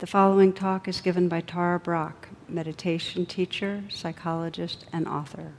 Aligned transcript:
The 0.00 0.06
following 0.06 0.54
talk 0.54 0.88
is 0.88 1.02
given 1.02 1.28
by 1.28 1.42
Tara 1.42 1.78
Brach, 1.78 2.28
meditation 2.48 3.26
teacher, 3.26 3.84
psychologist, 3.90 4.86
and 4.94 5.06
author. 5.06 5.52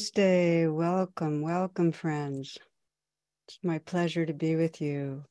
Namaste. 0.00 0.74
Welcome, 0.74 1.42
welcome, 1.42 1.92
friends. 1.92 2.56
It's 3.46 3.58
my 3.62 3.78
pleasure 3.80 4.24
to 4.24 4.32
be 4.32 4.56
with 4.56 4.80
you. 4.80 5.24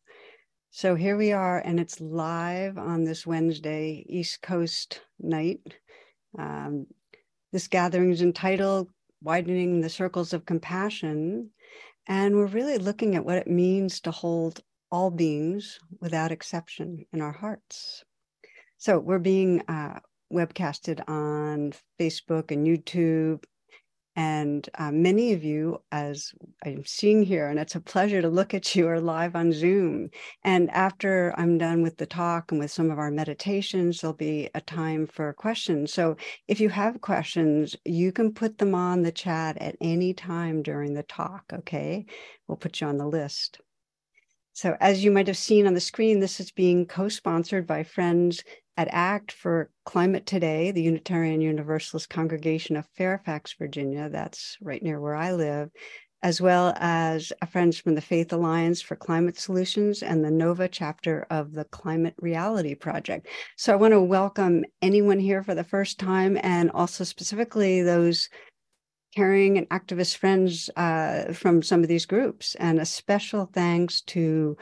So 0.69 0.93
here 0.93 1.17
we 1.17 1.31
are, 1.31 1.57
and 1.57 1.79
it's 1.79 1.99
live 1.99 2.77
on 2.77 3.03
this 3.03 3.25
Wednesday, 3.25 4.05
East 4.07 4.43
Coast 4.43 5.01
night. 5.19 5.77
Um, 6.37 6.85
this 7.51 7.67
gathering 7.67 8.11
is 8.11 8.21
entitled 8.21 8.89
Widening 9.23 9.81
the 9.81 9.89
Circles 9.89 10.33
of 10.33 10.45
Compassion. 10.45 11.49
And 12.05 12.35
we're 12.35 12.45
really 12.45 12.77
looking 12.77 13.15
at 13.15 13.25
what 13.25 13.37
it 13.39 13.47
means 13.47 13.99
to 14.01 14.11
hold 14.11 14.61
all 14.91 15.09
beings 15.09 15.79
without 15.99 16.31
exception 16.31 17.07
in 17.11 17.21
our 17.21 17.31
hearts. 17.31 18.03
So 18.77 18.99
we're 18.99 19.17
being 19.17 19.61
uh, 19.67 19.99
webcasted 20.31 21.01
on 21.09 21.73
Facebook 21.99 22.51
and 22.51 22.67
YouTube, 22.67 23.43
and 24.19 24.69
uh, 24.77 24.91
many 24.91 25.31
of 25.31 25.45
you, 25.45 25.81
as 25.93 26.33
I'm 26.65 26.83
seeing 26.85 27.23
here, 27.23 27.47
and 27.47 27.57
it's 27.57 27.75
a 27.75 27.79
pleasure 27.79 28.21
to 28.21 28.27
look 28.27 28.53
at 28.53 28.75
you, 28.75 28.85
are 28.89 28.99
live 28.99 29.33
on 29.33 29.53
Zoom. 29.53 30.09
And 30.43 30.69
after 30.71 31.33
I'm 31.37 31.57
done 31.57 31.83
with 31.83 31.95
the 31.95 32.05
talk 32.05 32.51
and 32.51 32.59
with 32.59 32.69
some 32.69 32.91
of 32.91 32.99
our 32.99 33.11
meditations, 33.11 34.01
there'll 34.01 34.13
be 34.13 34.49
a 34.53 34.59
time 34.59 35.07
for 35.07 35.31
questions. 35.31 35.93
So 35.93 36.17
if 36.49 36.59
you 36.59 36.67
have 36.67 36.99
questions, 36.99 37.77
you 37.85 38.11
can 38.11 38.33
put 38.33 38.57
them 38.57 38.75
on 38.75 39.03
the 39.03 39.13
chat 39.13 39.57
at 39.59 39.77
any 39.79 40.13
time 40.13 40.63
during 40.63 40.95
the 40.95 41.03
talk. 41.03 41.45
Okay. 41.53 42.05
We'll 42.45 42.57
put 42.57 42.81
you 42.81 42.87
on 42.87 42.97
the 42.97 43.07
list. 43.07 43.61
So, 44.61 44.75
as 44.81 45.05
you 45.05 45.09
might 45.09 45.27
have 45.27 45.37
seen 45.37 45.67
on 45.67 45.73
the 45.73 45.79
screen, 45.79 46.19
this 46.19 46.41
is 46.41 46.51
being 46.51 46.85
co 46.85 47.07
sponsored 47.07 47.65
by 47.65 47.83
friends 47.83 48.43
at 48.75 48.89
ACT 48.91 49.31
for 49.31 49.69
Climate 49.85 50.25
Today, 50.25 50.71
the 50.71 50.81
Unitarian 50.81 51.39
Universalist 51.39 52.09
Congregation 52.09 52.75
of 52.75 52.85
Fairfax, 52.97 53.53
Virginia. 53.53 54.09
That's 54.09 54.57
right 54.59 54.83
near 54.83 54.99
where 54.99 55.15
I 55.15 55.31
live, 55.31 55.69
as 56.23 56.41
well 56.41 56.73
as 56.75 57.31
friends 57.49 57.77
from 57.77 57.95
the 57.95 58.01
Faith 58.01 58.33
Alliance 58.33 58.81
for 58.81 58.97
Climate 58.97 59.39
Solutions 59.39 60.03
and 60.03 60.25
the 60.25 60.29
NOVA 60.29 60.67
chapter 60.67 61.25
of 61.29 61.53
the 61.53 61.63
Climate 61.63 62.15
Reality 62.19 62.75
Project. 62.75 63.27
So 63.55 63.71
I 63.71 63.77
want 63.77 63.93
to 63.93 64.01
welcome 64.01 64.65
anyone 64.81 65.19
here 65.19 65.41
for 65.41 65.55
the 65.55 65.63
first 65.63 65.99
time 65.99 66.37
and 66.43 66.69
also 66.71 67.05
specifically 67.05 67.81
those 67.81 68.27
caring 69.15 69.57
and 69.57 69.69
activist 69.69 70.17
friends 70.17 70.69
uh, 70.75 71.33
from 71.33 71.61
some 71.61 71.81
of 71.81 71.87
these 71.87 72.05
groups. 72.05 72.55
And 72.55 72.79
a 72.79 72.85
special 72.85 73.49
thanks 73.53 74.01
to 74.01 74.57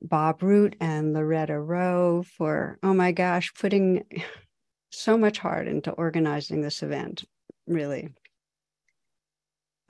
Bob 0.00 0.42
Root 0.42 0.76
and 0.80 1.12
Loretta 1.12 1.58
Rowe 1.58 2.22
for, 2.22 2.78
oh 2.82 2.94
my 2.94 3.12
gosh, 3.12 3.52
putting 3.54 4.04
so 4.90 5.16
much 5.16 5.38
heart 5.38 5.68
into 5.68 5.90
organizing 5.92 6.60
this 6.60 6.82
event, 6.82 7.24
really. 7.66 8.08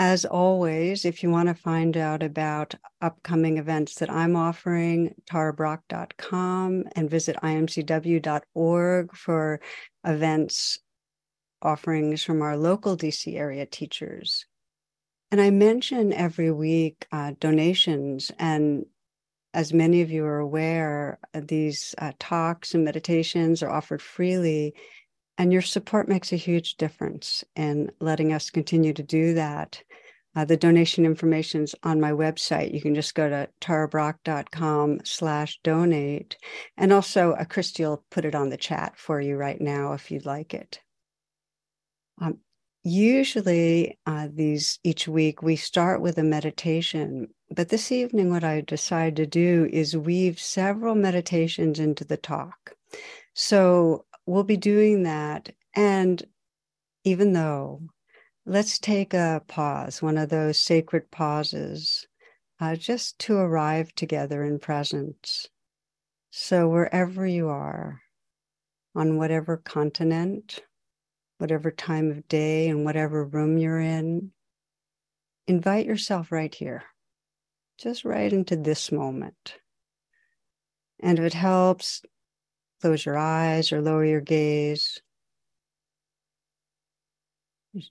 As 0.01 0.25
always, 0.25 1.05
if 1.05 1.25
you 1.25 1.31
want 1.31 1.49
to 1.49 1.55
find 1.55 1.97
out 1.97 2.23
about 2.23 2.75
upcoming 3.01 3.59
events 3.59 3.97
that 3.97 4.11
I'm 4.11 4.37
offering, 4.37 5.15
tarabrach.com 5.29 6.85
and 6.95 7.11
visit 7.11 7.35
imcw.org 7.43 9.17
for 9.17 9.61
events 10.05 10.79
offerings 11.63 12.23
from 12.23 12.43
our 12.43 12.57
local 12.57 12.97
DC 12.97 13.37
area 13.37 13.67
teachers. 13.67 14.47
And 15.31 15.41
I 15.41 15.51
mention 15.51 16.13
every 16.13 16.51
week 16.51 17.07
uh, 17.13 17.33
donations 17.39 18.31
and 18.39 18.87
as 19.55 19.73
many 19.73 20.03
of 20.03 20.11
you 20.11 20.25
are 20.25 20.39
aware, 20.39 21.19
uh, 21.35 21.41
these 21.43 21.95
uh, 21.99 22.13
talks 22.19 22.75
and 22.75 22.85
meditations 22.85 23.63
are 23.63 23.71
offered 23.71 24.03
freely, 24.03 24.75
and 25.39 25.53
your 25.53 25.63
support 25.63 26.09
makes 26.09 26.33
a 26.33 26.37
huge 26.37 26.77
difference 26.77 27.45
in 27.57 27.91
letting 28.01 28.33
us 28.33 28.51
continue 28.51 28.93
to 28.93 29.03
do 29.03 29.35
that. 29.35 29.83
Uh, 30.37 30.45
the 30.45 30.57
donation 30.57 31.05
information 31.07 31.63
is 31.63 31.75
on 31.83 32.01
my 32.01 32.13
website. 32.13 32.75
You 32.75 32.81
can 32.81 32.95
just 32.95 33.15
go 33.15 33.29
to 33.29 33.49
tarabrach.com 33.61 35.01
slash 35.05 35.59
donate. 35.65 36.37
And 36.77 36.93
also, 36.93 37.33
uh, 37.33 37.45
Christy 37.45 37.85
will 37.85 38.05
put 38.11 38.25
it 38.25 38.35
on 38.35 38.51
the 38.51 38.57
chat 38.57 38.99
for 38.99 39.21
you 39.21 39.37
right 39.37 39.61
now 39.61 39.95
if 39.95 40.11
you'd 40.11 40.27
like 40.27 40.55
it. 40.55 40.81
Um, 42.21 42.39
usually, 42.83 43.99
uh, 44.06 44.29
these 44.33 44.79
each 44.84 45.09
week, 45.09 45.43
we 45.43 45.56
start 45.56 46.01
with 46.01 46.19
a 46.19 46.23
meditation 46.23 47.29
but 47.51 47.71
this 47.71 47.91
evening, 47.91 48.31
what 48.31 48.45
I 48.45 48.61
decided 48.61 49.17
to 49.17 49.27
do 49.27 49.69
is 49.73 49.97
weave 49.97 50.39
several 50.39 50.95
meditations 50.95 51.79
into 51.79 52.05
the 52.05 52.19
talk. 52.19 52.75
So 53.33 54.05
we'll 54.27 54.45
be 54.45 54.59
doing 54.59 55.05
that. 55.05 55.55
And 55.75 56.23
even 57.05 57.33
though, 57.33 57.83
let's 58.45 58.79
take 58.79 59.15
a 59.15 59.43
pause, 59.49 60.03
one 60.03 60.19
of 60.19 60.29
those 60.29 60.59
sacred 60.59 61.11
pauses, 61.11 62.06
uh, 62.61 62.77
just 62.77 63.19
to 63.21 63.37
arrive 63.37 63.95
together 63.95 64.45
in 64.45 64.59
presence. 64.59 65.49
So 66.31 66.69
wherever 66.69 67.27
you 67.27 67.49
are, 67.49 68.03
on 68.95 69.17
whatever 69.17 69.56
continent, 69.56 70.61
whatever 71.38 71.71
time 71.71 72.10
of 72.10 72.28
day, 72.28 72.69
and 72.69 72.84
whatever 72.84 73.25
room 73.25 73.59
you're 73.59 73.81
in, 73.81 74.32
invite 75.47 75.87
yourself 75.87 76.31
right 76.31 76.54
here 76.54 76.84
just 77.78 78.04
right 78.04 78.32
into 78.32 78.56
this 78.56 78.91
moment. 78.91 79.54
And 81.00 81.19
if 81.19 81.25
it 81.25 81.34
helps, 81.34 82.03
close 82.81 83.06
your 83.06 83.16
eyes 83.16 83.72
or 83.72 83.81
lower 83.81 84.04
your 84.04 84.21
gaze. 84.21 85.00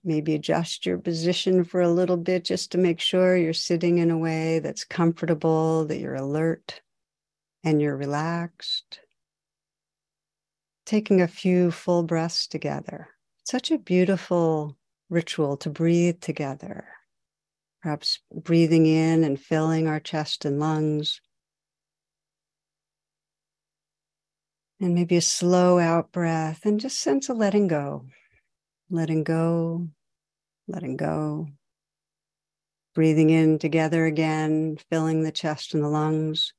Maybe 0.03 0.35
adjust 0.35 0.85
your 0.85 0.97
position 0.97 1.63
for 1.63 1.81
a 1.81 1.89
little 1.89 2.17
bit 2.17 2.43
just 2.43 2.71
to 2.73 2.77
make 2.77 2.99
sure 2.99 3.37
you're 3.37 3.53
sitting 3.53 3.99
in 3.99 4.11
a 4.11 4.17
way 4.17 4.59
that's 4.59 4.83
comfortable, 4.83 5.85
that 5.85 5.99
you're 5.99 6.15
alert 6.15 6.81
and 7.63 7.81
you're 7.81 7.95
relaxed. 7.95 8.99
Taking 10.85 11.21
a 11.21 11.27
few 11.27 11.71
full 11.71 12.03
breaths 12.03 12.47
together. 12.47 13.07
Such 13.49 13.71
a 13.71 13.77
beautiful 13.77 14.75
ritual 15.09 15.55
to 15.55 15.69
breathe 15.69 16.19
together 16.19 16.85
perhaps 17.81 18.19
breathing 18.35 18.85
in 18.85 19.23
and 19.23 19.39
filling 19.39 19.87
our 19.87 20.01
chest 20.01 20.43
and 20.43 20.59
lungs. 20.59 21.21
And 24.81 24.93
maybe 24.93 25.15
a 25.15 25.21
slow 25.21 25.79
out 25.79 26.11
breath 26.11 26.65
and 26.65 26.77
just 26.77 26.99
sense 26.99 27.29
of 27.29 27.37
letting 27.37 27.69
go, 27.69 28.07
letting 28.89 29.23
go, 29.23 29.87
letting 30.67 30.97
go. 30.97 31.47
Breathing 32.95 33.29
in 33.29 33.59
together 33.59 34.05
again, 34.05 34.75
filling 34.89 35.23
the 35.23 35.31
chest 35.31 35.73
and 35.73 35.81
the 35.81 35.87
lungs. 35.87 36.51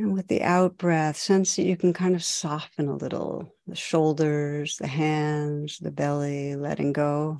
And 0.00 0.14
with 0.14 0.28
the 0.28 0.40
out 0.40 0.78
breath, 0.78 1.18
sense 1.18 1.56
that 1.56 1.64
you 1.64 1.76
can 1.76 1.92
kind 1.92 2.14
of 2.14 2.24
soften 2.24 2.88
a 2.88 2.96
little 2.96 3.54
the 3.66 3.76
shoulders, 3.76 4.78
the 4.78 4.86
hands, 4.86 5.78
the 5.78 5.90
belly, 5.90 6.56
letting 6.56 6.94
go. 6.94 7.36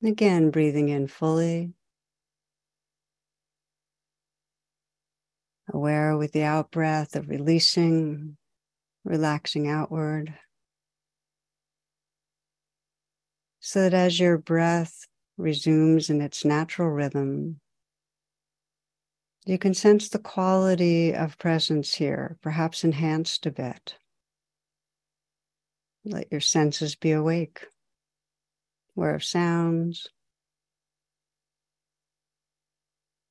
Again, 0.00 0.52
breathing 0.52 0.90
in 0.90 1.08
fully. 1.08 1.72
Aware 5.72 6.16
with 6.18 6.30
the 6.30 6.44
out 6.44 6.70
breath 6.70 7.16
of 7.16 7.28
releasing, 7.28 8.36
relaxing 9.04 9.68
outward. 9.68 10.38
So 13.58 13.82
that 13.82 13.92
as 13.92 14.20
your 14.20 14.38
breath 14.38 15.08
resumes 15.36 16.10
in 16.10 16.20
its 16.20 16.44
natural 16.44 16.90
rhythm, 16.90 17.60
you 19.44 19.58
can 19.58 19.74
sense 19.74 20.08
the 20.08 20.18
quality 20.18 21.14
of 21.14 21.38
presence 21.38 21.94
here, 21.94 22.38
perhaps 22.42 22.84
enhanced 22.84 23.46
a 23.46 23.50
bit. 23.50 23.96
Let 26.04 26.30
your 26.30 26.40
senses 26.40 26.94
be 26.94 27.12
awake 27.12 27.66
aware 28.96 29.14
of 29.14 29.24
sounds, 29.24 30.08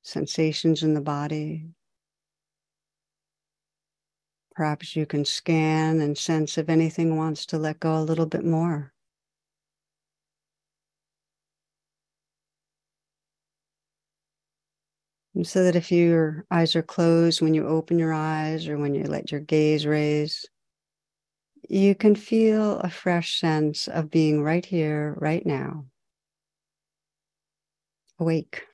sensations 0.02 0.82
in 0.82 0.94
the 0.94 1.00
body. 1.00 1.66
Perhaps 4.54 4.94
you 4.94 5.04
can 5.06 5.24
scan 5.24 6.00
and 6.00 6.16
sense 6.16 6.58
if 6.58 6.68
anything 6.68 7.16
wants 7.16 7.46
to 7.46 7.58
let 7.58 7.80
go 7.80 7.98
a 7.98 8.04
little 8.04 8.26
bit 8.26 8.44
more. 8.44 8.93
So 15.42 15.64
that 15.64 15.76
if 15.76 15.90
your 15.90 16.44
eyes 16.50 16.76
are 16.76 16.82
closed, 16.82 17.40
when 17.42 17.54
you 17.54 17.66
open 17.66 17.98
your 17.98 18.12
eyes 18.12 18.68
or 18.68 18.78
when 18.78 18.94
you 18.94 19.04
let 19.04 19.30
your 19.32 19.40
gaze 19.40 19.84
raise, 19.84 20.46
you 21.68 21.94
can 21.94 22.14
feel 22.14 22.78
a 22.78 22.88
fresh 22.88 23.38
sense 23.38 23.88
of 23.88 24.10
being 24.10 24.42
right 24.42 24.64
here, 24.64 25.14
right 25.18 25.44
now, 25.44 25.84
awake. 28.18 28.64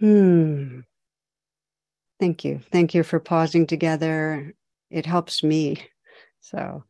Hmm. 0.00 0.80
Thank 2.20 2.44
you. 2.44 2.60
Thank 2.70 2.94
you 2.94 3.02
for 3.02 3.18
pausing 3.20 3.66
together. 3.66 4.54
It 4.90 5.06
helps 5.06 5.42
me. 5.42 5.88
So, 6.40 6.84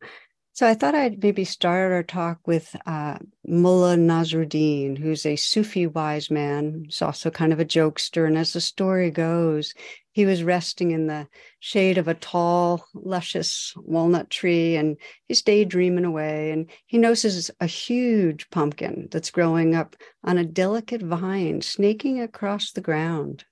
so 0.53 0.67
I 0.67 0.75
thought 0.75 0.93
I'd 0.93 1.23
maybe 1.23 1.45
start 1.45 1.91
our 1.91 2.03
talk 2.03 2.39
with 2.45 2.75
uh, 2.85 3.17
Mullah 3.47 3.97
Nasruddin, 3.97 4.97
who's 4.97 5.25
a 5.25 5.35
Sufi 5.35 5.87
wise 5.87 6.29
man. 6.29 6.83
He's 6.85 7.01
also 7.01 7.31
kind 7.31 7.51
of 7.51 7.59
a 7.59 7.65
jokester. 7.65 8.27
And 8.27 8.37
as 8.37 8.53
the 8.53 8.61
story 8.61 9.09
goes, 9.09 9.73
he 10.11 10.27
was 10.27 10.43
resting 10.43 10.91
in 10.91 11.07
the 11.07 11.27
shade 11.59 11.97
of 11.97 12.07
a 12.07 12.13
tall, 12.13 12.85
luscious 12.93 13.73
walnut 13.77 14.29
tree, 14.29 14.75
and 14.75 14.97
he's 15.27 15.41
daydreaming 15.41 16.05
away. 16.05 16.51
And 16.51 16.69
he 16.85 16.99
notices 16.99 17.49
a 17.59 17.65
huge 17.65 18.47
pumpkin 18.51 19.07
that's 19.09 19.31
growing 19.31 19.73
up 19.73 19.95
on 20.23 20.37
a 20.37 20.45
delicate 20.45 21.01
vine, 21.01 21.61
snaking 21.61 22.21
across 22.21 22.71
the 22.71 22.81
ground. 22.81 23.45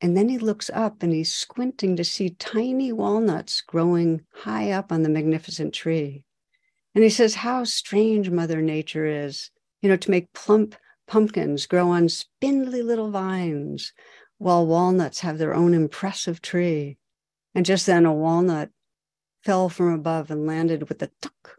And 0.00 0.16
then 0.16 0.28
he 0.28 0.38
looks 0.38 0.70
up 0.72 1.02
and 1.02 1.12
he's 1.12 1.34
squinting 1.34 1.96
to 1.96 2.04
see 2.04 2.30
tiny 2.30 2.92
walnuts 2.92 3.60
growing 3.60 4.22
high 4.32 4.70
up 4.70 4.92
on 4.92 5.02
the 5.02 5.08
magnificent 5.08 5.74
tree. 5.74 6.24
And 6.94 7.02
he 7.02 7.10
says, 7.10 7.36
How 7.36 7.64
strange 7.64 8.30
Mother 8.30 8.62
Nature 8.62 9.06
is, 9.06 9.50
you 9.82 9.88
know, 9.88 9.96
to 9.96 10.10
make 10.10 10.32
plump 10.32 10.76
pumpkins 11.06 11.66
grow 11.66 11.90
on 11.90 12.08
spindly 12.08 12.82
little 12.82 13.10
vines 13.10 13.92
while 14.36 14.66
walnuts 14.66 15.20
have 15.20 15.38
their 15.38 15.54
own 15.54 15.74
impressive 15.74 16.40
tree. 16.40 16.98
And 17.54 17.66
just 17.66 17.86
then 17.86 18.06
a 18.06 18.12
walnut 18.12 18.70
fell 19.42 19.68
from 19.68 19.92
above 19.92 20.30
and 20.30 20.46
landed 20.46 20.88
with 20.88 21.02
a 21.02 21.10
tuck 21.20 21.58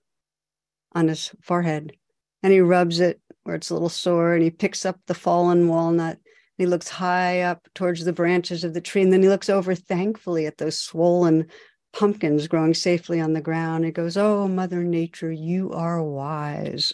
on 0.93 1.09
his 1.09 1.31
forehead. 1.41 1.93
And 2.41 2.53
he 2.53 2.61
rubs 2.61 2.99
it 2.99 3.19
where 3.43 3.55
it's 3.55 3.69
a 3.69 3.73
little 3.73 3.89
sore 3.89 4.33
and 4.33 4.43
he 4.43 4.49
picks 4.49 4.85
up 4.85 4.99
the 5.07 5.13
fallen 5.13 5.67
walnut 5.67 6.19
he 6.59 6.65
looks 6.65 6.89
high 6.89 7.39
up 7.39 7.69
towards 7.73 8.03
the 8.03 8.11
branches 8.11 8.65
of 8.65 8.73
the 8.73 8.81
tree, 8.81 9.01
and 9.01 9.13
then 9.13 9.23
he 9.23 9.29
looks 9.29 9.49
over 9.49 9.73
thankfully 9.73 10.45
at 10.45 10.57
those 10.57 10.77
swollen 10.77 11.47
pumpkins 11.93 12.49
growing 12.49 12.73
safely 12.73 13.21
on 13.21 13.31
the 13.31 13.39
ground. 13.39 13.85
He 13.85 13.91
goes, 13.91 14.17
Oh, 14.17 14.45
Mother 14.45 14.83
Nature, 14.83 15.31
you 15.31 15.71
are 15.71 16.03
wise. 16.03 16.93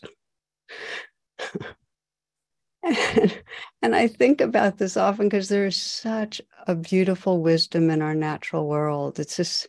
and, 2.83 3.41
and 3.81 3.95
I 3.95 4.07
think 4.07 4.39
about 4.39 4.77
this 4.77 4.97
often 4.97 5.29
because 5.29 5.49
there's 5.49 5.81
such 5.81 6.39
a 6.67 6.75
beautiful 6.75 7.41
wisdom 7.41 7.89
in 7.89 8.03
our 8.03 8.13
natural 8.13 8.67
world. 8.67 9.19
It's 9.19 9.37
this 9.37 9.67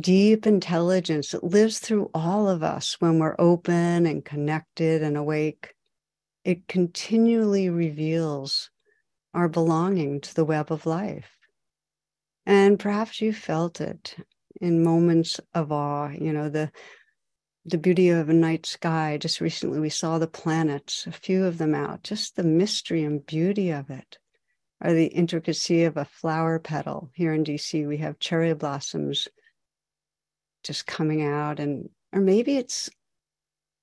deep 0.00 0.44
intelligence 0.44 1.30
that 1.30 1.44
lives 1.44 1.78
through 1.78 2.10
all 2.14 2.48
of 2.48 2.64
us 2.64 2.96
when 2.98 3.20
we're 3.20 3.36
open 3.38 4.06
and 4.06 4.24
connected 4.24 5.04
and 5.04 5.16
awake. 5.16 5.72
It 6.44 6.66
continually 6.66 7.70
reveals 7.70 8.70
our 9.34 9.48
belonging 9.48 10.20
to 10.20 10.34
the 10.34 10.44
web 10.44 10.72
of 10.72 10.86
life. 10.86 11.36
And 12.46 12.78
perhaps 12.78 13.20
you 13.20 13.32
felt 13.32 13.80
it 13.80 14.16
in 14.60 14.82
moments 14.82 15.38
of 15.54 15.70
awe, 15.70 16.08
you 16.08 16.32
know, 16.32 16.48
the 16.48 16.72
the 17.64 17.78
beauty 17.78 18.08
of 18.08 18.30
a 18.30 18.32
night 18.34 18.64
sky. 18.64 19.18
Just 19.20 19.40
recently 19.40 19.78
we 19.78 19.90
saw 19.90 20.18
the 20.18 20.26
planets, 20.26 21.06
a 21.06 21.12
few 21.12 21.44
of 21.44 21.58
them 21.58 21.74
out, 21.74 22.02
just 22.02 22.34
the 22.34 22.42
mystery 22.42 23.04
and 23.04 23.26
beauty 23.26 23.70
of 23.70 23.90
it. 23.90 24.16
Or 24.82 24.94
the 24.94 25.06
intricacy 25.06 25.84
of 25.84 25.96
a 25.96 26.04
flower 26.06 26.58
petal. 26.58 27.10
Here 27.12 27.34
in 27.34 27.44
DC, 27.44 27.86
we 27.86 27.98
have 27.98 28.20
cherry 28.20 28.54
blossoms 28.54 29.28
just 30.62 30.86
coming 30.86 31.22
out. 31.22 31.60
And 31.60 31.90
or 32.12 32.20
maybe 32.20 32.56
it's 32.56 32.88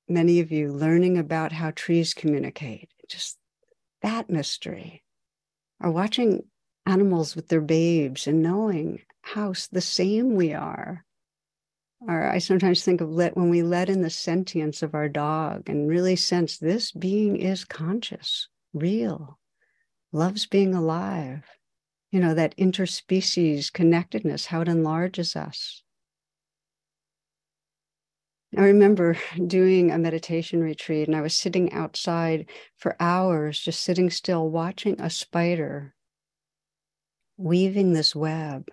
many 0.07 0.39
of 0.39 0.51
you 0.51 0.71
learning 0.71 1.17
about 1.17 1.51
how 1.51 1.71
trees 1.71 2.13
communicate. 2.13 2.89
Just 3.07 3.37
that 4.01 4.29
mystery 4.29 5.03
are 5.81 5.91
watching 5.91 6.43
animals 6.85 7.35
with 7.35 7.47
their 7.47 7.61
babes 7.61 8.27
and 8.27 8.41
knowing 8.41 9.01
how 9.21 9.53
the 9.71 9.81
same 9.81 10.35
we 10.35 10.53
are. 10.53 11.05
Or 12.07 12.23
I 12.23 12.37
sometimes 12.37 12.83
think 12.83 13.01
of 13.01 13.09
let 13.09 13.35
when 13.35 13.49
we 13.49 13.63
let 13.63 13.89
in 13.89 14.01
the 14.01 14.09
sentience 14.09 14.83
of 14.83 14.93
our 14.93 15.09
dog 15.09 15.69
and 15.69 15.89
really 15.89 16.15
sense 16.15 16.57
this 16.57 16.91
being 16.91 17.35
is 17.35 17.65
conscious, 17.65 18.47
real, 18.73 19.39
loves 20.11 20.45
being 20.45 20.75
alive. 20.75 21.43
You 22.11 22.19
know, 22.19 22.33
that 22.35 22.55
interspecies 22.57 23.73
connectedness, 23.73 24.45
how 24.47 24.61
it 24.61 24.67
enlarges 24.67 25.35
us. 25.35 25.83
I 28.57 28.65
remember 28.65 29.17
doing 29.47 29.91
a 29.91 29.97
meditation 29.97 30.61
retreat 30.61 31.07
and 31.07 31.15
I 31.15 31.21
was 31.21 31.35
sitting 31.35 31.73
outside 31.73 32.49
for 32.77 32.95
hours, 32.99 33.59
just 33.59 33.81
sitting 33.81 34.09
still, 34.09 34.49
watching 34.49 34.99
a 34.99 35.09
spider 35.09 35.93
weaving 37.37 37.93
this 37.93 38.15
web. 38.15 38.67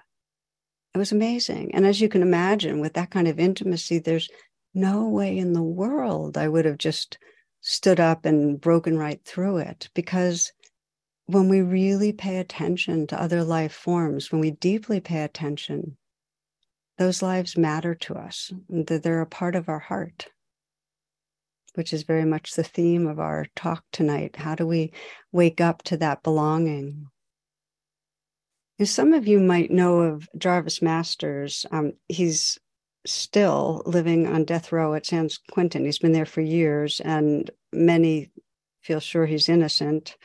It 0.95 0.99
was 0.99 1.13
amazing. 1.13 1.75
And 1.75 1.87
as 1.87 2.01
you 2.01 2.09
can 2.09 2.23
imagine, 2.23 2.81
with 2.81 2.95
that 2.95 3.11
kind 3.11 3.27
of 3.27 3.41
intimacy, 3.41 3.99
there's 3.99 4.29
no 4.75 5.09
way 5.09 5.37
in 5.37 5.53
the 5.53 5.63
world 5.63 6.37
I 6.37 6.49
would 6.49 6.65
have 6.65 6.79
just 6.79 7.19
stood 7.61 8.01
up 8.01 8.25
and 8.25 8.61
broken 8.61 8.99
right 8.99 9.21
through 9.25 9.59
it 9.59 9.89
because 9.95 10.53
when 11.27 11.49
we 11.49 11.63
really 11.63 12.13
pay 12.13 12.39
attention 12.39 13.07
to 13.07 13.21
other 13.21 13.43
life 13.43 13.73
forms, 13.73 14.31
when 14.31 14.41
we 14.41 14.51
deeply 14.51 15.01
pay 15.01 15.23
attention, 15.23 15.97
those 17.03 17.21
lives 17.21 17.57
matter 17.57 17.97
to 17.97 18.15
us, 18.15 18.53
that 18.69 19.03
they're 19.03 19.21
a 19.21 19.27
part 19.27 19.57
of 19.57 19.69
our 19.69 19.81
heart, 19.81 20.29
which 21.75 21.93
is 21.93 22.05
very 22.05 22.25
much 22.25 22.55
the 22.55 22.63
theme 22.63 23.09
of 23.09 23.19
our 23.19 23.47
talk 23.57 23.83
tonight. 23.91 24.37
How 24.37 24.55
do 24.55 24.65
we 24.65 24.93
wake 25.33 25.61
up 25.61 25.83
to 25.85 25.97
that 25.97 26.23
belonging? 26.23 27.09
Some 28.85 29.13
of 29.13 29.27
you 29.27 29.41
might 29.41 29.73
know 29.73 30.01
of 30.01 30.29
Jarvis 30.39 30.81
Masters. 30.81 31.67
Um, 31.73 31.95
he's 32.09 32.59
still 33.05 33.83
living 33.85 34.29
on 34.29 34.45
death 34.45 34.71
row 34.71 34.95
at 34.95 35.05
San 35.05 35.29
Quentin. 35.51 35.85
He's 35.85 35.99
been 35.99 36.13
there 36.13 36.25
for 36.25 36.41
years, 36.41 37.01
and 37.01 37.51
many 37.73 38.31
feel 38.83 39.01
sure 39.01 39.27
he's 39.27 39.49
innocent 39.49 40.17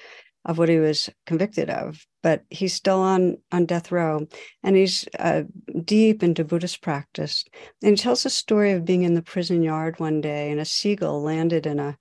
of 0.48 0.58
what 0.58 0.70
he 0.70 0.80
was 0.80 1.10
convicted 1.26 1.70
of 1.70 2.06
but 2.24 2.44
he's 2.50 2.74
still 2.74 3.00
on 3.00 3.38
on 3.52 3.66
death 3.66 3.92
row 3.92 4.26
and 4.64 4.76
he's 4.76 5.08
uh, 5.20 5.44
deep 5.84 6.24
into 6.24 6.44
buddhist 6.44 6.82
practice 6.82 7.46
and 7.84 7.92
he 7.92 8.04
tells 8.04 8.26
a 8.26 8.30
story 8.30 8.72
of 8.72 8.86
being 8.86 9.04
in 9.04 9.14
the 9.14 9.22
prison 9.22 9.62
yard 9.62 10.00
one 10.00 10.22
day 10.22 10.50
and 10.50 10.60
a 10.60 10.66
seagull 10.66 11.22
landed 11.22 11.68
in 11.68 11.80
a 11.80 11.98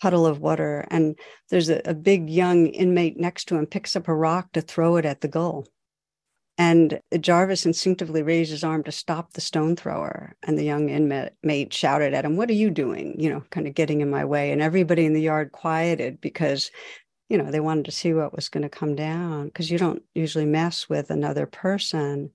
puddle 0.00 0.26
of 0.26 0.38
water 0.38 0.86
and 0.90 1.18
there's 1.50 1.68
a, 1.68 1.80
a 1.84 1.94
big 1.94 2.30
young 2.30 2.68
inmate 2.68 3.18
next 3.18 3.46
to 3.46 3.56
him 3.56 3.66
picks 3.66 3.96
up 3.96 4.08
a 4.08 4.14
rock 4.14 4.52
to 4.52 4.60
throw 4.60 4.96
it 4.96 5.04
at 5.04 5.20
the 5.20 5.28
gull 5.28 5.66
and 6.60 7.00
Jarvis 7.18 7.64
instinctively 7.64 8.22
raised 8.22 8.50
his 8.50 8.62
arm 8.62 8.82
to 8.82 8.92
stop 8.92 9.32
the 9.32 9.40
stone 9.40 9.76
thrower. 9.76 10.36
And 10.42 10.58
the 10.58 10.62
young 10.62 10.90
inmate 10.90 11.72
shouted 11.72 12.12
at 12.12 12.26
him, 12.26 12.36
What 12.36 12.50
are 12.50 12.54
you 12.54 12.68
doing? 12.68 13.18
You 13.18 13.30
know, 13.30 13.42
kind 13.48 13.66
of 13.66 13.72
getting 13.72 14.02
in 14.02 14.10
my 14.10 14.26
way. 14.26 14.52
And 14.52 14.60
everybody 14.60 15.06
in 15.06 15.14
the 15.14 15.22
yard 15.22 15.52
quieted 15.52 16.20
because 16.20 16.70
you 17.30 17.38
know, 17.38 17.50
they 17.50 17.60
wanted 17.60 17.84
to 17.84 17.92
see 17.92 18.12
what 18.12 18.34
was 18.34 18.48
going 18.48 18.64
to 18.64 18.68
come 18.68 18.96
down 18.96 19.46
because 19.46 19.70
you 19.70 19.78
don't 19.78 20.02
usually 20.14 20.44
mess 20.44 20.88
with 20.88 21.10
another 21.10 21.46
person. 21.46 22.32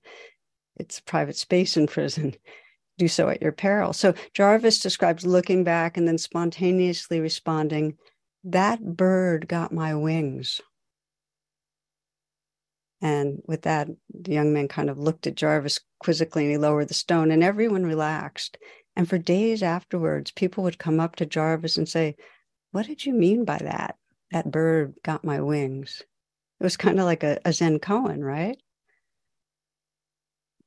It's 0.76 0.98
a 0.98 1.02
private 1.02 1.36
space 1.36 1.76
in 1.76 1.86
prison. 1.96 2.34
Do 2.98 3.06
so 3.06 3.28
at 3.28 3.42
your 3.42 3.52
peril. 3.52 3.92
So 3.92 4.14
Jarvis 4.32 4.80
describes 4.80 5.26
looking 5.26 5.64
back 5.64 5.98
and 5.98 6.08
then 6.08 6.16
spontaneously 6.16 7.20
responding, 7.20 7.98
That 8.42 8.96
bird 8.96 9.48
got 9.48 9.70
my 9.70 9.94
wings. 9.94 10.62
And 13.02 13.42
with 13.46 13.62
that, 13.62 13.88
the 14.08 14.32
young 14.32 14.54
man 14.54 14.66
kind 14.66 14.88
of 14.88 14.98
looked 14.98 15.26
at 15.26 15.34
Jarvis 15.34 15.80
quizzically 16.00 16.44
and 16.44 16.52
he 16.52 16.56
lowered 16.56 16.88
the 16.88 16.94
stone, 16.94 17.30
and 17.30 17.44
everyone 17.44 17.84
relaxed. 17.84 18.56
And 18.96 19.06
for 19.06 19.18
days 19.18 19.62
afterwards, 19.62 20.30
people 20.30 20.64
would 20.64 20.78
come 20.78 20.98
up 20.98 21.16
to 21.16 21.26
Jarvis 21.26 21.76
and 21.76 21.86
say, 21.86 22.16
What 22.72 22.86
did 22.86 23.04
you 23.04 23.12
mean 23.12 23.44
by 23.44 23.58
that? 23.58 23.96
That 24.32 24.50
bird 24.50 24.94
got 25.02 25.24
my 25.24 25.40
wings. 25.40 26.02
It 26.60 26.64
was 26.64 26.76
kind 26.76 26.98
of 26.98 27.04
like 27.04 27.22
a, 27.22 27.38
a 27.44 27.52
Zen 27.52 27.78
koan, 27.78 28.22
right? 28.22 28.60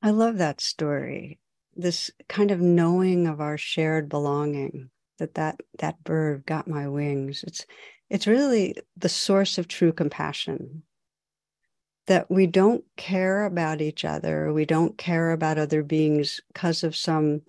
I 0.02 0.12
love 0.12 0.38
that 0.38 0.62
story. 0.62 1.40
This 1.76 2.12
kind 2.28 2.52
of 2.52 2.62
knowing 2.62 3.28
of 3.28 3.42
our 3.42 3.58
shared 3.58 4.10
belonging 4.10 4.90
that 5.20 5.36
that 5.36 5.60
that 5.80 6.04
bird 6.04 6.46
got 6.46 6.68
my 6.68 6.88
wings. 6.88 7.44
It's 7.44 7.66
it's 8.10 8.28
really 8.28 8.76
the 8.98 9.10
source 9.10 9.58
of 9.58 9.68
true 9.68 9.94
compassion. 9.94 10.84
That 12.08 12.32
we 12.32 12.48
don't 12.48 12.84
care 12.98 13.46
about 13.46 13.82
each 13.82 14.04
other, 14.04 14.52
we 14.52 14.66
don't 14.66 14.98
care 14.98 15.32
about 15.32 15.60
other 15.60 15.84
beings 15.84 16.42
because 16.52 16.84
of 16.84 16.96
some 16.96 17.42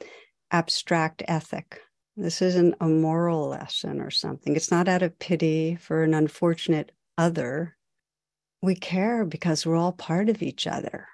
abstract 0.50 1.22
ethic. 1.26 1.80
This 2.16 2.42
isn't 2.42 2.74
a 2.80 2.88
moral 2.88 3.48
lesson 3.48 4.00
or 4.00 4.10
something. 4.10 4.56
It's 4.56 4.70
not 4.70 4.88
out 4.88 5.02
of 5.02 5.18
pity 5.18 5.76
for 5.76 6.02
an 6.02 6.14
unfortunate 6.14 6.92
other. 7.16 7.76
We 8.62 8.74
care 8.74 9.24
because 9.24 9.64
we're 9.64 9.76
all 9.76 9.92
part 9.92 10.28
of 10.28 10.42
each 10.42 10.66
other. 10.66 11.08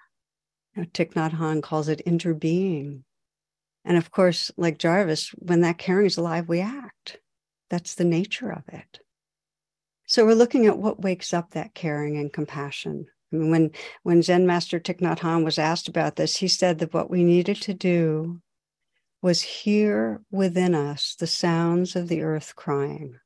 You 0.75 0.83
know, 0.83 0.89
Thich 0.89 1.13
Nhat 1.13 1.33
Hanh 1.33 1.63
calls 1.63 1.89
it 1.89 2.03
interbeing. 2.07 3.03
And 3.85 3.97
of 3.97 4.11
course, 4.11 4.51
like 4.57 4.79
Jarvis, 4.79 5.31
when 5.39 5.61
that 5.61 5.79
caring 5.79 6.07
is 6.07 6.17
alive, 6.17 6.49
we 6.49 6.61
act. 6.61 7.19
That's 7.71 7.95
the 7.95 8.05
nature 8.05 8.51
of 8.51 8.63
it. 8.69 9.01
So 10.07 10.25
we're 10.25 10.35
looking 10.35 10.67
at 10.67 10.79
what 10.79 11.03
wakes 11.03 11.35
up 11.35 11.51
that 11.53 11.75
caring 11.75 12.17
and 12.17 12.33
compassion. 12.33 13.07
I 13.33 13.37
mean, 13.37 13.51
when 13.51 13.71
when 14.03 14.23
Zen 14.23 14.47
Master 14.47 14.81
Thich 14.81 15.01
Nhat 15.01 15.19
Hanh 15.19 15.45
was 15.45 15.59
asked 15.59 15.89
about 15.89 16.17
this, 16.17 16.37
he 16.37 16.49
said 16.49 16.79
that 16.79 16.95
what 16.95 17.11
we 17.11 17.25
needed 17.25 17.61
to 17.63 17.75
do 17.75 18.41
was 19.27 19.43
hear 19.43 20.23
within 20.31 20.73
us 20.73 21.17
the 21.19 21.27
sounds 21.27 21.97
of 21.97 22.07
the 22.07 22.23
earth 22.23 22.55
crying. 22.55 23.19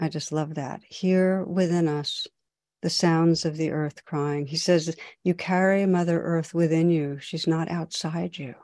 I 0.00 0.08
just 0.08 0.32
love 0.32 0.54
that. 0.54 0.80
Hear 0.88 1.44
within 1.44 1.88
us 1.88 2.26
the 2.80 2.88
sounds 2.88 3.44
of 3.44 3.58
the 3.58 3.70
earth 3.72 4.02
crying. 4.06 4.46
He 4.46 4.56
says, 4.56 4.96
You 5.24 5.34
carry 5.34 5.84
Mother 5.84 6.22
Earth 6.22 6.54
within 6.54 6.88
you, 6.88 7.18
she's 7.18 7.46
not 7.46 7.70
outside 7.70 8.38
you. 8.38 8.54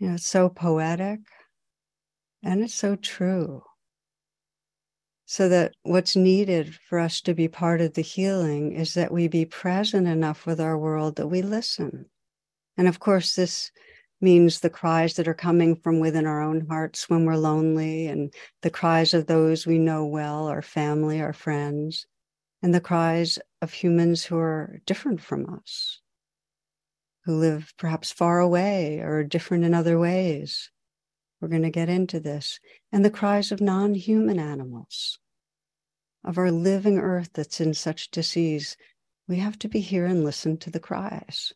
You 0.00 0.08
know, 0.08 0.14
it's 0.16 0.26
so 0.26 0.50
poetic 0.50 1.20
and 2.42 2.62
it's 2.62 2.74
so 2.74 2.94
true. 2.94 3.62
So 5.32 5.48
that 5.48 5.72
what's 5.82 6.14
needed 6.14 6.74
for 6.74 6.98
us 6.98 7.22
to 7.22 7.32
be 7.32 7.48
part 7.48 7.80
of 7.80 7.94
the 7.94 8.02
healing 8.02 8.74
is 8.74 8.92
that 8.92 9.10
we 9.10 9.28
be 9.28 9.46
present 9.46 10.06
enough 10.06 10.44
with 10.44 10.60
our 10.60 10.76
world 10.76 11.16
that 11.16 11.28
we 11.28 11.40
listen. 11.40 12.10
And 12.76 12.86
of 12.86 13.00
course, 13.00 13.34
this 13.34 13.70
means 14.20 14.60
the 14.60 14.68
cries 14.68 15.14
that 15.14 15.26
are 15.26 15.32
coming 15.32 15.74
from 15.74 16.00
within 16.00 16.26
our 16.26 16.42
own 16.42 16.66
hearts 16.66 17.08
when 17.08 17.24
we're 17.24 17.36
lonely, 17.36 18.08
and 18.08 18.30
the 18.60 18.68
cries 18.68 19.14
of 19.14 19.24
those 19.24 19.66
we 19.66 19.78
know 19.78 20.04
well, 20.04 20.48
our 20.48 20.60
family, 20.60 21.22
our 21.22 21.32
friends, 21.32 22.06
and 22.60 22.74
the 22.74 22.78
cries 22.82 23.38
of 23.62 23.72
humans 23.72 24.24
who 24.24 24.36
are 24.36 24.82
different 24.84 25.22
from 25.22 25.48
us, 25.48 26.02
who 27.24 27.36
live 27.36 27.72
perhaps 27.78 28.12
far 28.12 28.38
away 28.38 28.98
or 28.98 29.24
different 29.24 29.64
in 29.64 29.72
other 29.72 29.98
ways. 29.98 30.70
We're 31.40 31.48
going 31.48 31.62
to 31.62 31.70
get 31.70 31.88
into 31.88 32.20
this. 32.20 32.60
And 32.92 33.02
the 33.02 33.10
cries 33.10 33.50
of 33.50 33.62
non 33.62 33.94
human 33.94 34.38
animals, 34.38 35.18
of 36.24 36.38
our 36.38 36.50
living 36.50 36.98
earth 36.98 37.30
that's 37.34 37.60
in 37.60 37.74
such 37.74 38.10
disease. 38.10 38.76
We 39.28 39.36
have 39.38 39.58
to 39.60 39.68
be 39.68 39.80
here 39.80 40.06
and 40.06 40.24
listen 40.24 40.56
to 40.58 40.70
the 40.70 40.80
cries. 40.80 41.52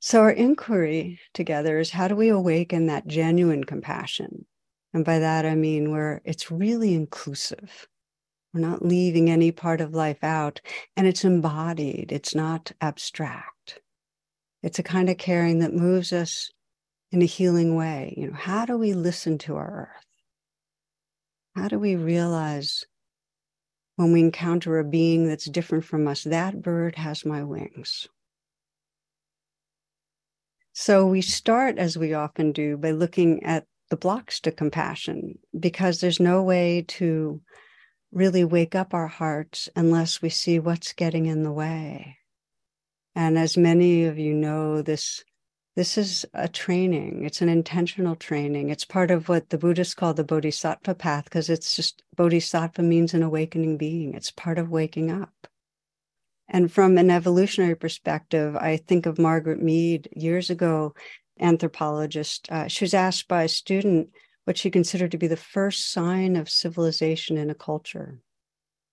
So, 0.00 0.22
our 0.22 0.32
inquiry 0.32 1.20
together 1.32 1.78
is 1.78 1.90
how 1.90 2.08
do 2.08 2.16
we 2.16 2.28
awaken 2.28 2.86
that 2.86 3.06
genuine 3.06 3.64
compassion? 3.64 4.46
And 4.92 5.04
by 5.04 5.20
that, 5.20 5.46
I 5.46 5.54
mean 5.54 5.90
where 5.90 6.20
it's 6.24 6.50
really 6.50 6.94
inclusive. 6.94 7.88
We're 8.52 8.60
not 8.60 8.84
leaving 8.84 9.30
any 9.30 9.52
part 9.52 9.80
of 9.80 9.94
life 9.94 10.22
out, 10.22 10.60
and 10.96 11.06
it's 11.06 11.24
embodied, 11.24 12.12
it's 12.12 12.34
not 12.34 12.72
abstract. 12.80 13.80
It's 14.62 14.78
a 14.78 14.82
kind 14.82 15.08
of 15.08 15.18
caring 15.18 15.60
that 15.60 15.72
moves 15.72 16.12
us 16.12 16.50
in 17.10 17.22
a 17.22 17.26
healing 17.26 17.76
way. 17.76 18.14
You 18.16 18.28
know, 18.28 18.36
how 18.36 18.66
do 18.66 18.76
we 18.76 18.92
listen 18.92 19.38
to 19.38 19.56
our 19.56 19.88
earth? 19.94 20.06
How 21.54 21.68
do 21.68 21.78
we 21.78 21.96
realize 21.96 22.84
when 23.96 24.12
we 24.12 24.20
encounter 24.20 24.78
a 24.78 24.84
being 24.84 25.26
that's 25.26 25.44
different 25.44 25.84
from 25.84 26.08
us, 26.08 26.24
that 26.24 26.62
bird 26.62 26.96
has 26.96 27.24
my 27.24 27.42
wings? 27.42 28.08
So 30.72 31.06
we 31.06 31.20
start, 31.20 31.78
as 31.78 31.98
we 31.98 32.14
often 32.14 32.52
do, 32.52 32.76
by 32.76 32.92
looking 32.92 33.42
at 33.42 33.66
the 33.90 33.96
blocks 33.96 34.40
to 34.40 34.50
compassion, 34.50 35.38
because 35.58 36.00
there's 36.00 36.20
no 36.20 36.42
way 36.42 36.84
to 36.88 37.42
really 38.10 38.44
wake 38.44 38.74
up 38.74 38.94
our 38.94 39.06
hearts 39.06 39.68
unless 39.76 40.22
we 40.22 40.30
see 40.30 40.58
what's 40.58 40.94
getting 40.94 41.26
in 41.26 41.42
the 41.42 41.52
way. 41.52 42.16
And 43.14 43.38
as 43.38 43.58
many 43.58 44.04
of 44.04 44.18
you 44.18 44.32
know, 44.32 44.80
this 44.80 45.22
this 45.74 45.96
is 45.96 46.26
a 46.34 46.48
training. 46.48 47.24
It's 47.24 47.40
an 47.40 47.48
intentional 47.48 48.14
training. 48.14 48.68
It's 48.68 48.84
part 48.84 49.10
of 49.10 49.28
what 49.28 49.48
the 49.48 49.58
Buddhists 49.58 49.94
call 49.94 50.12
the 50.12 50.24
Bodhisattva 50.24 50.94
path, 50.94 51.24
because 51.24 51.48
it's 51.48 51.74
just 51.74 52.02
Bodhisattva 52.14 52.82
means 52.82 53.14
an 53.14 53.22
awakening 53.22 53.78
being. 53.78 54.14
It's 54.14 54.30
part 54.30 54.58
of 54.58 54.70
waking 54.70 55.10
up. 55.10 55.32
And 56.48 56.70
from 56.70 56.98
an 56.98 57.10
evolutionary 57.10 57.74
perspective, 57.74 58.54
I 58.56 58.76
think 58.76 59.06
of 59.06 59.18
Margaret 59.18 59.62
Mead 59.62 60.08
years 60.14 60.50
ago, 60.50 60.94
anthropologist. 61.40 62.50
Uh, 62.50 62.68
she 62.68 62.84
was 62.84 62.92
asked 62.92 63.26
by 63.26 63.44
a 63.44 63.48
student 63.48 64.10
what 64.44 64.58
she 64.58 64.70
considered 64.70 65.12
to 65.12 65.18
be 65.18 65.28
the 65.28 65.36
first 65.36 65.90
sign 65.90 66.36
of 66.36 66.50
civilization 66.50 67.38
in 67.38 67.48
a 67.48 67.54
culture. 67.54 68.18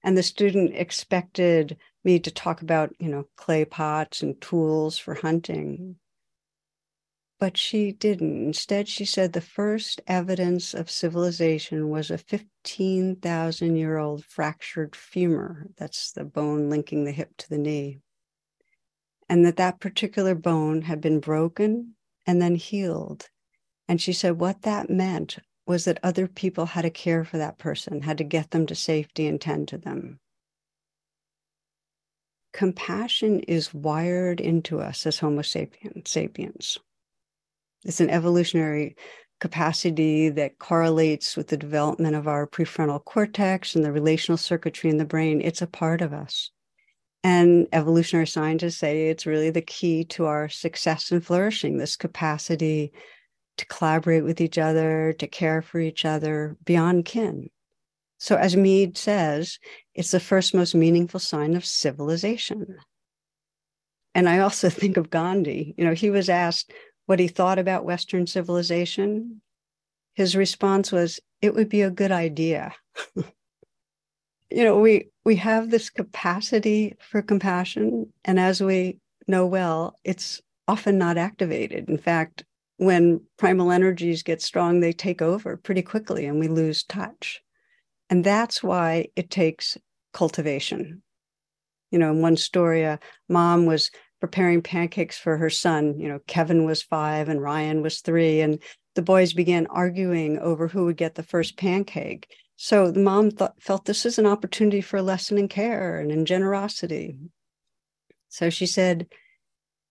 And 0.01 0.17
the 0.17 0.23
student 0.23 0.71
expected 0.73 1.75
me 2.05 2.19
to 2.19 2.31
talk 2.31 2.61
about, 2.61 2.93
you 2.99 3.09
know, 3.09 3.25
clay 3.35 3.65
pots 3.65 4.21
and 4.21 4.39
tools 4.39 4.97
for 4.97 5.15
hunting. 5.15 5.97
But 7.39 7.55
she 7.55 7.93
didn't. 7.93 8.47
Instead, 8.47 8.89
she 8.89 9.05
said 9.05 9.31
the 9.31 9.39
first 9.39 10.01
evidence 10.07 10.73
of 10.73 10.91
civilization 10.91 11.89
was 11.89 12.11
a 12.11 12.17
15,000 12.17 13.75
year 13.77 13.97
old 13.97 14.25
fractured 14.25 14.93
femur. 14.93 15.67
That's 15.77 16.11
the 16.11 16.25
bone 16.25 16.69
linking 16.69 17.05
the 17.05 17.13
hip 17.13 17.37
to 17.37 17.49
the 17.49 17.57
knee. 17.57 18.01
And 19.29 19.45
that 19.45 19.55
that 19.55 19.79
particular 19.79 20.35
bone 20.35 20.81
had 20.81 20.99
been 20.99 21.21
broken 21.21 21.95
and 22.27 22.41
then 22.41 22.55
healed. 22.55 23.29
And 23.87 24.01
she 24.01 24.11
said 24.11 24.39
what 24.39 24.63
that 24.63 24.89
meant 24.89 25.37
was 25.65 25.85
that 25.85 25.99
other 26.03 26.27
people 26.27 26.65
had 26.65 26.81
to 26.81 26.89
care 26.89 27.23
for 27.23 27.37
that 27.37 27.57
person, 27.57 28.01
had 28.01 28.17
to 28.17 28.23
get 28.23 28.51
them 28.51 28.65
to 28.65 28.75
safety 28.75 29.27
and 29.27 29.39
tend 29.39 29.67
to 29.69 29.77
them. 29.77 30.19
Compassion 32.51 33.39
is 33.41 33.73
wired 33.73 34.41
into 34.41 34.79
us 34.79 35.05
as 35.05 35.19
Homo 35.19 35.43
sapiens. 35.43 36.09
sapiens. 36.09 36.79
It's 37.85 38.01
an 38.01 38.09
evolutionary 38.09 38.95
capacity 39.39 40.29
that 40.29 40.59
correlates 40.59 41.37
with 41.37 41.47
the 41.47 41.57
development 41.57 42.15
of 42.15 42.27
our 42.27 42.45
prefrontal 42.45 43.03
cortex 43.03 43.75
and 43.75 43.85
the 43.85 43.91
relational 43.91 44.37
circuitry 44.37 44.89
in 44.89 44.97
the 44.97 45.05
brain. 45.05 45.41
It's 45.41 45.61
a 45.61 45.67
part 45.67 46.01
of 46.01 46.13
us. 46.13 46.51
And 47.23 47.67
evolutionary 47.73 48.27
scientists 48.27 48.77
say 48.77 49.09
it's 49.09 49.25
really 49.25 49.49
the 49.49 49.61
key 49.61 50.05
to 50.05 50.25
our 50.25 50.49
success 50.49 51.11
and 51.11 51.25
flourishing 51.25 51.77
this 51.77 51.95
capacity 51.95 52.93
to 53.57 53.65
collaborate 53.65 54.23
with 54.23 54.39
each 54.39 54.57
other, 54.57 55.13
to 55.19 55.27
care 55.27 55.61
for 55.61 55.79
each 55.79 56.05
other 56.05 56.55
beyond 56.63 57.05
kin. 57.05 57.49
So, 58.17 58.35
as 58.35 58.55
Mead 58.55 58.97
says, 58.97 59.59
it's 59.93 60.11
the 60.11 60.19
first 60.19 60.53
most 60.53 60.75
meaningful 60.75 61.19
sign 61.19 61.55
of 61.55 61.65
civilization. 61.65 62.77
And 64.15 64.27
I 64.27 64.39
also 64.39 64.69
think 64.69 64.97
of 64.97 65.09
Gandhi. 65.09 65.73
You 65.77 65.85
know, 65.85 65.93
he 65.93 66.09
was 66.09 66.29
asked, 66.29 66.71
what 67.09 67.19
he 67.19 67.27
thought 67.27 67.57
about 67.57 67.85
Western 67.85 68.27
civilization, 68.27 69.41
his 70.13 70.35
response 70.35 70.91
was, 70.91 71.19
it 71.41 71.55
would 71.55 71.67
be 71.67 71.81
a 71.81 71.89
good 71.89 72.11
idea. 72.11 72.71
you 73.15 74.63
know, 74.63 74.79
we 74.79 75.09
we 75.25 75.35
have 75.37 75.71
this 75.71 75.89
capacity 75.89 76.95
for 76.99 77.23
compassion, 77.23 78.13
and 78.25 78.39
as 78.39 78.61
we 78.61 78.99
know 79.27 79.47
well, 79.47 79.95
it's 80.03 80.39
often 80.67 80.99
not 80.99 81.17
activated. 81.17 81.89
In 81.89 81.97
fact, 81.97 82.43
when 82.77 83.21
primal 83.37 83.71
energies 83.71 84.21
get 84.21 84.39
strong, 84.39 84.79
they 84.79 84.93
take 84.93 85.19
over 85.19 85.57
pretty 85.57 85.81
quickly 85.81 86.27
and 86.27 86.39
we 86.39 86.47
lose 86.47 86.83
touch. 86.83 87.41
And 88.11 88.23
that's 88.23 88.61
why 88.61 89.07
it 89.15 89.31
takes 89.31 89.79
cultivation. 90.13 91.01
You 91.89 91.97
know, 91.97 92.11
in 92.11 92.21
one 92.21 92.37
story, 92.37 92.83
a 92.83 92.99
mom 93.27 93.65
was 93.65 93.89
preparing 94.19 94.61
pancakes 94.61 95.17
for 95.17 95.37
her 95.37 95.49
son. 95.49 95.99
You 95.99 96.07
know, 96.09 96.19
Kevin 96.27 96.65
was 96.65 96.81
five 96.81 97.29
and 97.29 97.41
Ryan 97.41 97.81
was 97.81 98.01
three, 98.01 98.41
and 98.41 98.59
the 98.95 99.01
boys 99.01 99.33
began 99.33 99.67
arguing 99.67 100.39
over 100.39 100.67
who 100.67 100.85
would 100.85 100.97
get 100.97 101.15
the 101.15 101.23
first 101.23 101.57
pancake. 101.57 102.27
So 102.57 102.91
the 102.91 102.99
mom 102.99 103.31
felt 103.59 103.85
this 103.85 104.05
is 104.05 104.19
an 104.19 104.25
opportunity 104.25 104.81
for 104.81 104.97
a 104.97 105.01
lesson 105.01 105.37
in 105.37 105.47
care 105.47 105.99
and 105.99 106.11
in 106.11 106.25
generosity. 106.25 107.17
So 108.27 108.49
she 108.49 108.65
said, 108.65 109.07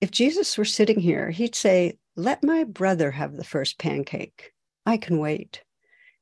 if 0.01 0.11
Jesus 0.11 0.57
were 0.57 0.65
sitting 0.65 1.01
here, 1.01 1.31
he'd 1.31 1.55
say, 1.55 1.99
Let 2.15 2.45
my 2.45 2.65
brother 2.65 3.11
have 3.13 3.37
the 3.37 3.45
first 3.45 3.79
pancake. 3.79 4.53
I 4.87 4.97
can 4.97 5.19
wait. 5.19 5.63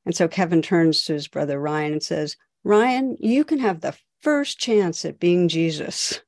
And 0.04 0.14
so 0.14 0.28
Kevin 0.28 0.62
turns 0.62 1.04
to 1.04 1.12
his 1.12 1.28
brother 1.28 1.60
Ryan 1.60 1.94
and 1.94 2.02
says, 2.02 2.36
Ryan, 2.64 3.16
you 3.20 3.44
can 3.44 3.58
have 3.58 3.80
the 3.80 3.96
first 4.20 4.58
chance 4.58 5.04
at 5.04 5.20
being 5.20 5.48
Jesus. 5.48 6.20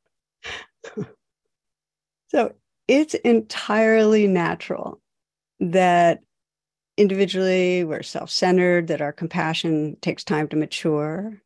So 2.28 2.54
it's 2.86 3.14
entirely 3.14 4.26
natural 4.26 5.00
that 5.60 6.20
individually 6.96 7.84
we're 7.84 8.02
self-centered 8.02 8.88
that 8.88 9.00
our 9.00 9.12
compassion 9.12 9.96
takes 10.00 10.24
time 10.24 10.48
to 10.48 10.56
mature. 10.56 11.40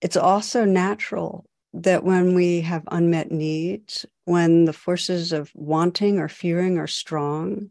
It's 0.00 0.16
also 0.16 0.64
natural 0.64 1.44
that 1.74 2.04
when 2.04 2.34
we 2.34 2.60
have 2.60 2.82
unmet 2.90 3.32
needs 3.32 4.04
when 4.24 4.66
the 4.66 4.72
forces 4.72 5.32
of 5.32 5.50
wanting 5.54 6.18
or 6.18 6.28
fearing 6.28 6.78
are 6.78 6.86
strong 6.86 7.70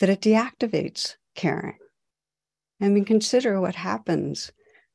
that 0.00 0.08
it 0.08 0.20
deactivates 0.20 1.14
caring. 1.34 1.78
I 2.80 2.88
mean, 2.88 3.04
consider 3.04 3.60
what 3.60 3.74
happens 3.74 4.50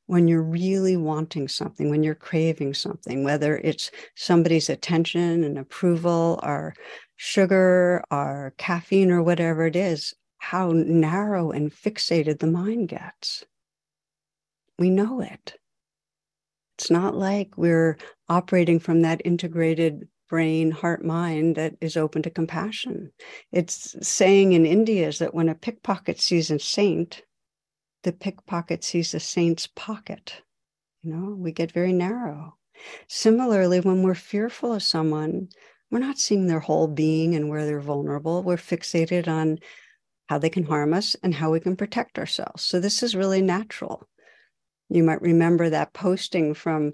when 0.06 0.28
you're 0.28 0.42
really 0.42 0.96
wanting 0.96 1.48
something, 1.48 1.90
when 1.90 2.02
you're 2.02 2.14
craving 2.14 2.74
something, 2.74 3.24
whether 3.24 3.58
it's 3.58 3.90
somebody's 4.14 4.68
attention 4.68 5.44
and 5.44 5.58
approval, 5.58 6.40
or 6.42 6.74
sugar, 7.16 8.02
or 8.10 8.54
caffeine, 8.56 9.10
or 9.10 9.22
whatever 9.22 9.66
it 9.66 9.76
is, 9.76 10.14
how 10.38 10.70
narrow 10.72 11.50
and 11.50 11.72
fixated 11.72 12.38
the 12.38 12.46
mind 12.46 12.88
gets. 12.88 13.44
We 14.78 14.90
know 14.90 15.20
it. 15.20 15.54
It's 16.78 16.90
not 16.90 17.16
like 17.16 17.56
we're 17.56 17.96
operating 18.28 18.78
from 18.78 19.02
that 19.02 19.22
integrated 19.24 20.08
brain, 20.28 20.70
heart, 20.70 21.04
mind 21.04 21.56
that 21.56 21.74
is 21.80 21.96
open 21.96 22.22
to 22.22 22.30
compassion. 22.30 23.12
It's 23.52 23.96
saying 24.06 24.52
in 24.52 24.66
India 24.66 25.08
is 25.08 25.18
that 25.20 25.34
when 25.34 25.48
a 25.48 25.54
pickpocket 25.54 26.20
sees 26.20 26.50
a 26.50 26.58
saint, 26.58 27.22
the 28.06 28.12
pickpocket 28.12 28.84
sees 28.84 29.12
a 29.14 29.20
saint's 29.20 29.66
pocket. 29.66 30.40
You 31.02 31.12
know, 31.12 31.34
we 31.34 31.50
get 31.50 31.72
very 31.72 31.92
narrow. 31.92 32.56
Similarly, 33.08 33.80
when 33.80 34.04
we're 34.04 34.14
fearful 34.14 34.72
of 34.72 34.84
someone, 34.84 35.48
we're 35.90 35.98
not 35.98 36.18
seeing 36.18 36.46
their 36.46 36.60
whole 36.60 36.86
being 36.86 37.34
and 37.34 37.48
where 37.48 37.66
they're 37.66 37.80
vulnerable. 37.80 38.44
We're 38.44 38.58
fixated 38.58 39.26
on 39.26 39.58
how 40.28 40.38
they 40.38 40.50
can 40.50 40.62
harm 40.62 40.94
us 40.94 41.16
and 41.24 41.34
how 41.34 41.50
we 41.50 41.58
can 41.58 41.74
protect 41.74 42.16
ourselves. 42.16 42.62
So, 42.62 42.78
this 42.78 43.02
is 43.02 43.16
really 43.16 43.42
natural. 43.42 44.08
You 44.88 45.02
might 45.02 45.20
remember 45.20 45.68
that 45.68 45.92
posting 45.92 46.54
from 46.54 46.92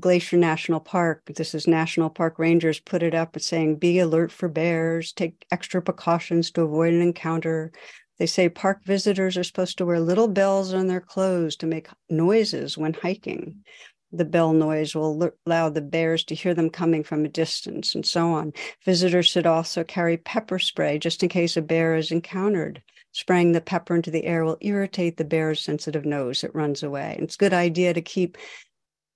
Glacier 0.00 0.36
National 0.36 0.80
Park. 0.80 1.22
This 1.36 1.54
is 1.54 1.68
National 1.68 2.10
Park 2.10 2.40
Rangers 2.40 2.80
put 2.80 3.04
it 3.04 3.14
up 3.14 3.40
saying, 3.40 3.76
Be 3.76 4.00
alert 4.00 4.32
for 4.32 4.48
bears, 4.48 5.12
take 5.12 5.46
extra 5.52 5.80
precautions 5.80 6.50
to 6.52 6.62
avoid 6.62 6.92
an 6.92 7.02
encounter. 7.02 7.70
They 8.18 8.26
say 8.26 8.48
park 8.48 8.84
visitors 8.84 9.36
are 9.36 9.44
supposed 9.44 9.78
to 9.78 9.86
wear 9.86 10.00
little 10.00 10.28
bells 10.28 10.72
on 10.72 10.86
their 10.86 11.00
clothes 11.00 11.56
to 11.56 11.66
make 11.66 11.88
noises 12.08 12.78
when 12.78 12.94
hiking. 12.94 13.64
The 14.12 14.24
bell 14.24 14.52
noise 14.52 14.94
will 14.94 15.32
allow 15.44 15.68
the 15.68 15.80
bears 15.80 16.22
to 16.24 16.36
hear 16.36 16.54
them 16.54 16.70
coming 16.70 17.02
from 17.02 17.24
a 17.24 17.28
distance, 17.28 17.96
and 17.96 18.06
so 18.06 18.28
on. 18.28 18.52
Visitors 18.84 19.26
should 19.26 19.46
also 19.46 19.82
carry 19.82 20.16
pepper 20.16 20.60
spray 20.60 20.98
just 20.98 21.24
in 21.24 21.28
case 21.28 21.56
a 21.56 21.62
bear 21.62 21.96
is 21.96 22.12
encountered. 22.12 22.80
Spraying 23.10 23.52
the 23.52 23.60
pepper 23.60 23.96
into 23.96 24.12
the 24.12 24.24
air 24.24 24.44
will 24.44 24.58
irritate 24.60 25.16
the 25.16 25.24
bear's 25.24 25.60
sensitive 25.60 26.04
nose. 26.04 26.44
It 26.44 26.54
runs 26.54 26.82
away. 26.84 27.16
It's 27.20 27.34
a 27.34 27.38
good 27.38 27.52
idea 27.52 27.92
to 27.94 28.02
keep 28.02 28.38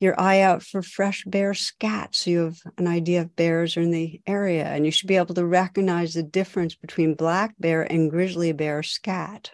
your 0.00 0.18
eye 0.20 0.40
out 0.40 0.62
for 0.62 0.82
fresh 0.82 1.24
bear 1.24 1.54
scat 1.54 2.14
so 2.14 2.30
you 2.30 2.38
have 2.44 2.58
an 2.76 2.86
idea 2.86 3.22
if 3.22 3.34
bears 3.36 3.76
are 3.76 3.82
in 3.82 3.90
the 3.90 4.20
area 4.26 4.64
and 4.64 4.84
you 4.84 4.92
should 4.92 5.08
be 5.08 5.16
able 5.16 5.34
to 5.34 5.44
recognize 5.44 6.14
the 6.14 6.22
difference 6.22 6.74
between 6.74 7.14
black 7.14 7.54
bear 7.58 7.82
and 7.82 8.10
grizzly 8.10 8.52
bear 8.52 8.82
scat. 8.82 9.50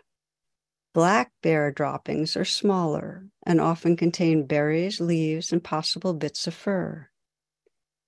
Black 0.93 1.33
bear 1.43 1.73
droppings 1.73 2.37
are 2.37 2.45
smaller 2.45 3.27
and 3.45 3.61
often 3.61 3.97
contain 3.97 4.47
berries 4.47 5.01
leaves 5.01 5.51
and 5.53 5.65
possible 5.65 6.15
bits 6.15 6.47
of 6.47 6.55
fur. 6.55 7.09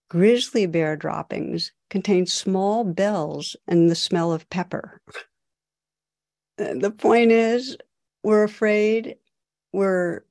Grizzly 0.09 0.67
bear 0.67 0.95
droppings 0.95 1.73
contain 1.91 2.27
small 2.27 2.85
bells 2.85 3.57
and 3.67 3.91
the 3.91 3.97
smell 3.97 4.33
of 4.33 4.49
pepper. 4.51 5.01
Uh, 6.59 6.75
the 6.79 6.93
point 6.93 7.33
is 7.33 7.77
we're 8.23 8.45
afraid 8.45 9.17
we're 9.73 10.23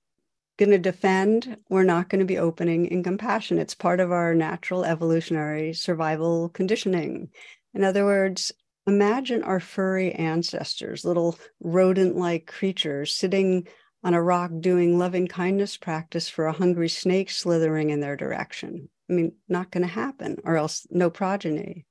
going 0.57 0.71
to 0.71 0.77
defend, 0.77 1.57
we're 1.69 1.83
not 1.83 2.09
going 2.09 2.19
to 2.19 2.25
be 2.25 2.37
opening 2.37 2.87
in 2.87 3.03
compassion. 3.03 3.59
It's 3.59 3.75
part 3.75 3.99
of 3.99 4.11
our 4.11 4.33
natural 4.33 4.85
evolutionary 4.85 5.73
survival 5.73 6.49
conditioning. 6.49 7.29
In 7.73 7.83
other 7.83 8.05
words, 8.05 8.51
imagine 8.87 9.43
our 9.43 9.59
furry 9.59 10.13
ancestors, 10.13 11.03
little 11.03 11.37
rodent 11.59 12.15
like 12.15 12.47
creatures 12.47 13.13
sitting 13.13 13.67
on 14.03 14.13
a 14.13 14.21
rock 14.21 14.51
doing 14.59 14.97
loving 14.97 15.27
kindness 15.27 15.77
practice 15.77 16.29
for 16.29 16.45
a 16.45 16.53
hungry 16.53 16.89
snake 16.89 17.29
slithering 17.29 17.89
in 17.89 17.99
their 17.99 18.15
direction. 18.15 18.87
I 19.09 19.13
mean, 19.13 19.33
not 19.49 19.71
going 19.71 19.83
to 19.83 19.91
happen, 19.91 20.37
or 20.43 20.57
else 20.57 20.87
no 20.89 21.09
progeny. 21.09 21.85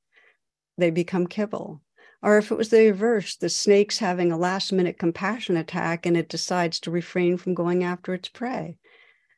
They 0.79 0.91
become 0.91 1.27
kibble. 1.27 1.83
Or 2.25 2.39
if 2.39 2.51
it 2.51 2.57
was 2.57 2.71
the 2.71 2.87
reverse, 2.87 3.37
the 3.37 3.51
snake's 3.51 3.99
having 3.99 4.33
a 4.33 4.39
last 4.39 4.73
minute 4.73 4.99
compassion 4.99 5.59
attack 5.59 6.07
and 6.07 6.17
it 6.17 6.31
decides 6.31 6.81
to 6.81 6.91
refrain 6.91 7.37
from 7.37 7.53
going 7.53 7.85
after 7.85 8.15
its 8.15 8.31
prey. 8.31 8.79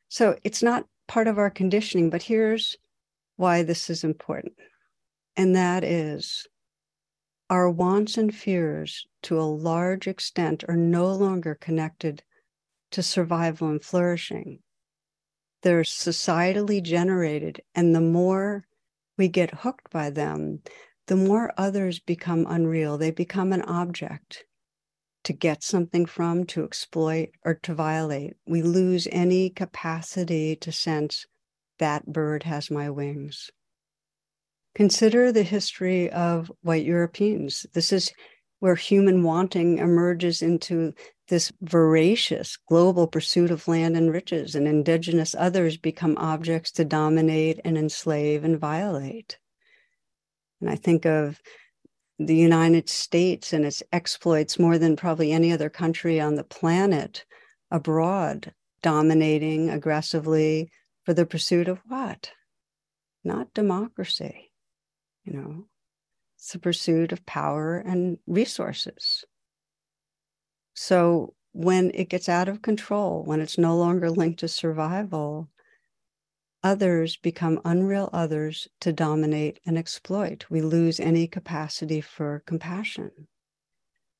So 0.07 0.37
it's 0.45 0.63
not 0.63 0.87
part 1.05 1.27
of 1.27 1.37
our 1.37 1.49
conditioning, 1.49 2.09
but 2.09 2.23
here's 2.23 2.77
why 3.35 3.63
this 3.63 3.89
is 3.89 4.05
important. 4.05 4.53
And 5.35 5.53
that 5.53 5.83
is 5.83 6.47
our 7.49 7.69
wants 7.69 8.17
and 8.17 8.33
fears 8.33 9.05
to 9.23 9.37
a 9.37 9.43
large 9.43 10.07
extent 10.07 10.63
are 10.69 10.77
no 10.77 11.13
longer 11.13 11.55
connected 11.55 12.23
to 12.91 13.03
survival 13.03 13.67
and 13.67 13.83
flourishing. 13.83 14.59
They're 15.61 15.81
societally 15.81 16.81
generated. 16.81 17.61
And 17.75 17.93
the 17.93 17.99
more 17.99 18.63
we 19.17 19.27
get 19.27 19.53
hooked 19.53 19.89
by 19.89 20.09
them, 20.09 20.61
the 21.07 21.15
more 21.15 21.53
others 21.57 21.99
become 21.99 22.45
unreal, 22.47 22.97
they 22.97 23.11
become 23.11 23.53
an 23.53 23.63
object 23.63 24.45
to 25.23 25.33
get 25.33 25.63
something 25.63 26.05
from, 26.05 26.45
to 26.45 26.63
exploit, 26.63 27.29
or 27.43 27.55
to 27.55 27.73
violate. 27.73 28.35
We 28.45 28.61
lose 28.61 29.07
any 29.11 29.49
capacity 29.49 30.55
to 30.57 30.71
sense 30.71 31.25
that 31.79 32.05
bird 32.05 32.43
has 32.43 32.71
my 32.71 32.89
wings. 32.89 33.49
Consider 34.75 35.31
the 35.31 35.43
history 35.43 36.09
of 36.11 36.51
white 36.61 36.85
Europeans. 36.85 37.65
This 37.73 37.91
is 37.91 38.11
where 38.59 38.75
human 38.75 39.23
wanting 39.23 39.79
emerges 39.79 40.41
into 40.41 40.93
this 41.27 41.51
voracious 41.61 42.57
global 42.67 43.07
pursuit 43.07 43.51
of 43.51 43.67
land 43.67 43.97
and 43.97 44.11
riches, 44.11 44.55
and 44.55 44.67
indigenous 44.67 45.35
others 45.37 45.77
become 45.77 46.17
objects 46.17 46.71
to 46.71 46.85
dominate 46.85 47.59
and 47.65 47.77
enslave 47.77 48.43
and 48.43 48.59
violate. 48.59 49.37
And 50.61 50.69
I 50.69 50.75
think 50.75 51.05
of 51.05 51.41
the 52.19 52.35
United 52.35 52.89
States 52.89 53.53
and 53.53 53.65
its 53.65 53.83
exploits 53.91 54.57
more 54.57 54.77
than 54.77 54.95
probably 54.95 55.31
any 55.31 55.51
other 55.51 55.69
country 55.69 56.19
on 56.19 56.35
the 56.35 56.43
planet 56.43 57.25
abroad, 57.69 58.53
dominating 58.81 59.69
aggressively 59.69 60.71
for 61.03 61.13
the 61.13 61.25
pursuit 61.25 61.67
of 61.67 61.79
what? 61.87 62.31
Not 63.23 63.53
democracy, 63.53 64.51
you 65.23 65.33
know, 65.33 65.65
it's 66.37 66.53
the 66.53 66.59
pursuit 66.59 67.11
of 67.11 67.25
power 67.25 67.77
and 67.77 68.17
resources. 68.25 69.25
So 70.73 71.33
when 71.51 71.91
it 71.93 72.09
gets 72.09 72.29
out 72.29 72.47
of 72.47 72.61
control, 72.61 73.23
when 73.23 73.41
it's 73.41 73.57
no 73.57 73.75
longer 73.75 74.09
linked 74.09 74.39
to 74.39 74.47
survival, 74.47 75.49
others 76.63 77.17
become 77.17 77.61
unreal 77.65 78.09
others 78.13 78.67
to 78.81 78.91
dominate 78.91 79.59
and 79.65 79.77
exploit. 79.77 80.45
We 80.49 80.61
lose 80.61 80.99
any 80.99 81.27
capacity 81.27 82.01
for 82.01 82.43
compassion. 82.45 83.11
You 83.17 83.27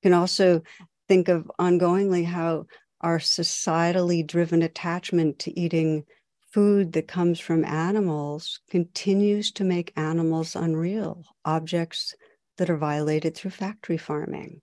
can 0.04 0.14
also 0.14 0.62
think 1.08 1.28
of 1.28 1.52
ongoingly 1.60 2.26
how 2.26 2.66
our 3.02 3.20
societally 3.20 4.26
driven 4.26 4.62
attachment 4.62 5.40
to 5.40 5.60
eating 5.60 6.06
food 6.52 6.94
that 6.94 7.08
comes 7.08 7.40
from 7.40 7.66
animals 7.66 8.62
continues 8.70 9.52
to 9.52 9.64
make 9.64 9.94
animals 9.96 10.56
unreal, 10.56 11.24
objects 11.46 12.16
that 12.58 12.70
are 12.70 12.78
violated 12.78 13.36
through 13.36 13.52
factory 13.52 13.98
farming. 13.98 14.62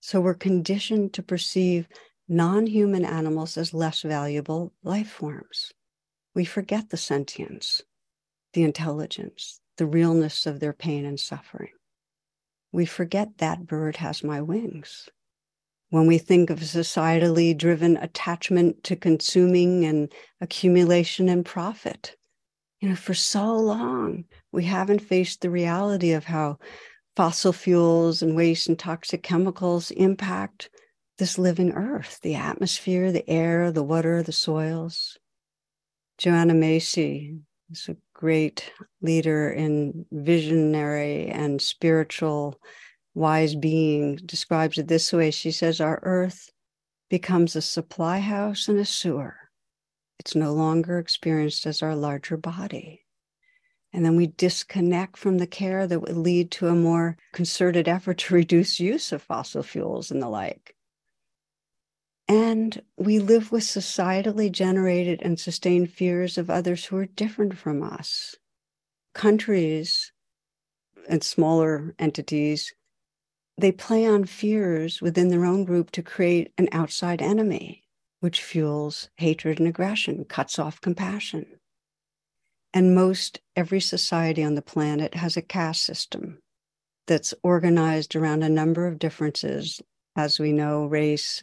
So 0.00 0.20
we're 0.20 0.34
conditioned 0.34 1.12
to 1.14 1.22
perceive 1.22 1.86
non 2.28 2.66
human 2.66 3.04
animals 3.04 3.56
as 3.56 3.74
less 3.74 4.02
valuable 4.02 4.72
life 4.82 5.10
forms 5.10 5.72
we 6.34 6.44
forget 6.44 6.90
the 6.90 6.96
sentience, 6.96 7.82
the 8.52 8.62
intelligence, 8.62 9.60
the 9.76 9.86
realness 9.86 10.46
of 10.46 10.60
their 10.60 10.72
pain 10.72 11.04
and 11.04 11.18
suffering. 11.18 11.72
We 12.72 12.86
forget 12.86 13.38
that 13.38 13.66
bird 13.66 13.96
has 13.96 14.22
my 14.22 14.40
wings. 14.40 15.08
When 15.88 16.06
we 16.06 16.18
think 16.18 16.50
of 16.50 16.60
societally 16.60 17.56
driven 17.56 17.96
attachment 17.96 18.84
to 18.84 18.94
consuming 18.94 19.84
and 19.84 20.12
accumulation 20.40 21.28
and 21.28 21.44
profit, 21.44 22.16
you 22.80 22.88
know, 22.88 22.96
for 22.96 23.14
so 23.14 23.56
long, 23.56 24.24
we 24.52 24.64
haven't 24.64 25.00
faced 25.00 25.40
the 25.40 25.50
reality 25.50 26.12
of 26.12 26.24
how 26.24 26.58
fossil 27.16 27.52
fuels 27.52 28.22
and 28.22 28.36
waste 28.36 28.68
and 28.68 28.78
toxic 28.78 29.22
chemicals 29.22 29.90
impact 29.90 30.70
this 31.18 31.38
living 31.38 31.72
earth, 31.72 32.20
the 32.22 32.36
atmosphere, 32.36 33.12
the 33.12 33.28
air, 33.28 33.70
the 33.70 33.82
water, 33.82 34.22
the 34.22 34.32
soils. 34.32 35.18
Joanna 36.20 36.52
Macy 36.52 37.38
is 37.70 37.88
a 37.88 37.96
great 38.12 38.70
leader 39.00 39.50
in 39.50 40.04
visionary 40.12 41.28
and 41.28 41.62
spiritual 41.62 42.60
wise 43.14 43.54
being, 43.54 44.16
describes 44.16 44.76
it 44.76 44.86
this 44.86 45.14
way. 45.14 45.30
She 45.30 45.50
says, 45.50 45.80
Our 45.80 45.98
earth 46.02 46.50
becomes 47.08 47.56
a 47.56 47.62
supply 47.62 48.18
house 48.18 48.68
and 48.68 48.78
a 48.78 48.84
sewer. 48.84 49.34
It's 50.18 50.34
no 50.34 50.52
longer 50.52 50.98
experienced 50.98 51.64
as 51.64 51.82
our 51.82 51.96
larger 51.96 52.36
body. 52.36 53.06
And 53.94 54.04
then 54.04 54.14
we 54.14 54.26
disconnect 54.26 55.16
from 55.16 55.38
the 55.38 55.46
care 55.46 55.86
that 55.86 56.00
would 56.00 56.18
lead 56.18 56.50
to 56.50 56.66
a 56.66 56.74
more 56.74 57.16
concerted 57.32 57.88
effort 57.88 58.18
to 58.18 58.34
reduce 58.34 58.78
use 58.78 59.10
of 59.12 59.22
fossil 59.22 59.62
fuels 59.62 60.10
and 60.10 60.20
the 60.20 60.28
like. 60.28 60.76
And 62.30 62.82
we 62.96 63.18
live 63.18 63.50
with 63.50 63.64
societally 63.64 64.52
generated 64.52 65.20
and 65.20 65.40
sustained 65.40 65.90
fears 65.90 66.38
of 66.38 66.48
others 66.48 66.84
who 66.84 66.96
are 66.96 67.06
different 67.06 67.58
from 67.58 67.82
us. 67.82 68.36
Countries 69.14 70.12
and 71.08 71.24
smaller 71.24 71.92
entities, 71.98 72.72
they 73.58 73.72
play 73.72 74.06
on 74.06 74.26
fears 74.26 75.02
within 75.02 75.26
their 75.26 75.44
own 75.44 75.64
group 75.64 75.90
to 75.90 76.04
create 76.04 76.52
an 76.56 76.68
outside 76.70 77.20
enemy, 77.20 77.82
which 78.20 78.44
fuels 78.44 79.10
hatred 79.16 79.58
and 79.58 79.66
aggression, 79.66 80.24
cuts 80.24 80.56
off 80.56 80.80
compassion. 80.80 81.58
And 82.72 82.94
most 82.94 83.40
every 83.56 83.80
society 83.80 84.44
on 84.44 84.54
the 84.54 84.62
planet 84.62 85.14
has 85.16 85.36
a 85.36 85.42
caste 85.42 85.82
system 85.82 86.38
that's 87.08 87.34
organized 87.42 88.14
around 88.14 88.44
a 88.44 88.48
number 88.48 88.86
of 88.86 89.00
differences, 89.00 89.82
as 90.14 90.38
we 90.38 90.52
know, 90.52 90.86
race, 90.86 91.42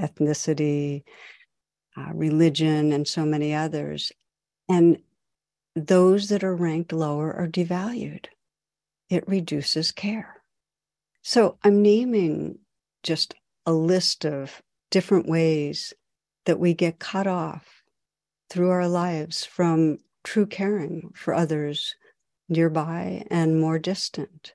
ethnicity, 0.00 1.02
uh, 1.96 2.12
religion, 2.14 2.92
and 2.92 3.06
so 3.06 3.24
many 3.24 3.54
others. 3.54 4.12
And 4.68 4.98
those 5.74 6.28
that 6.28 6.44
are 6.44 6.54
ranked 6.54 6.92
lower 6.92 7.32
are 7.34 7.48
devalued. 7.48 8.26
It 9.08 9.28
reduces 9.28 9.92
care. 9.92 10.42
So 11.22 11.58
I'm 11.64 11.82
naming 11.82 12.58
just 13.02 13.34
a 13.66 13.72
list 13.72 14.24
of 14.24 14.62
different 14.90 15.28
ways 15.28 15.92
that 16.46 16.58
we 16.58 16.74
get 16.74 16.98
cut 16.98 17.26
off 17.26 17.82
through 18.48 18.70
our 18.70 18.88
lives 18.88 19.44
from 19.44 19.98
true 20.24 20.46
caring 20.46 21.10
for 21.14 21.34
others 21.34 21.94
nearby 22.48 23.24
and 23.30 23.60
more 23.60 23.78
distant. 23.78 24.54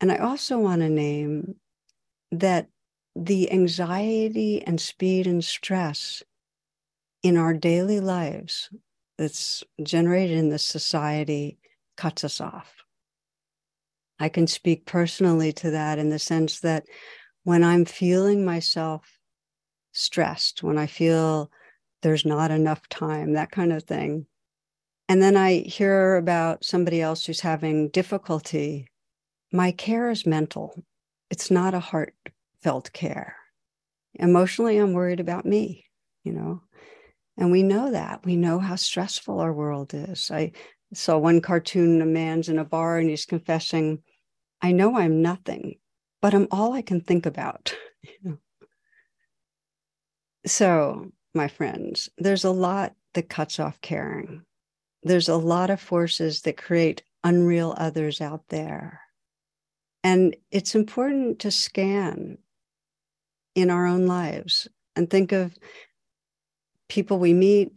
And 0.00 0.12
I 0.12 0.16
also 0.16 0.58
want 0.58 0.82
to 0.82 0.88
name 0.88 1.54
that 2.30 2.68
the 3.16 3.50
anxiety 3.52 4.62
and 4.62 4.80
speed 4.80 5.26
and 5.26 5.44
stress 5.44 6.22
in 7.22 7.36
our 7.36 7.54
daily 7.54 8.00
lives 8.00 8.70
that's 9.18 9.62
generated 9.82 10.36
in 10.36 10.48
this 10.48 10.64
society 10.64 11.58
cuts 11.96 12.24
us 12.24 12.40
off. 12.40 12.84
I 14.18 14.28
can 14.28 14.46
speak 14.46 14.84
personally 14.86 15.52
to 15.54 15.70
that 15.70 15.98
in 15.98 16.10
the 16.10 16.18
sense 16.18 16.60
that 16.60 16.84
when 17.44 17.62
I'm 17.62 17.84
feeling 17.84 18.44
myself 18.44 19.18
stressed, 19.92 20.62
when 20.62 20.78
I 20.78 20.86
feel 20.86 21.50
there's 22.02 22.24
not 22.24 22.50
enough 22.50 22.88
time, 22.88 23.32
that 23.32 23.50
kind 23.50 23.72
of 23.72 23.84
thing. 23.84 24.26
And 25.08 25.22
then 25.22 25.36
I 25.36 25.58
hear 25.58 26.16
about 26.16 26.64
somebody 26.64 27.00
else 27.00 27.26
who's 27.26 27.40
having 27.40 27.88
difficulty. 27.88 28.88
My 29.52 29.72
care 29.72 30.10
is 30.10 30.26
mental, 30.26 30.82
it's 31.30 31.50
not 31.50 31.74
a 31.74 31.80
heart 31.80 32.14
felt 32.64 32.92
care. 32.94 33.36
Emotionally, 34.14 34.78
I'm 34.78 34.94
worried 34.94 35.20
about 35.20 35.44
me, 35.44 35.84
you 36.24 36.32
know, 36.32 36.62
and 37.36 37.52
we 37.52 37.62
know 37.62 37.90
that. 37.92 38.24
We 38.24 38.36
know 38.36 38.58
how 38.58 38.76
stressful 38.76 39.38
our 39.38 39.52
world 39.52 39.92
is. 39.92 40.30
I 40.30 40.52
saw 40.94 41.18
one 41.18 41.42
cartoon, 41.42 42.00
a 42.00 42.06
man's 42.06 42.48
in 42.48 42.58
a 42.58 42.64
bar 42.64 42.98
and 42.98 43.10
he's 43.10 43.26
confessing, 43.26 44.02
I 44.62 44.72
know 44.72 44.96
I'm 44.96 45.20
nothing, 45.20 45.76
but 46.22 46.32
I'm 46.32 46.48
all 46.50 46.72
I 46.72 46.80
can 46.80 47.00
think 47.02 47.26
about. 47.26 47.74
You 48.02 48.10
know? 48.24 48.38
So, 50.46 51.12
my 51.34 51.48
friends, 51.48 52.08
there's 52.16 52.44
a 52.44 52.50
lot 52.50 52.94
that 53.12 53.28
cuts 53.28 53.60
off 53.60 53.80
caring. 53.82 54.42
There's 55.02 55.28
a 55.28 55.36
lot 55.36 55.68
of 55.68 55.80
forces 55.80 56.42
that 56.42 56.56
create 56.56 57.02
unreal 57.22 57.74
others 57.76 58.20
out 58.20 58.44
there. 58.48 59.00
And 60.02 60.36
it's 60.50 60.74
important 60.74 61.40
to 61.40 61.50
scan 61.50 62.38
in 63.54 63.70
our 63.70 63.86
own 63.86 64.06
lives 64.06 64.68
and 64.96 65.08
think 65.08 65.32
of 65.32 65.56
people 66.88 67.18
we 67.18 67.32
meet, 67.32 67.72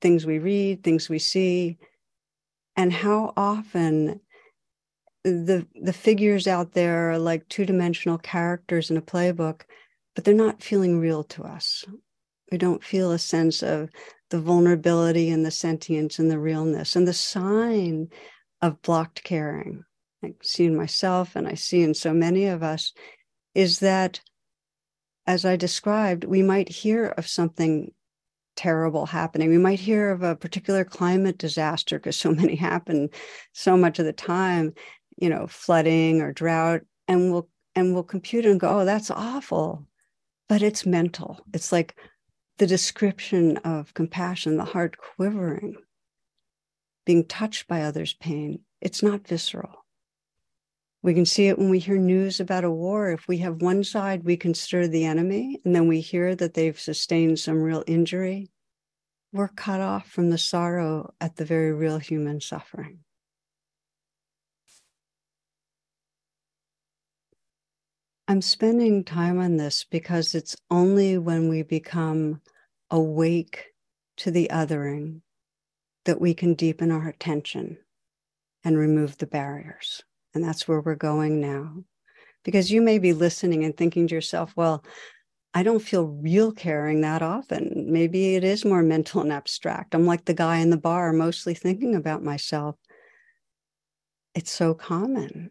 things 0.00 0.26
we 0.26 0.38
read, 0.38 0.82
things 0.82 1.08
we 1.08 1.18
see, 1.18 1.78
and 2.76 2.92
how 2.92 3.32
often 3.36 4.20
the 5.24 5.66
the 5.82 5.92
figures 5.92 6.46
out 6.46 6.72
there 6.72 7.10
are 7.10 7.18
like 7.18 7.48
two-dimensional 7.48 8.18
characters 8.18 8.90
in 8.90 8.96
a 8.96 9.02
playbook, 9.02 9.62
but 10.14 10.24
they're 10.24 10.34
not 10.34 10.62
feeling 10.62 10.98
real 10.98 11.24
to 11.24 11.42
us. 11.42 11.84
We 12.50 12.58
don't 12.58 12.82
feel 12.82 13.12
a 13.12 13.18
sense 13.18 13.62
of 13.62 13.90
the 14.30 14.40
vulnerability 14.40 15.30
and 15.30 15.44
the 15.44 15.50
sentience 15.50 16.18
and 16.18 16.30
the 16.30 16.38
realness 16.38 16.96
and 16.96 17.06
the 17.06 17.12
sign 17.12 18.08
of 18.62 18.80
blocked 18.82 19.22
caring. 19.24 19.84
I 20.24 20.34
see 20.42 20.64
in 20.64 20.76
myself 20.76 21.36
and 21.36 21.46
I 21.46 21.54
see 21.54 21.82
in 21.82 21.94
so 21.94 22.12
many 22.12 22.46
of 22.46 22.62
us 22.62 22.92
is 23.54 23.80
that 23.80 24.20
as 25.28 25.44
I 25.44 25.56
described, 25.56 26.24
we 26.24 26.42
might 26.42 26.70
hear 26.70 27.08
of 27.18 27.28
something 27.28 27.92
terrible 28.56 29.04
happening. 29.04 29.50
We 29.50 29.58
might 29.58 29.78
hear 29.78 30.10
of 30.10 30.22
a 30.22 30.34
particular 30.34 30.84
climate 30.84 31.36
disaster 31.36 31.98
because 31.98 32.16
so 32.16 32.32
many 32.34 32.56
happen 32.56 33.10
so 33.52 33.76
much 33.76 33.98
of 33.98 34.06
the 34.06 34.12
time, 34.14 34.72
you 35.18 35.28
know, 35.28 35.46
flooding 35.46 36.22
or 36.22 36.32
drought, 36.32 36.80
and 37.06 37.30
we'll 37.30 37.48
and 37.74 37.92
we'll 37.92 38.02
compute 38.04 38.46
and 38.46 38.58
go, 38.58 38.80
oh, 38.80 38.84
that's 38.86 39.10
awful. 39.10 39.86
But 40.48 40.62
it's 40.62 40.86
mental. 40.86 41.38
It's 41.52 41.72
like 41.72 41.94
the 42.56 42.66
description 42.66 43.58
of 43.58 43.92
compassion, 43.92 44.56
the 44.56 44.64
heart 44.64 44.96
quivering, 44.96 45.76
being 47.04 47.26
touched 47.26 47.68
by 47.68 47.82
others' 47.82 48.14
pain. 48.14 48.60
It's 48.80 49.02
not 49.02 49.28
visceral. 49.28 49.84
We 51.08 51.14
can 51.14 51.24
see 51.24 51.48
it 51.48 51.58
when 51.58 51.70
we 51.70 51.78
hear 51.78 51.96
news 51.96 52.38
about 52.38 52.64
a 52.64 52.70
war. 52.70 53.10
If 53.10 53.28
we 53.28 53.38
have 53.38 53.62
one 53.62 53.82
side, 53.82 54.24
we 54.24 54.36
consider 54.36 54.86
the 54.86 55.06
enemy, 55.06 55.58
and 55.64 55.74
then 55.74 55.88
we 55.88 56.02
hear 56.02 56.34
that 56.34 56.52
they've 56.52 56.78
sustained 56.78 57.38
some 57.38 57.62
real 57.62 57.82
injury. 57.86 58.50
We're 59.32 59.48
cut 59.48 59.80
off 59.80 60.10
from 60.10 60.28
the 60.28 60.36
sorrow 60.36 61.14
at 61.18 61.36
the 61.36 61.46
very 61.46 61.72
real 61.72 61.96
human 61.96 62.42
suffering. 62.42 62.98
I'm 68.28 68.42
spending 68.42 69.02
time 69.02 69.40
on 69.40 69.56
this 69.56 69.84
because 69.84 70.34
it's 70.34 70.56
only 70.70 71.16
when 71.16 71.48
we 71.48 71.62
become 71.62 72.42
awake 72.90 73.68
to 74.18 74.30
the 74.30 74.50
othering 74.52 75.22
that 76.04 76.20
we 76.20 76.34
can 76.34 76.52
deepen 76.52 76.90
our 76.90 77.08
attention 77.08 77.78
and 78.62 78.76
remove 78.76 79.16
the 79.16 79.26
barriers. 79.26 80.02
And 80.34 80.44
that's 80.44 80.68
where 80.68 80.80
we're 80.80 80.94
going 80.94 81.40
now. 81.40 81.84
Because 82.44 82.70
you 82.70 82.80
may 82.80 82.98
be 82.98 83.12
listening 83.12 83.64
and 83.64 83.76
thinking 83.76 84.06
to 84.06 84.14
yourself, 84.14 84.52
well, 84.56 84.84
I 85.54 85.62
don't 85.62 85.80
feel 85.80 86.06
real 86.06 86.52
caring 86.52 87.00
that 87.00 87.22
often. 87.22 87.86
Maybe 87.88 88.36
it 88.36 88.44
is 88.44 88.64
more 88.64 88.82
mental 88.82 89.22
and 89.22 89.32
abstract. 89.32 89.94
I'm 89.94 90.06
like 90.06 90.24
the 90.24 90.34
guy 90.34 90.58
in 90.58 90.70
the 90.70 90.76
bar, 90.76 91.12
mostly 91.12 91.54
thinking 91.54 91.94
about 91.94 92.22
myself. 92.22 92.76
It's 94.34 94.52
so 94.52 94.74
common. 94.74 95.50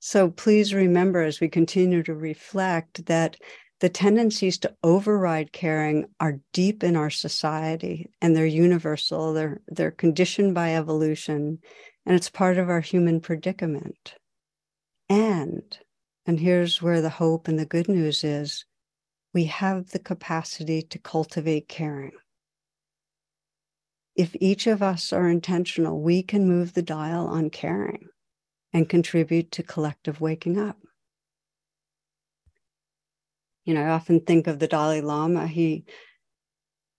So 0.00 0.30
please 0.30 0.74
remember 0.74 1.22
as 1.22 1.40
we 1.40 1.48
continue 1.48 2.02
to 2.02 2.14
reflect 2.14 3.06
that 3.06 3.36
the 3.80 3.88
tendencies 3.88 4.58
to 4.58 4.74
override 4.82 5.52
caring 5.52 6.06
are 6.20 6.40
deep 6.52 6.82
in 6.82 6.96
our 6.96 7.10
society 7.10 8.10
and 8.20 8.34
they're 8.34 8.46
universal. 8.46 9.34
They're, 9.34 9.60
they're 9.68 9.90
conditioned 9.90 10.54
by 10.54 10.74
evolution 10.74 11.58
and 12.06 12.14
it's 12.14 12.30
part 12.30 12.58
of 12.58 12.68
our 12.68 12.80
human 12.80 13.20
predicament. 13.20 14.14
And, 15.08 15.78
and 16.26 16.40
here's 16.40 16.82
where 16.82 17.00
the 17.00 17.10
hope 17.10 17.48
and 17.48 17.58
the 17.58 17.66
good 17.66 17.88
news 17.88 18.24
is 18.24 18.64
we 19.32 19.44
have 19.44 19.90
the 19.90 19.98
capacity 19.98 20.82
to 20.82 20.98
cultivate 20.98 21.68
caring. 21.68 22.12
If 24.16 24.36
each 24.38 24.66
of 24.66 24.82
us 24.82 25.12
are 25.12 25.28
intentional, 25.28 26.00
we 26.00 26.22
can 26.22 26.46
move 26.46 26.72
the 26.72 26.82
dial 26.82 27.26
on 27.26 27.50
caring 27.50 28.08
and 28.72 28.88
contribute 28.88 29.50
to 29.52 29.62
collective 29.62 30.20
waking 30.20 30.58
up. 30.58 30.78
You 33.64 33.74
know, 33.74 33.82
I 33.82 33.88
often 33.88 34.20
think 34.20 34.46
of 34.46 34.58
the 34.58 34.68
Dalai 34.68 35.00
Lama. 35.00 35.46
He 35.46 35.84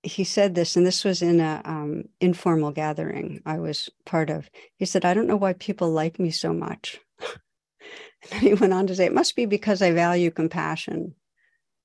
he 0.06 0.24
said 0.24 0.54
this, 0.54 0.76
and 0.76 0.86
this 0.86 1.04
was 1.04 1.22
in 1.22 1.39
a 1.39 1.62
um, 1.65 2.04
informal 2.22 2.72
gathering 2.72 3.41
I 3.46 3.58
was 3.58 3.89
part 4.06 4.30
of. 4.30 4.50
He 4.78 4.86
said, 4.86 5.04
"I 5.04 5.13
don't 5.13 5.28
know 5.28 5.36
why 5.36 5.54
people 5.54 5.89
like 5.89 6.20
me 6.20 6.32
so 6.32 6.54
much." 6.54 7.00
and 7.20 8.32
then 8.32 8.39
he 8.39 8.54
went 8.54 8.74
on 8.74 8.88
to 8.88 8.96
say, 8.96 9.06
"It 9.06 9.13
must 9.13 9.36
be 9.36 9.46
because 9.46 9.82
I 9.82 9.91
value 9.91 10.30
compassion." 10.32 11.15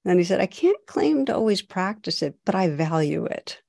And 0.04 0.18
he 0.18 0.24
said, 0.24 0.40
"I 0.40 0.46
can't 0.46 0.87
claim 0.87 1.24
to 1.26 1.35
always 1.35 1.62
practice 1.62 2.22
it, 2.22 2.37
but 2.44 2.54
I 2.54 2.68
value 2.68 3.24
it." 3.24 3.62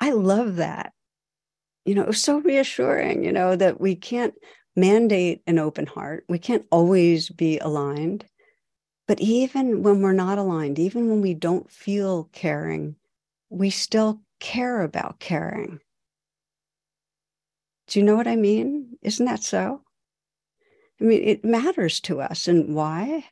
I 0.00 0.10
love 0.10 0.56
that. 0.56 0.92
You 1.84 1.94
know, 1.94 2.02
it 2.02 2.08
was 2.08 2.22
so 2.22 2.38
reassuring. 2.38 3.24
You 3.24 3.32
know 3.32 3.56
that 3.56 3.80
we 3.80 3.96
can't 3.96 4.34
mandate 4.76 5.42
an 5.46 5.58
open 5.58 5.86
heart. 5.86 6.24
We 6.28 6.38
can't 6.38 6.66
always 6.70 7.28
be 7.28 7.58
aligned. 7.58 8.24
But 9.06 9.20
even 9.20 9.82
when 9.82 10.00
we're 10.00 10.12
not 10.12 10.38
aligned, 10.38 10.78
even 10.78 11.08
when 11.08 11.20
we 11.20 11.34
don't 11.34 11.70
feel 11.70 12.30
caring, 12.32 12.96
we 13.50 13.70
still 13.70 14.22
care 14.40 14.82
about 14.82 15.20
caring. 15.20 15.80
Do 17.86 17.98
you 17.98 18.04
know 18.04 18.16
what 18.16 18.26
I 18.26 18.36
mean? 18.36 18.96
Isn't 19.02 19.26
that 19.26 19.42
so? 19.42 19.82
I 21.00 21.04
mean, 21.04 21.22
it 21.22 21.44
matters 21.44 22.00
to 22.00 22.20
us. 22.20 22.48
And 22.48 22.74
why? 22.74 23.26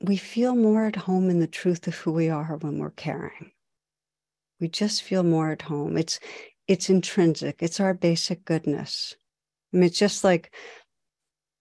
We 0.00 0.16
feel 0.16 0.54
more 0.54 0.86
at 0.86 0.96
home 0.96 1.28
in 1.28 1.40
the 1.40 1.46
truth 1.46 1.88
of 1.88 1.96
who 1.96 2.12
we 2.12 2.28
are 2.28 2.56
when 2.58 2.78
we're 2.78 2.90
caring. 2.90 3.50
We 4.60 4.68
just 4.68 5.02
feel 5.02 5.22
more 5.22 5.50
at 5.50 5.62
home. 5.62 5.96
It's 5.96 6.20
it's 6.68 6.88
intrinsic. 6.88 7.56
It's 7.62 7.80
our 7.80 7.94
basic 7.94 8.44
goodness. 8.44 9.16
I 9.72 9.76
mean, 9.76 9.84
it's 9.84 9.98
just 9.98 10.24
like, 10.24 10.54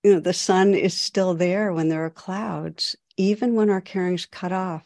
you 0.03 0.13
know, 0.13 0.19
the 0.19 0.33
sun 0.33 0.73
is 0.73 0.99
still 0.99 1.33
there 1.33 1.73
when 1.73 1.89
there 1.89 2.05
are 2.05 2.09
clouds, 2.09 2.95
even 3.17 3.55
when 3.55 3.69
our 3.69 3.81
caring's 3.81 4.25
cut 4.25 4.51
off. 4.51 4.85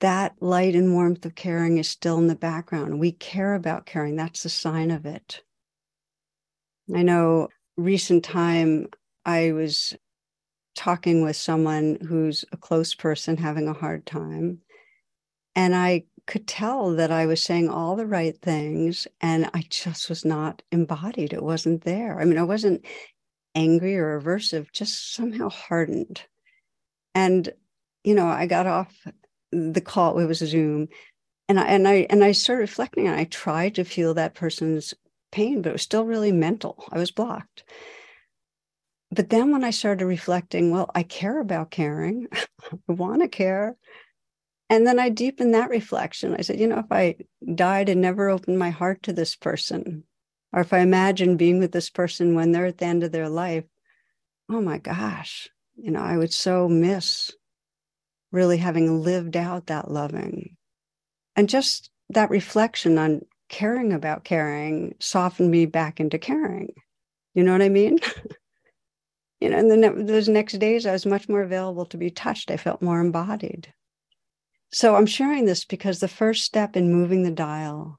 That 0.00 0.36
light 0.40 0.76
and 0.76 0.92
warmth 0.92 1.26
of 1.26 1.34
caring 1.34 1.78
is 1.78 1.88
still 1.88 2.18
in 2.18 2.28
the 2.28 2.36
background. 2.36 3.00
We 3.00 3.10
care 3.10 3.54
about 3.54 3.86
caring. 3.86 4.14
That's 4.14 4.44
the 4.44 4.48
sign 4.48 4.92
of 4.92 5.04
it. 5.04 5.42
I 6.94 7.02
know 7.02 7.48
recent 7.76 8.24
time 8.24 8.88
I 9.26 9.52
was 9.52 9.96
talking 10.76 11.24
with 11.24 11.34
someone 11.34 11.98
who's 12.08 12.44
a 12.52 12.56
close 12.56 12.94
person 12.94 13.36
having 13.36 13.66
a 13.66 13.72
hard 13.72 14.06
time. 14.06 14.60
And 15.56 15.74
I 15.74 16.04
could 16.28 16.46
tell 16.46 16.94
that 16.94 17.10
I 17.10 17.26
was 17.26 17.42
saying 17.42 17.68
all 17.68 17.96
the 17.96 18.06
right 18.06 18.40
things 18.40 19.08
and 19.20 19.50
I 19.52 19.64
just 19.68 20.08
was 20.08 20.24
not 20.24 20.62
embodied. 20.70 21.32
It 21.32 21.42
wasn't 21.42 21.82
there. 21.82 22.20
I 22.20 22.24
mean, 22.24 22.38
I 22.38 22.44
wasn't 22.44 22.84
angry 23.54 23.96
or 23.96 24.20
aversive, 24.20 24.72
just 24.72 25.14
somehow 25.14 25.48
hardened. 25.48 26.22
And, 27.14 27.48
you 28.04 28.14
know, 28.14 28.26
I 28.26 28.46
got 28.46 28.66
off 28.66 28.94
the 29.52 29.80
call, 29.80 30.18
it 30.18 30.26
was 30.26 30.38
Zoom. 30.38 30.88
And 31.48 31.58
I 31.58 31.64
and 31.64 31.88
I 31.88 32.06
and 32.10 32.22
I 32.22 32.32
started 32.32 32.60
reflecting 32.60 33.06
and 33.06 33.18
I 33.18 33.24
tried 33.24 33.76
to 33.76 33.84
feel 33.84 34.14
that 34.14 34.34
person's 34.34 34.92
pain, 35.32 35.62
but 35.62 35.70
it 35.70 35.72
was 35.72 35.82
still 35.82 36.04
really 36.04 36.32
mental. 36.32 36.84
I 36.92 36.98
was 36.98 37.10
blocked. 37.10 37.64
But 39.10 39.30
then 39.30 39.52
when 39.52 39.64
I 39.64 39.70
started 39.70 40.04
reflecting, 40.04 40.70
well, 40.70 40.90
I 40.94 41.02
care 41.02 41.40
about 41.40 41.70
caring. 41.70 42.28
I 42.32 42.92
want 42.92 43.22
to 43.22 43.28
care. 43.28 43.76
And 44.70 44.86
then 44.86 44.98
I 44.98 45.08
deepened 45.08 45.54
that 45.54 45.70
reflection. 45.70 46.34
I 46.34 46.42
said, 46.42 46.60
you 46.60 46.66
know, 46.66 46.80
if 46.80 46.92
I 46.92 47.16
died 47.54 47.88
and 47.88 48.02
never 48.02 48.28
opened 48.28 48.58
my 48.58 48.68
heart 48.68 49.02
to 49.04 49.14
this 49.14 49.34
person, 49.34 50.04
or 50.52 50.60
if 50.60 50.72
I 50.72 50.78
imagine 50.78 51.36
being 51.36 51.58
with 51.58 51.72
this 51.72 51.90
person 51.90 52.34
when 52.34 52.52
they're 52.52 52.66
at 52.66 52.78
the 52.78 52.86
end 52.86 53.04
of 53.04 53.12
their 53.12 53.28
life, 53.28 53.64
oh 54.50 54.60
my 54.60 54.78
gosh, 54.78 55.48
you 55.76 55.90
know, 55.90 56.00
I 56.00 56.16
would 56.16 56.32
so 56.32 56.68
miss 56.68 57.30
really 58.32 58.58
having 58.58 59.02
lived 59.02 59.36
out 59.36 59.66
that 59.66 59.90
loving. 59.90 60.56
And 61.36 61.48
just 61.48 61.90
that 62.10 62.30
reflection 62.30 62.98
on 62.98 63.22
caring 63.48 63.92
about 63.92 64.24
caring 64.24 64.94
softened 64.98 65.50
me 65.50 65.66
back 65.66 66.00
into 66.00 66.18
caring. 66.18 66.72
You 67.34 67.44
know 67.44 67.52
what 67.52 67.62
I 67.62 67.68
mean? 67.68 67.98
you 69.40 69.50
know, 69.50 69.58
and 69.58 69.70
then 69.70 70.06
those 70.06 70.28
next 70.28 70.58
days, 70.58 70.86
I 70.86 70.92
was 70.92 71.06
much 71.06 71.28
more 71.28 71.42
available 71.42 71.86
to 71.86 71.96
be 71.96 72.10
touched. 72.10 72.50
I 72.50 72.56
felt 72.56 72.82
more 72.82 73.00
embodied. 73.00 73.72
So 74.70 74.96
I'm 74.96 75.06
sharing 75.06 75.46
this 75.46 75.64
because 75.64 76.00
the 76.00 76.08
first 76.08 76.44
step 76.44 76.76
in 76.76 76.92
moving 76.92 77.22
the 77.22 77.30
dial 77.30 77.98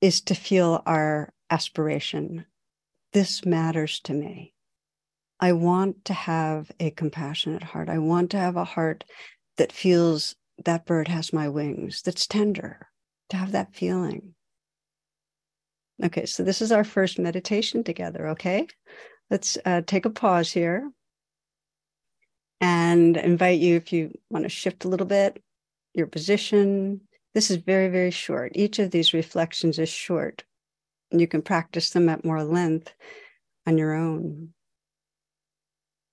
is 0.00 0.20
to 0.22 0.34
feel 0.34 0.82
our 0.86 1.32
aspiration. 1.50 2.46
This 3.12 3.44
matters 3.44 4.00
to 4.00 4.14
me. 4.14 4.54
I 5.40 5.52
want 5.52 6.04
to 6.06 6.12
have 6.12 6.70
a 6.78 6.90
compassionate 6.90 7.62
heart. 7.62 7.88
I 7.88 7.98
want 7.98 8.30
to 8.30 8.38
have 8.38 8.56
a 8.56 8.64
heart 8.64 9.04
that 9.56 9.72
feels 9.72 10.36
that 10.64 10.86
bird 10.86 11.08
has 11.08 11.32
my 11.32 11.48
wings, 11.48 12.02
that's 12.02 12.26
tender, 12.26 12.88
to 13.30 13.36
have 13.36 13.52
that 13.52 13.74
feeling. 13.74 14.34
Okay, 16.02 16.26
so 16.26 16.42
this 16.42 16.62
is 16.62 16.72
our 16.72 16.84
first 16.84 17.18
meditation 17.18 17.84
together, 17.84 18.28
okay? 18.28 18.66
Let's 19.30 19.58
uh, 19.64 19.82
take 19.86 20.04
a 20.04 20.10
pause 20.10 20.52
here 20.52 20.90
and 22.60 23.16
invite 23.16 23.60
you, 23.60 23.76
if 23.76 23.92
you 23.92 24.12
want 24.28 24.44
to 24.44 24.48
shift 24.48 24.84
a 24.84 24.88
little 24.88 25.06
bit, 25.06 25.42
your 25.94 26.06
position. 26.06 27.02
This 27.34 27.50
is 27.50 27.56
very, 27.56 27.88
very 27.88 28.10
short. 28.10 28.52
Each 28.54 28.78
of 28.78 28.90
these 28.90 29.14
reflections 29.14 29.78
is 29.78 29.88
short. 29.88 30.44
You 31.10 31.26
can 31.26 31.42
practice 31.42 31.90
them 31.90 32.08
at 32.08 32.24
more 32.24 32.44
length 32.44 32.92
on 33.66 33.78
your 33.78 33.94
own. 33.94 34.54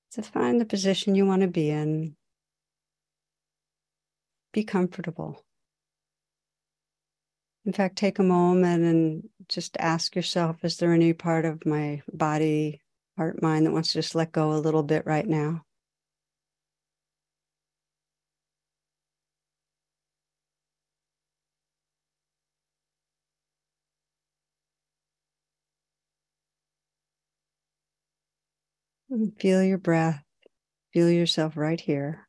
So 0.10 0.22
find 0.22 0.60
the 0.60 0.66
position 0.66 1.16
you 1.16 1.26
want 1.26 1.44
to 1.44 1.48
be 1.48 1.70
in. 1.70 2.16
Be 4.54 4.64
comfortable. 4.64 5.44
In 7.66 7.74
fact, 7.74 7.98
take 7.98 8.18
a 8.18 8.24
moment 8.24 8.84
and 8.84 9.30
just 9.50 9.78
ask 9.78 10.16
yourself 10.16 10.64
is 10.64 10.78
there 10.78 10.94
any 10.94 11.14
part 11.14 11.46
of 11.46 11.66
my 11.66 12.02
body, 12.12 12.82
heart, 13.18 13.42
mind 13.42 13.66
that 13.66 13.74
wants 13.74 13.92
to 13.92 14.00
just 14.00 14.16
let 14.16 14.32
go 14.32 14.54
a 14.54 14.58
little 14.58 14.84
bit 14.84 15.06
right 15.06 15.28
now? 15.28 15.67
Mm, 29.12 29.38
feel 29.38 29.62
your 29.64 29.78
breath. 29.78 30.24
Feel 30.94 31.10
yourself 31.12 31.58
right 31.58 31.82
here. 31.82 32.28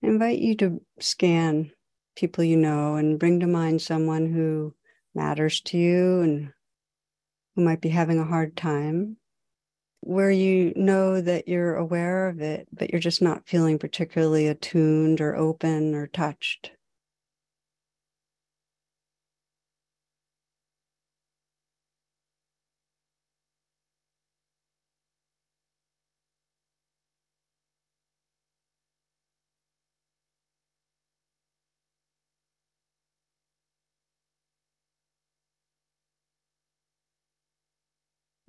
I 0.00 0.06
invite 0.06 0.38
you 0.38 0.54
to 0.58 0.80
scan 1.00 1.72
people 2.14 2.44
you 2.44 2.56
know 2.56 2.94
and 2.94 3.18
bring 3.18 3.40
to 3.40 3.48
mind 3.48 3.82
someone 3.82 4.26
who 4.32 4.76
matters 5.12 5.60
to 5.62 5.76
you 5.78 6.20
and 6.20 6.52
who 7.54 7.62
might 7.62 7.80
be 7.80 7.88
having 7.88 8.18
a 8.18 8.24
hard 8.24 8.54
time, 8.56 9.16
where 10.00 10.30
you 10.30 10.72
know 10.76 11.20
that 11.20 11.48
you're 11.48 11.76
aware 11.76 12.28
of 12.28 12.40
it, 12.40 12.68
but 12.72 12.90
you're 12.90 13.00
just 13.00 13.22
not 13.22 13.48
feeling 13.48 13.78
particularly 13.78 14.48
attuned 14.48 15.20
or 15.20 15.36
open 15.36 15.94
or 15.94 16.06
touched. 16.08 16.72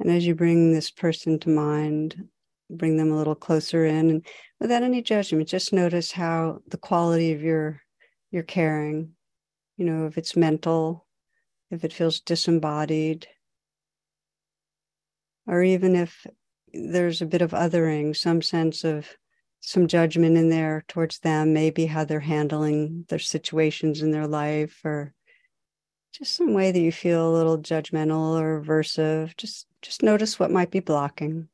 And 0.04 0.12
as 0.12 0.28
you 0.28 0.36
bring 0.36 0.74
this 0.74 0.92
person 0.92 1.40
to 1.40 1.50
mind, 1.50 2.28
bring 2.70 2.98
them 2.98 3.10
a 3.10 3.16
little 3.16 3.36
closer 3.36 3.86
in 3.86 4.10
and 4.10 4.26
without 4.60 4.84
any 4.84 5.02
judgment, 5.02 5.48
just 5.48 5.72
notice 5.72 6.12
how 6.12 6.60
the 6.68 6.78
quality 6.78 7.32
of 7.32 7.42
your 7.42 7.82
your 8.30 8.44
caring, 8.44 9.14
you 9.78 9.86
know, 9.86 10.06
if 10.06 10.18
it's 10.18 10.36
mental, 10.36 11.08
if 11.72 11.86
it 11.86 11.94
feels 11.94 12.20
disembodied, 12.20 13.28
or 15.48 15.64
even 15.64 15.96
if 15.96 16.28
there's 16.74 17.22
a 17.22 17.26
bit 17.26 17.42
of 17.42 17.52
othering, 17.52 18.14
some 18.14 18.42
sense 18.42 18.84
of 18.84 19.08
some 19.62 19.88
judgment 19.88 20.36
in 20.36 20.50
there 20.50 20.84
towards 20.90 21.20
them, 21.20 21.54
maybe 21.54 21.86
how 21.86 22.04
they're 22.04 22.20
handling 22.20 23.06
their 23.08 23.20
situations 23.20 24.02
in 24.02 24.12
their 24.12 24.28
life 24.28 24.82
or 24.84 25.14
just 26.12 26.36
some 26.36 26.54
way 26.54 26.74
that 26.74 26.82
you 26.82 26.92
feel 26.92 27.30
a 27.30 27.38
little 27.38 27.58
judgmental 27.58 28.38
or 28.38 28.62
aversive 28.62 29.38
just 29.38 29.66
just 29.84 30.02
notice 30.02 30.40
what 30.40 30.50
might 30.50 30.72
be 30.72 30.80
blocking. 30.80 31.50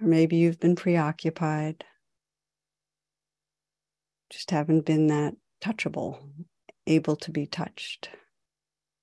Or 0.00 0.06
maybe 0.06 0.36
you've 0.36 0.60
been 0.60 0.76
preoccupied. 0.76 1.84
Just 4.28 4.50
haven't 4.50 4.84
been 4.84 5.06
that 5.06 5.34
touchable 5.62 6.18
able 6.86 7.16
to 7.16 7.30
be 7.30 7.46
touched. 7.46 8.10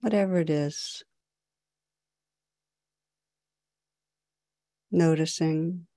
Whatever 0.02 0.38
it 0.40 0.52
is. 0.52 1.04
Noticing 4.92 5.88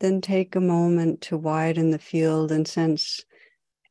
then 0.00 0.20
take 0.20 0.54
a 0.54 0.60
moment 0.60 1.20
to 1.22 1.36
widen 1.36 1.90
the 1.90 1.98
field 1.98 2.52
and 2.52 2.68
sense 2.68 3.24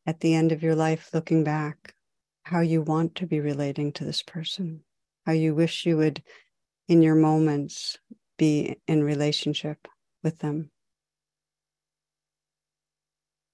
at 0.05 0.19
the 0.19 0.35
end 0.35 0.51
of 0.51 0.61
your 0.61 0.75
life, 0.75 1.09
looking 1.13 1.43
back, 1.43 1.95
how 2.43 2.59
you 2.59 2.81
want 2.81 3.15
to 3.15 3.25
be 3.25 3.39
relating 3.39 3.91
to 3.93 4.05
this 4.05 4.21
person. 4.21 4.83
how 5.25 5.31
you 5.31 5.55
wish 5.55 5.85
you 5.87 5.97
would, 5.97 6.21
in 6.87 7.01
your 7.01 7.15
moments, 7.15 7.97
be 8.37 8.77
in 8.87 9.03
relationship 9.03 9.87
with 10.23 10.37
them. 10.39 10.69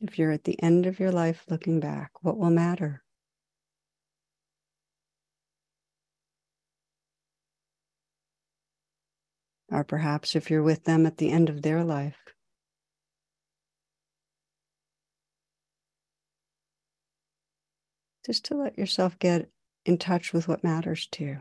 If 0.02 0.20
you're 0.20 0.32
at 0.32 0.44
the 0.44 0.62
end 0.62 0.86
of 0.86 1.00
your 1.00 1.12
life 1.12 1.46
looking 1.50 1.80
back, 1.80 2.12
what 2.22 2.38
will 2.38 2.50
matter? 2.50 3.04
Or 9.70 9.86
perhaps 9.86 10.36
if 10.36 10.50
you're 10.50 10.64
with 10.64 10.84
them 10.84 11.06
at 11.06 11.18
the 11.18 11.32
end 11.32 11.48
of 11.48 11.62
their 11.62 11.84
life, 11.84 12.18
just 18.26 18.46
to 18.46 18.56
let 18.56 18.78
yourself 18.78 19.18
get 19.20 19.50
in 19.86 19.98
touch 19.98 20.34
with 20.34 20.48
what 20.48 20.64
matters 20.64 21.08
to 21.12 21.24
you. 21.24 21.40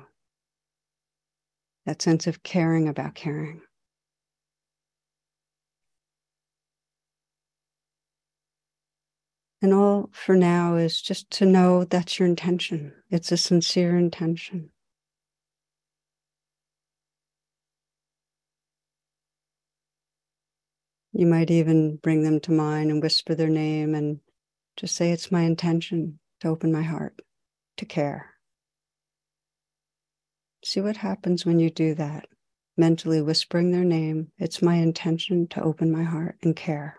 That 1.87 2.01
sense 2.03 2.27
of 2.27 2.43
caring 2.43 2.89
about 2.89 3.15
caring. 3.15 3.63
And 9.63 9.75
all 9.75 10.09
for 10.13 10.37
now 10.37 10.77
is 10.77 11.03
just 11.03 11.31
to 11.33 11.47
know 11.47 11.85
that's 11.85 12.19
your 12.19 12.29
intention. 12.29 12.95
It's 13.11 13.31
a 13.31 13.37
sincere 13.37 13.99
intention. 13.99 14.71
You 21.13 21.27
might 21.27 21.51
even 21.51 21.97
bring 21.97 22.23
them 22.23 22.41
to 22.41 22.53
mind 22.53 22.91
and 22.91 23.03
whisper 23.03 23.35
their 23.35 23.49
name 23.49 23.95
and 23.95 24.21
just 24.77 24.97
say, 24.97 25.11
It's 25.11 25.33
my 25.33 25.43
intention 25.43 26.20
to 26.41 26.49
open 26.49 26.73
my 26.73 26.83
heart, 26.83 27.21
to 27.77 27.85
care. 27.85 28.35
See 30.65 30.81
what 30.81 30.99
happens 30.99 31.47
when 31.47 31.59
you 31.59 31.71
do 31.71 31.95
that, 31.95 32.27
mentally 32.77 33.23
whispering 33.23 33.71
their 33.71 33.85
name. 33.85 34.33
It's 34.39 34.61
my 34.61 34.75
intention 34.77 35.47
to 35.49 35.63
open 35.63 35.91
my 35.91 36.03
heart 36.03 36.37
and 36.43 36.55
care. 36.55 36.97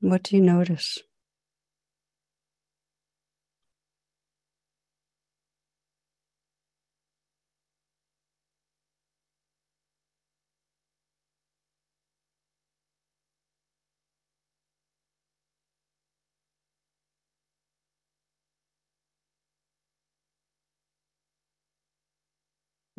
What 0.00 0.22
do 0.22 0.36
you 0.36 0.42
notice? 0.42 0.98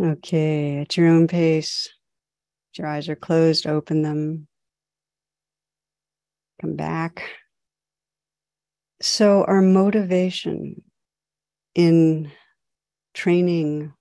Okay, 0.05 0.81
at 0.81 0.95
your 0.97 1.07
own 1.07 1.27
pace. 1.27 1.89
Your 2.77 2.85
eyes 2.85 3.09
are 3.09 3.15
closed, 3.15 3.65
open 3.65 4.03
them. 4.03 4.47
Come 6.61 6.75
back. 6.75 7.23
So, 9.01 9.43
our 9.45 9.63
motivation 9.63 10.83
in 11.73 12.31
training 13.15 13.93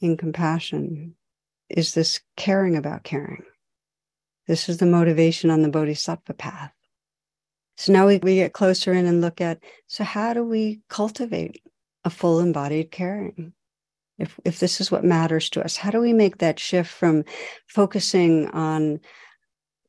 in 0.00 0.16
compassion 0.16 1.14
is 1.68 1.94
this 1.94 2.20
caring 2.36 2.76
about 2.76 3.04
caring. 3.04 3.44
This 4.48 4.68
is 4.68 4.78
the 4.78 4.86
motivation 4.86 5.50
on 5.50 5.62
the 5.62 5.68
Bodhisattva 5.68 6.34
path. 6.34 6.72
So 7.76 7.92
now 7.92 8.08
we, 8.08 8.18
we 8.18 8.34
get 8.34 8.52
closer 8.52 8.92
in 8.92 9.06
and 9.06 9.20
look 9.20 9.40
at 9.40 9.62
so, 9.86 10.02
how 10.02 10.34
do 10.34 10.42
we 10.42 10.80
cultivate 10.88 11.62
a 12.04 12.10
full 12.10 12.40
embodied 12.40 12.90
caring? 12.90 13.52
If, 14.20 14.38
if 14.44 14.60
this 14.60 14.80
is 14.80 14.90
what 14.90 15.02
matters 15.02 15.50
to 15.50 15.64
us, 15.64 15.76
how 15.76 15.90
do 15.90 16.00
we 16.00 16.12
make 16.12 16.38
that 16.38 16.58
shift 16.58 16.90
from 16.90 17.24
focusing 17.66 18.48
on 18.50 19.00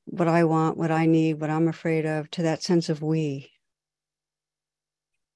what 0.05 0.27
I 0.27 0.43
want, 0.43 0.77
what 0.77 0.91
I 0.91 1.05
need, 1.05 1.39
what 1.39 1.49
I'm 1.49 1.67
afraid 1.67 2.05
of, 2.05 2.29
to 2.31 2.43
that 2.43 2.63
sense 2.63 2.89
of 2.89 3.01
we. 3.01 3.51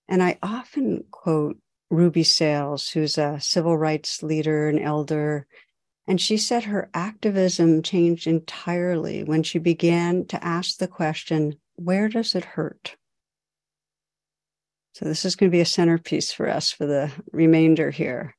And 0.08 0.22
I 0.22 0.38
often 0.44 1.06
quote 1.12 1.58
Ruby 1.90 2.24
Sales, 2.24 2.90
who's 2.90 3.18
a 3.18 3.40
civil 3.40 3.78
rights 3.78 4.22
leader 4.22 4.68
and 4.68 4.80
elder. 4.80 5.48
And 6.08 6.20
she 6.20 6.38
said 6.38 6.66
her 6.66 6.90
activism 6.94 7.82
changed 7.82 8.28
entirely 8.28 9.24
when 9.24 9.44
she 9.44 9.60
began 9.60 10.26
to 10.28 10.44
ask 10.44 10.78
the 10.78 10.88
question 10.88 11.56
where 11.76 12.08
does 12.10 12.36
it 12.36 12.46
hurt? 12.46 12.96
So, 14.94 15.06
this 15.06 15.26
is 15.26 15.36
going 15.36 15.52
to 15.52 15.56
be 15.56 15.62
a 15.62 15.66
centerpiece 15.66 16.32
for 16.32 16.48
us 16.48 16.72
for 16.72 16.86
the 16.86 17.12
remainder 17.34 17.92
here. 17.92 18.36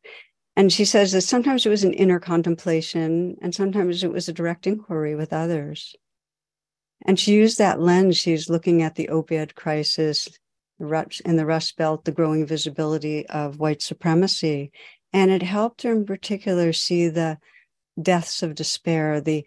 And 0.57 0.73
she 0.73 0.87
says 0.87 1.13
that 1.13 1.21
sometimes 1.21 1.67
it 1.67 1.69
was 1.69 1.85
an 1.85 1.93
inner 1.93 2.19
contemplation, 2.19 3.37
and 3.43 3.55
sometimes 3.55 4.03
it 4.03 4.11
was 4.11 4.29
a 4.29 4.33
direct 4.33 4.67
inquiry 4.67 5.15
with 5.15 5.33
others. 5.33 5.95
And 7.05 7.21
she 7.21 7.35
used 7.35 7.59
that 7.59 7.79
lens. 7.79 8.17
She's 8.17 8.49
looking 8.49 8.83
at 8.83 8.95
the 8.95 9.09
opioid 9.13 9.55
crisis 9.55 10.29
in 10.79 11.37
the 11.37 11.47
Rust 11.47 11.77
Belt, 11.77 12.05
the 12.05 12.13
growing 12.13 12.47
visibility 12.47 13.27
of 13.29 13.59
white 13.59 13.83
supremacy. 13.83 14.73
And 15.13 15.31
it 15.31 15.43
helped 15.43 15.83
her 15.83 15.93
in 15.93 16.07
particular 16.07 16.73
see 16.73 17.09
the 17.09 17.39
deaths 18.01 18.43
of 18.43 18.55
despair, 18.55 19.21
the 19.21 19.45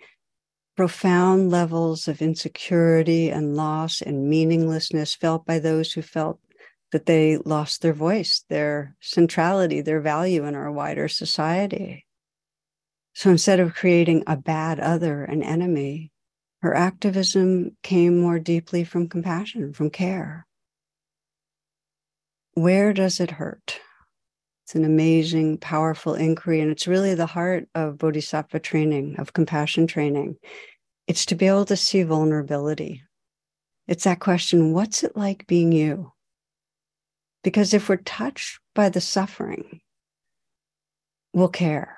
profound 0.77 1.49
levels 1.49 2.07
of 2.07 2.21
insecurity 2.21 3.29
and 3.29 3.55
loss 3.55 4.01
and 4.01 4.29
meaninglessness 4.29 5.15
felt 5.15 5.45
by 5.45 5.59
those 5.59 5.91
who 5.93 6.01
felt 6.01 6.39
that 6.91 7.05
they 7.05 7.37
lost 7.37 7.81
their 7.81 7.93
voice, 7.93 8.43
their 8.49 8.95
centrality, 8.99 9.81
their 9.81 10.01
value 10.01 10.45
in 10.45 10.55
our 10.55 10.71
wider 10.71 11.07
society. 11.07 12.05
So 13.13 13.29
instead 13.29 13.59
of 13.59 13.75
creating 13.75 14.23
a 14.27 14.37
bad 14.37 14.79
other, 14.79 15.23
an 15.23 15.43
enemy, 15.43 16.11
her 16.61 16.75
activism 16.75 17.77
came 17.83 18.19
more 18.19 18.39
deeply 18.39 18.83
from 18.83 19.07
compassion, 19.07 19.73
from 19.73 19.89
care. 19.89 20.45
Where 22.53 22.93
does 22.93 23.19
it 23.19 23.31
hurt? 23.31 23.79
It's 24.65 24.75
an 24.75 24.85
amazing, 24.85 25.57
powerful 25.57 26.13
inquiry. 26.13 26.59
And 26.59 26.69
it's 26.69 26.87
really 26.87 27.15
the 27.15 27.25
heart 27.25 27.67
of 27.73 27.97
Bodhisattva 27.97 28.59
training, 28.59 29.15
of 29.17 29.33
compassion 29.33 29.87
training. 29.87 30.35
It's 31.07 31.25
to 31.27 31.35
be 31.35 31.47
able 31.47 31.65
to 31.65 31.77
see 31.77 32.03
vulnerability. 32.03 33.03
It's 33.87 34.03
that 34.03 34.19
question 34.19 34.73
what's 34.73 35.03
it 35.03 35.17
like 35.17 35.47
being 35.47 35.71
you? 35.71 36.11
Because 37.43 37.73
if 37.73 37.87
we're 37.87 37.97
touched 37.97 38.59
by 38.75 38.89
the 38.89 39.01
suffering, 39.01 39.81
we'll 41.33 41.49
care. 41.49 41.97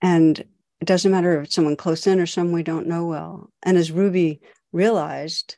And 0.00 0.38
it 0.80 0.84
doesn't 0.84 1.10
matter 1.10 1.38
if 1.38 1.46
it's 1.46 1.54
someone 1.54 1.76
close 1.76 2.06
in 2.06 2.20
or 2.20 2.26
someone 2.26 2.54
we 2.54 2.62
don't 2.62 2.86
know 2.86 3.06
well. 3.06 3.50
And 3.62 3.76
as 3.76 3.90
Ruby 3.90 4.40
realized, 4.72 5.56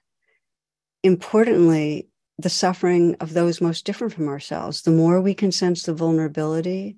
importantly, 1.03 2.09
the 2.39 2.49
suffering 2.49 3.17
of 3.21 3.35
those 3.35 3.61
most 3.61 3.85
different 3.85 4.15
from 4.15 4.29
ourselves, 4.29 4.83
the 4.83 4.91
more 4.91 5.21
we 5.21 5.35
can 5.35 5.53
sense 5.53 5.83
the 5.83 5.93
vulnerability, 5.93 6.97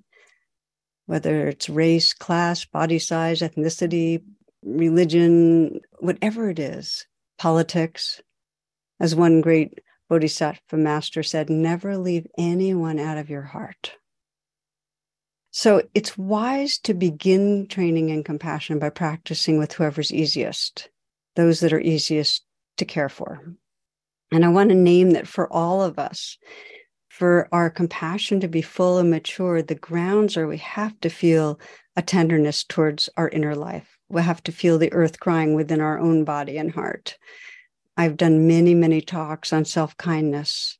whether 1.05 1.47
it's 1.49 1.69
race, 1.69 2.13
class, 2.13 2.63
body 2.63 2.97
size, 2.97 3.41
ethnicity, 3.41 4.23
religion, 4.63 5.81
whatever 5.99 6.49
it 6.49 6.59
is, 6.59 7.05
politics. 7.37 8.21
As 8.99 9.15
one 9.15 9.41
great 9.41 9.79
Bodhisattva 10.13 10.77
master 10.77 11.23
said, 11.23 11.49
never 11.49 11.97
leave 11.97 12.27
anyone 12.37 12.99
out 12.99 13.17
of 13.17 13.31
your 13.31 13.41
heart. 13.41 13.93
So 15.49 15.81
it's 15.95 16.15
wise 16.15 16.77
to 16.79 16.93
begin 16.93 17.65
training 17.67 18.09
in 18.09 18.23
compassion 18.23 18.77
by 18.77 18.91
practicing 18.91 19.57
with 19.57 19.73
whoever's 19.73 20.13
easiest, 20.13 20.89
those 21.35 21.61
that 21.61 21.73
are 21.73 21.79
easiest 21.79 22.45
to 22.77 22.85
care 22.85 23.09
for. 23.09 23.55
And 24.31 24.45
I 24.45 24.49
want 24.49 24.69
to 24.69 24.75
name 24.75 25.11
that 25.11 25.27
for 25.27 25.51
all 25.51 25.81
of 25.81 25.97
us, 25.97 26.37
for 27.09 27.49
our 27.51 27.71
compassion 27.71 28.39
to 28.41 28.47
be 28.47 28.61
full 28.61 28.99
and 28.99 29.09
mature, 29.09 29.63
the 29.63 29.73
grounds 29.73 30.37
are 30.37 30.45
we 30.45 30.57
have 30.57 30.99
to 31.01 31.09
feel 31.09 31.59
a 31.95 32.03
tenderness 32.03 32.63
towards 32.63 33.09
our 33.17 33.29
inner 33.29 33.55
life. 33.55 33.97
We 34.09 34.21
have 34.21 34.43
to 34.43 34.51
feel 34.51 34.77
the 34.77 34.93
earth 34.93 35.19
crying 35.19 35.55
within 35.55 35.81
our 35.81 35.97
own 35.97 36.23
body 36.23 36.59
and 36.59 36.71
heart. 36.71 37.17
I've 37.97 38.17
done 38.17 38.47
many, 38.47 38.73
many 38.73 39.01
talks 39.01 39.53
on 39.53 39.65
self 39.65 39.95
kindness. 39.97 40.77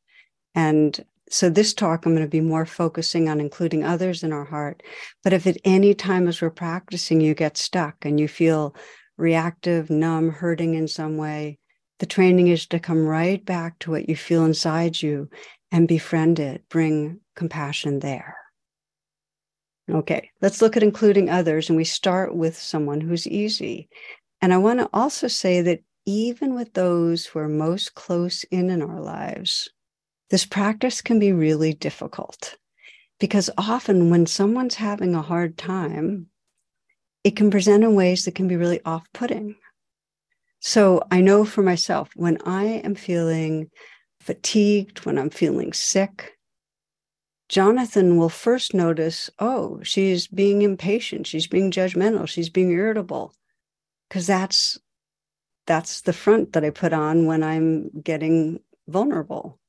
And 0.55 1.03
so 1.29 1.49
this 1.49 1.73
talk, 1.73 2.05
I'm 2.05 2.13
going 2.13 2.25
to 2.25 2.29
be 2.29 2.41
more 2.41 2.65
focusing 2.65 3.27
on 3.27 3.39
including 3.39 3.83
others 3.83 4.23
in 4.23 4.31
our 4.31 4.45
heart. 4.45 4.83
But 5.23 5.33
if 5.33 5.47
at 5.47 5.57
any 5.65 5.93
time 5.93 6.27
as 6.27 6.41
we're 6.41 6.49
practicing, 6.49 7.21
you 7.21 7.33
get 7.33 7.57
stuck 7.57 8.05
and 8.05 8.19
you 8.19 8.27
feel 8.27 8.75
reactive, 9.17 9.89
numb, 9.89 10.29
hurting 10.29 10.75
in 10.75 10.87
some 10.87 11.17
way, 11.17 11.57
the 11.99 12.05
training 12.05 12.47
is 12.47 12.65
to 12.67 12.79
come 12.79 13.05
right 13.05 13.43
back 13.43 13.79
to 13.79 13.91
what 13.91 14.09
you 14.09 14.15
feel 14.15 14.45
inside 14.45 15.01
you 15.01 15.29
and 15.71 15.87
befriend 15.87 16.39
it, 16.39 16.67
bring 16.69 17.19
compassion 17.35 17.99
there. 17.99 18.35
Okay, 19.89 20.29
let's 20.41 20.61
look 20.61 20.77
at 20.77 20.83
including 20.83 21.29
others, 21.29 21.69
and 21.69 21.75
we 21.75 21.83
start 21.83 22.35
with 22.35 22.57
someone 22.57 23.01
who's 23.01 23.27
easy. 23.27 23.89
And 24.41 24.53
I 24.53 24.57
want 24.57 24.79
to 24.79 24.89
also 24.93 25.27
say 25.27 25.61
that 25.61 25.81
even 26.05 26.55
with 26.55 26.73
those 26.73 27.25
who 27.25 27.39
are 27.39 27.49
most 27.49 27.95
close 27.95 28.43
in 28.45 28.69
in 28.69 28.81
our 28.81 29.01
lives, 29.01 29.69
this 30.29 30.45
practice 30.45 31.01
can 31.01 31.19
be 31.19 31.31
really 31.31 31.73
difficult 31.73 32.57
because 33.19 33.49
often 33.57 34.09
when 34.09 34.25
someone's 34.25 34.75
having 34.75 35.15
a 35.15 35.21
hard 35.21 35.57
time, 35.57 36.27
it 37.23 37.35
can 37.35 37.51
present 37.51 37.83
in 37.83 37.95
ways 37.95 38.25
that 38.25 38.35
can 38.35 38.47
be 38.47 38.57
really 38.57 38.81
off 38.85 39.05
putting. 39.13 39.55
So 40.59 41.03
I 41.11 41.21
know 41.21 41.45
for 41.45 41.61
myself, 41.61 42.09
when 42.15 42.37
I 42.45 42.65
am 42.65 42.95
feeling 42.95 43.69
fatigued, 44.19 45.05
when 45.05 45.17
I'm 45.17 45.29
feeling 45.29 45.73
sick, 45.73 46.33
Jonathan 47.49 48.17
will 48.17 48.29
first 48.29 48.73
notice, 48.73 49.29
oh, 49.39 49.79
she's 49.83 50.27
being 50.27 50.61
impatient, 50.61 51.27
she's 51.27 51.47
being 51.47 51.69
judgmental, 51.71 52.27
she's 52.27 52.49
being 52.49 52.71
irritable. 52.71 53.33
Because 54.09 54.27
that's 54.27 54.79
that's 55.65 56.01
the 56.01 56.13
front 56.13 56.53
that 56.53 56.65
I 56.65 56.69
put 56.69 56.93
on 56.93 57.25
when 57.25 57.43
I'm 57.43 57.89
getting 58.01 58.59
vulnerable 58.87 59.59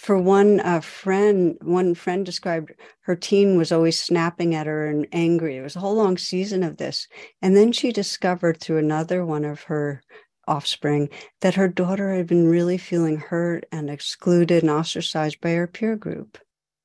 for 0.00 0.16
one 0.16 0.60
uh, 0.60 0.80
friend, 0.80 1.58
one 1.60 1.94
friend 1.94 2.24
described 2.24 2.72
her 3.02 3.14
teen 3.14 3.58
was 3.58 3.70
always 3.70 4.00
snapping 4.00 4.54
at 4.54 4.66
her 4.66 4.86
and 4.86 5.06
angry. 5.12 5.58
It 5.58 5.62
was 5.62 5.76
a 5.76 5.80
whole 5.80 5.94
long 5.94 6.16
season 6.16 6.62
of 6.62 6.78
this. 6.78 7.06
And 7.42 7.54
then 7.54 7.70
she 7.70 7.92
discovered 7.92 8.58
through 8.58 8.78
another 8.78 9.26
one 9.26 9.44
of 9.44 9.64
her 9.64 10.02
offspring 10.48 11.10
that 11.42 11.54
her 11.56 11.68
daughter 11.68 12.14
had 12.14 12.26
been 12.26 12.48
really 12.48 12.78
feeling 12.78 13.18
hurt 13.18 13.66
and 13.70 13.90
excluded 13.90 14.62
and 14.62 14.70
ostracized 14.70 15.38
by 15.42 15.50
her 15.50 15.66
peer 15.66 15.96
group. 15.96 16.38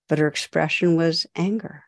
But 0.09 0.19
her 0.19 0.27
expression 0.27 0.97
was 0.97 1.25
anger. 1.37 1.85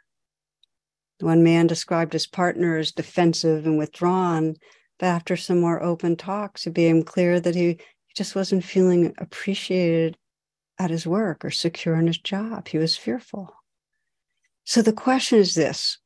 One 1.20 1.44
man 1.44 1.68
described 1.68 2.14
his 2.14 2.26
partner 2.26 2.78
as 2.78 2.94
defensive 2.94 3.66
and 3.66 3.78
withdrawn, 3.78 4.56
but 5.00 5.08
after 5.08 5.38
some 5.38 5.60
more 5.60 5.82
open 5.82 6.16
talks, 6.16 6.66
it 6.66 6.74
became 6.74 7.04
clear 7.04 7.40
that 7.40 7.56
he 7.56 7.80
just 8.16 8.36
wasn't 8.36 8.64
feeling 8.64 9.14
appreciated 9.18 10.18
at 10.80 10.90
his 10.90 11.08
work 11.08 11.44
or 11.44 11.52
secure 11.52 11.96
in 11.96 12.08
his 12.08 12.18
job. 12.18 12.68
He 12.68 12.78
was 12.78 12.98
fearful. 12.98 13.54
So 14.64 14.82
the 14.82 14.94
question 14.94 15.40
is 15.40 15.56
this 15.56 16.00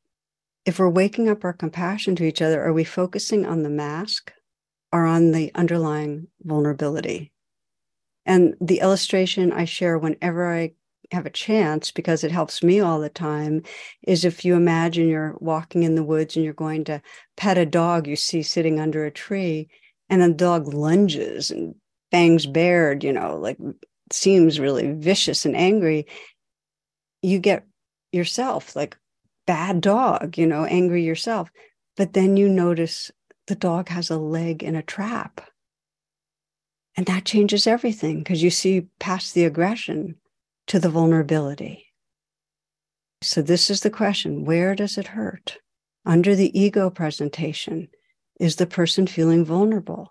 if 0.64 0.78
we're 0.78 0.88
waking 0.88 1.28
up 1.28 1.44
our 1.44 1.52
compassion 1.52 2.14
to 2.16 2.24
each 2.24 2.40
other, 2.40 2.62
are 2.62 2.72
we 2.72 2.84
focusing 2.84 3.44
on 3.44 3.62
the 3.62 3.70
mask 3.70 4.32
or 4.92 5.06
on 5.06 5.32
the 5.32 5.50
underlying 5.54 6.28
vulnerability? 6.42 7.32
And 8.24 8.54
the 8.60 8.78
illustration 8.80 9.52
I 9.52 9.64
share 9.64 9.98
whenever 9.98 10.52
I 10.52 10.74
have 11.12 11.26
a 11.26 11.30
chance, 11.30 11.90
because 11.90 12.24
it 12.24 12.32
helps 12.32 12.62
me 12.62 12.80
all 12.80 13.00
the 13.00 13.08
time, 13.08 13.62
is 14.06 14.24
if 14.24 14.44
you 14.44 14.54
imagine 14.54 15.08
you're 15.08 15.36
walking 15.40 15.82
in 15.82 15.94
the 15.94 16.04
woods 16.04 16.36
and 16.36 16.44
you're 16.44 16.54
going 16.54 16.84
to 16.84 17.00
pet 17.36 17.58
a 17.58 17.66
dog 17.66 18.06
you 18.06 18.16
see 18.16 18.42
sitting 18.42 18.80
under 18.80 19.04
a 19.04 19.10
tree, 19.10 19.68
and 20.08 20.20
the 20.20 20.32
dog 20.32 20.72
lunges 20.72 21.50
and 21.50 21.74
fangs 22.10 22.46
bared, 22.46 23.02
you 23.02 23.12
know, 23.12 23.36
like 23.36 23.56
seems 24.10 24.60
really 24.60 24.92
vicious 24.92 25.46
and 25.46 25.56
angry, 25.56 26.06
you 27.22 27.38
get 27.38 27.64
yourself 28.12 28.76
like 28.76 28.96
bad 29.46 29.80
dog, 29.80 30.36
you 30.36 30.46
know, 30.46 30.64
angry 30.64 31.02
yourself. 31.02 31.50
But 31.96 32.12
then 32.12 32.36
you 32.36 32.48
notice 32.48 33.10
the 33.46 33.54
dog 33.54 33.88
has 33.88 34.10
a 34.10 34.18
leg 34.18 34.62
in 34.62 34.76
a 34.76 34.82
trap. 34.82 35.40
And 36.94 37.06
that 37.06 37.24
changes 37.24 37.66
everything 37.66 38.18
because 38.18 38.42
you 38.42 38.50
see 38.50 38.86
past 39.00 39.32
the 39.32 39.46
aggression 39.46 40.16
to 40.68 40.78
the 40.78 40.88
vulnerability. 40.88 41.86
So, 43.22 43.42
this 43.42 43.70
is 43.70 43.80
the 43.80 43.90
question 43.90 44.44
where 44.44 44.74
does 44.74 44.98
it 44.98 45.08
hurt? 45.08 45.58
Under 46.04 46.34
the 46.34 46.58
ego 46.58 46.90
presentation, 46.90 47.88
is 48.40 48.56
the 48.56 48.66
person 48.66 49.06
feeling 49.06 49.44
vulnerable? 49.44 50.08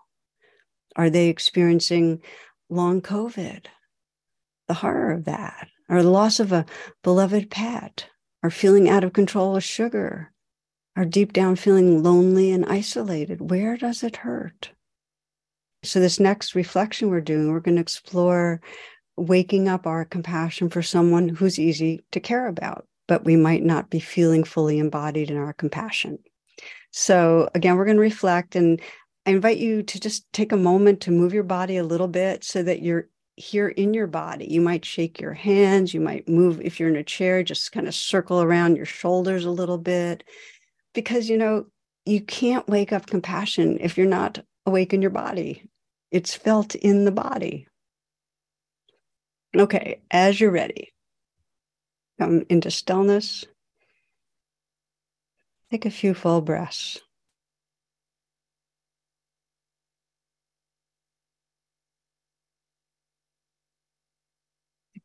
Are 0.95 1.09
they 1.09 1.27
experiencing 1.27 2.21
long 2.69 3.01
COVID? 3.01 3.65
the 4.71 4.75
horror 4.75 5.11
of 5.11 5.25
that, 5.25 5.67
or 5.89 6.01
the 6.01 6.09
loss 6.09 6.39
of 6.39 6.53
a 6.53 6.65
beloved 7.03 7.49
pet, 7.49 8.07
or 8.41 8.49
feeling 8.49 8.87
out 8.87 9.03
of 9.03 9.11
control 9.11 9.51
with 9.51 9.65
sugar, 9.65 10.31
or 10.95 11.03
deep 11.03 11.33
down 11.33 11.57
feeling 11.57 12.01
lonely 12.01 12.51
and 12.51 12.65
isolated. 12.65 13.51
Where 13.51 13.75
does 13.75 14.01
it 14.01 14.15
hurt? 14.15 14.71
So, 15.83 15.99
this 15.99 16.21
next 16.21 16.55
reflection 16.55 17.09
we're 17.09 17.19
doing, 17.19 17.51
we're 17.51 17.59
going 17.59 17.75
to 17.75 17.81
explore 17.81 18.61
waking 19.17 19.67
up 19.67 19.85
our 19.85 20.05
compassion 20.05 20.69
for 20.69 20.81
someone 20.81 21.29
who's 21.29 21.59
easy 21.59 22.01
to 22.11 22.19
care 22.19 22.47
about, 22.47 22.85
but 23.07 23.25
we 23.25 23.35
might 23.35 23.63
not 23.63 23.89
be 23.89 23.99
feeling 23.99 24.43
fully 24.43 24.79
embodied 24.79 25.29
in 25.29 25.37
our 25.37 25.53
compassion. 25.53 26.19
So, 26.91 27.49
again, 27.55 27.77
we're 27.77 27.85
going 27.85 27.97
to 27.97 28.01
reflect 28.01 28.55
and 28.55 28.81
I 29.25 29.31
invite 29.31 29.57
you 29.57 29.83
to 29.83 29.99
just 29.99 30.31
take 30.33 30.51
a 30.51 30.57
moment 30.57 31.01
to 31.01 31.11
move 31.11 31.33
your 31.33 31.43
body 31.43 31.77
a 31.77 31.83
little 31.83 32.07
bit 32.07 32.43
so 32.43 32.63
that 32.63 32.81
you're 32.81 33.07
here 33.35 33.69
in 33.69 33.93
your 33.93 34.07
body. 34.07 34.47
You 34.49 34.61
might 34.61 34.83
shake 34.83 35.21
your 35.21 35.33
hands, 35.33 35.93
you 35.93 36.01
might 36.01 36.27
move 36.27 36.59
if 36.61 36.79
you're 36.79 36.89
in 36.89 36.95
a 36.95 37.03
chair, 37.03 37.43
just 37.43 37.71
kind 37.71 37.87
of 37.87 37.93
circle 37.95 38.41
around 38.41 38.77
your 38.77 38.85
shoulders 38.85 39.45
a 39.45 39.51
little 39.51 39.77
bit. 39.77 40.23
Because, 40.93 41.29
you 41.29 41.37
know, 41.37 41.67
you 42.05 42.21
can't 42.21 42.67
wake 42.67 42.91
up 42.91 43.05
compassion 43.05 43.77
if 43.79 43.97
you're 43.97 44.07
not 44.07 44.39
awake 44.65 44.93
in 44.93 45.01
your 45.01 45.11
body. 45.11 45.69
It's 46.09 46.33
felt 46.33 46.75
in 46.75 47.05
the 47.05 47.11
body. 47.11 47.67
Okay, 49.57 50.01
as 50.09 50.39
you're 50.39 50.51
ready, 50.51 50.93
come 52.17 52.45
into 52.49 52.71
stillness. 52.71 53.45
Take 55.69 55.85
a 55.85 55.91
few 55.91 56.13
full 56.13 56.41
breaths. 56.41 56.99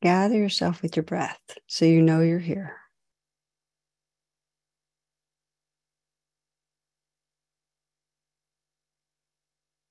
Gather 0.00 0.36
yourself 0.36 0.82
with 0.82 0.94
your 0.94 1.02
breath 1.02 1.40
so 1.66 1.84
you 1.84 2.02
know 2.02 2.20
you're 2.20 2.38
here. 2.38 2.76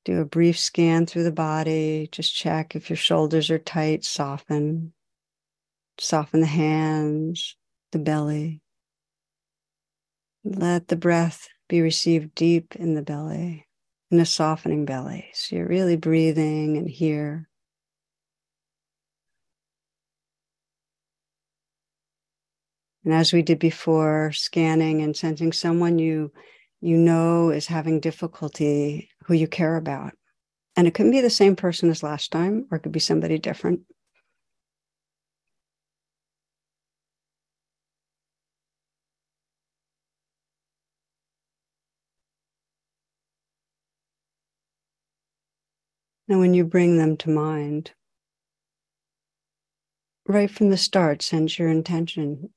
Do 0.06 0.22
a 0.22 0.26
brief 0.26 0.60
scan 0.60 1.08
through 1.08 1.24
the 1.24 1.32
body. 1.32 2.08
Just 2.12 2.36
check 2.36 2.76
if 2.76 2.91
your 2.91 2.97
shoulders 2.97 3.49
are 3.49 3.58
tight, 3.58 4.06
soften. 4.06 4.93
Soften 5.97 6.41
the 6.41 6.45
hands, 6.45 7.58
the 7.91 7.97
belly. 7.97 8.62
Let 10.43 10.89
the 10.89 10.95
breath 10.95 11.47
be 11.68 11.82
received 11.82 12.36
deep 12.36 12.76
in 12.76 12.93
the 12.93 13.01
belly, 13.01 13.66
in 14.12 14.20
a 14.20 14.28
softening 14.28 14.86
belly. 14.86 15.32
So 15.34 15.56
you're 15.56 15.68
really 15.68 15.95
breathing 15.95 16.78
and 16.78 16.88
here. 16.88 17.49
And 23.03 23.14
as 23.14 23.34
we 23.34 23.41
did 23.41 23.58
before, 23.58 24.32
scanning 24.34 25.01
and 25.01 25.18
sensing 25.18 25.51
someone 25.51 25.97
you 25.97 26.32
you 26.80 26.97
know 26.97 27.49
is 27.49 27.66
having 27.66 27.99
difficulty 27.99 29.10
who 29.26 29.34
you 29.34 29.47
care 29.47 29.76
about. 29.76 30.13
And 30.76 30.88
it 30.88 30.93
can 30.93 31.11
be 31.11 31.21
the 31.21 31.30
same 31.30 31.55
person 31.55 31.89
as 31.89 32.03
last 32.03 32.32
time, 32.32 32.67
or 32.71 32.78
it 32.78 32.82
could 32.82 32.91
be 32.91 32.99
somebody 32.99 33.38
different. 33.38 33.82
Now, 46.28 46.39
when 46.39 46.53
you 46.53 46.65
bring 46.65 46.97
them 46.97 47.17
to 47.17 47.30
mind, 47.30 47.91
right 50.28 50.49
from 50.49 50.69
the 50.69 50.78
start, 50.78 51.21
sense 51.21 51.59
your 51.59 51.69
intention 51.69 52.49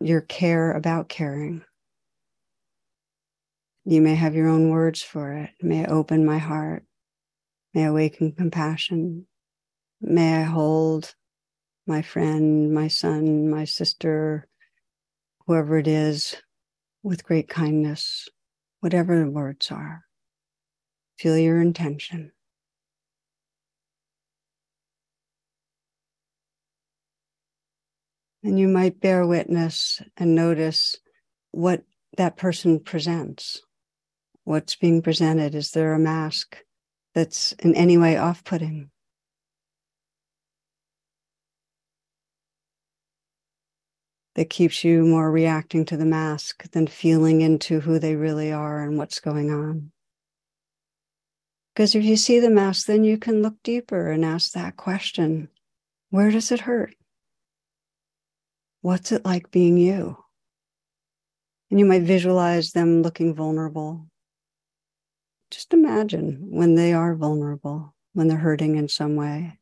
your 0.00 0.22
care 0.22 0.72
about 0.72 1.08
caring. 1.08 1.62
You 3.84 4.02
may 4.02 4.14
have 4.14 4.34
your 4.34 4.48
own 4.48 4.68
words 4.68 5.02
for 5.02 5.32
it. 5.32 5.50
May 5.62 5.84
I 5.84 5.88
open 5.88 6.24
my 6.24 6.38
heart. 6.38 6.84
May 7.72 7.84
I 7.84 7.88
awaken 7.88 8.32
compassion. 8.32 9.26
May 10.00 10.40
I 10.40 10.42
hold 10.42 11.14
my 11.86 12.02
friend, 12.02 12.72
my 12.72 12.88
son, 12.88 13.50
my 13.50 13.64
sister, 13.64 14.46
whoever 15.46 15.78
it 15.78 15.88
is, 15.88 16.36
with 17.02 17.24
great 17.24 17.48
kindness, 17.48 18.28
whatever 18.80 19.18
the 19.18 19.30
words 19.30 19.70
are. 19.70 20.04
Feel 21.18 21.38
your 21.38 21.60
intention. 21.60 22.32
And 28.42 28.58
you 28.58 28.68
might 28.68 29.00
bear 29.00 29.26
witness 29.26 30.00
and 30.16 30.34
notice 30.34 30.96
what 31.50 31.84
that 32.16 32.36
person 32.36 32.80
presents. 32.80 33.62
What's 34.50 34.74
being 34.74 35.00
presented? 35.00 35.54
Is 35.54 35.70
there 35.70 35.94
a 35.94 35.98
mask 36.00 36.64
that's 37.14 37.52
in 37.60 37.72
any 37.76 37.96
way 37.96 38.16
off 38.16 38.42
putting? 38.42 38.90
that 44.34 44.50
keeps 44.50 44.82
you 44.82 45.04
more 45.04 45.30
reacting 45.30 45.84
to 45.84 45.96
the 45.96 46.04
mask 46.04 46.68
than 46.72 46.88
feeling 46.88 47.42
into 47.42 47.78
who 47.78 48.00
they 48.00 48.16
really 48.16 48.50
are 48.50 48.82
and 48.82 48.98
what's 48.98 49.20
going 49.20 49.52
on. 49.52 49.92
Because 51.72 51.94
if 51.94 52.02
you 52.02 52.16
see 52.16 52.40
the 52.40 52.50
mask, 52.50 52.86
then 52.86 53.04
you 53.04 53.18
can 53.18 53.42
look 53.42 53.54
deeper 53.62 54.10
and 54.10 54.24
ask 54.24 54.50
that 54.52 54.76
question 54.76 55.48
Where 56.10 56.32
does 56.32 56.50
it 56.50 56.60
hurt? 56.60 56.96
What's 58.80 59.12
it 59.12 59.24
like 59.24 59.52
being 59.52 59.78
you? 59.78 60.16
And 61.70 61.78
you 61.78 61.86
might 61.86 62.02
visualize 62.02 62.72
them 62.72 63.02
looking 63.02 63.32
vulnerable. 63.32 64.10
Just 65.50 65.72
imagine 65.72 66.38
when 66.50 66.76
they 66.76 66.92
are 66.92 67.16
vulnerable, 67.16 67.94
when 68.12 68.28
they're 68.28 68.38
hurting 68.38 68.76
in 68.76 68.88
some 68.88 69.16
way. 69.16 69.58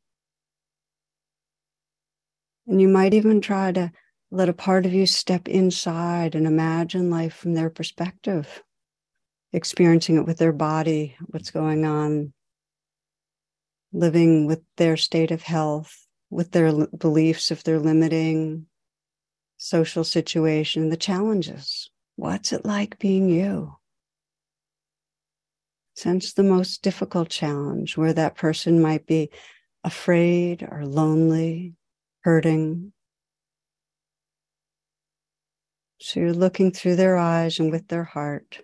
And 2.66 2.80
you 2.80 2.88
might 2.88 3.14
even 3.14 3.40
try 3.40 3.72
to 3.72 3.90
let 4.30 4.50
a 4.50 4.52
part 4.52 4.84
of 4.84 4.92
you 4.92 5.06
step 5.06 5.48
inside 5.48 6.34
and 6.34 6.46
imagine 6.46 7.08
life 7.08 7.34
from 7.34 7.54
their 7.54 7.70
perspective, 7.70 8.62
experiencing 9.54 10.18
it 10.18 10.26
with 10.26 10.36
their 10.36 10.52
body, 10.52 11.16
what's 11.28 11.50
going 11.50 11.86
on, 11.86 12.34
living 13.90 14.46
with 14.46 14.60
their 14.76 14.98
state 14.98 15.30
of 15.30 15.40
health, 15.40 16.06
with 16.28 16.50
their 16.50 16.86
beliefs, 16.88 17.50
if 17.50 17.64
they're 17.64 17.78
limiting, 17.78 18.66
social 19.56 20.04
situation, 20.04 20.90
the 20.90 20.96
challenges. 20.98 21.90
What's 22.16 22.52
it 22.52 22.66
like 22.66 22.98
being 22.98 23.30
you? 23.30 23.77
Sense 25.98 26.32
the 26.32 26.44
most 26.44 26.82
difficult 26.82 27.28
challenge 27.28 27.96
where 27.96 28.12
that 28.12 28.36
person 28.36 28.80
might 28.80 29.04
be 29.04 29.30
afraid 29.82 30.62
or 30.62 30.86
lonely, 30.86 31.74
hurting. 32.20 32.92
So 36.00 36.20
you're 36.20 36.32
looking 36.32 36.70
through 36.70 36.94
their 36.94 37.16
eyes 37.16 37.58
and 37.58 37.72
with 37.72 37.88
their 37.88 38.04
heart. 38.04 38.60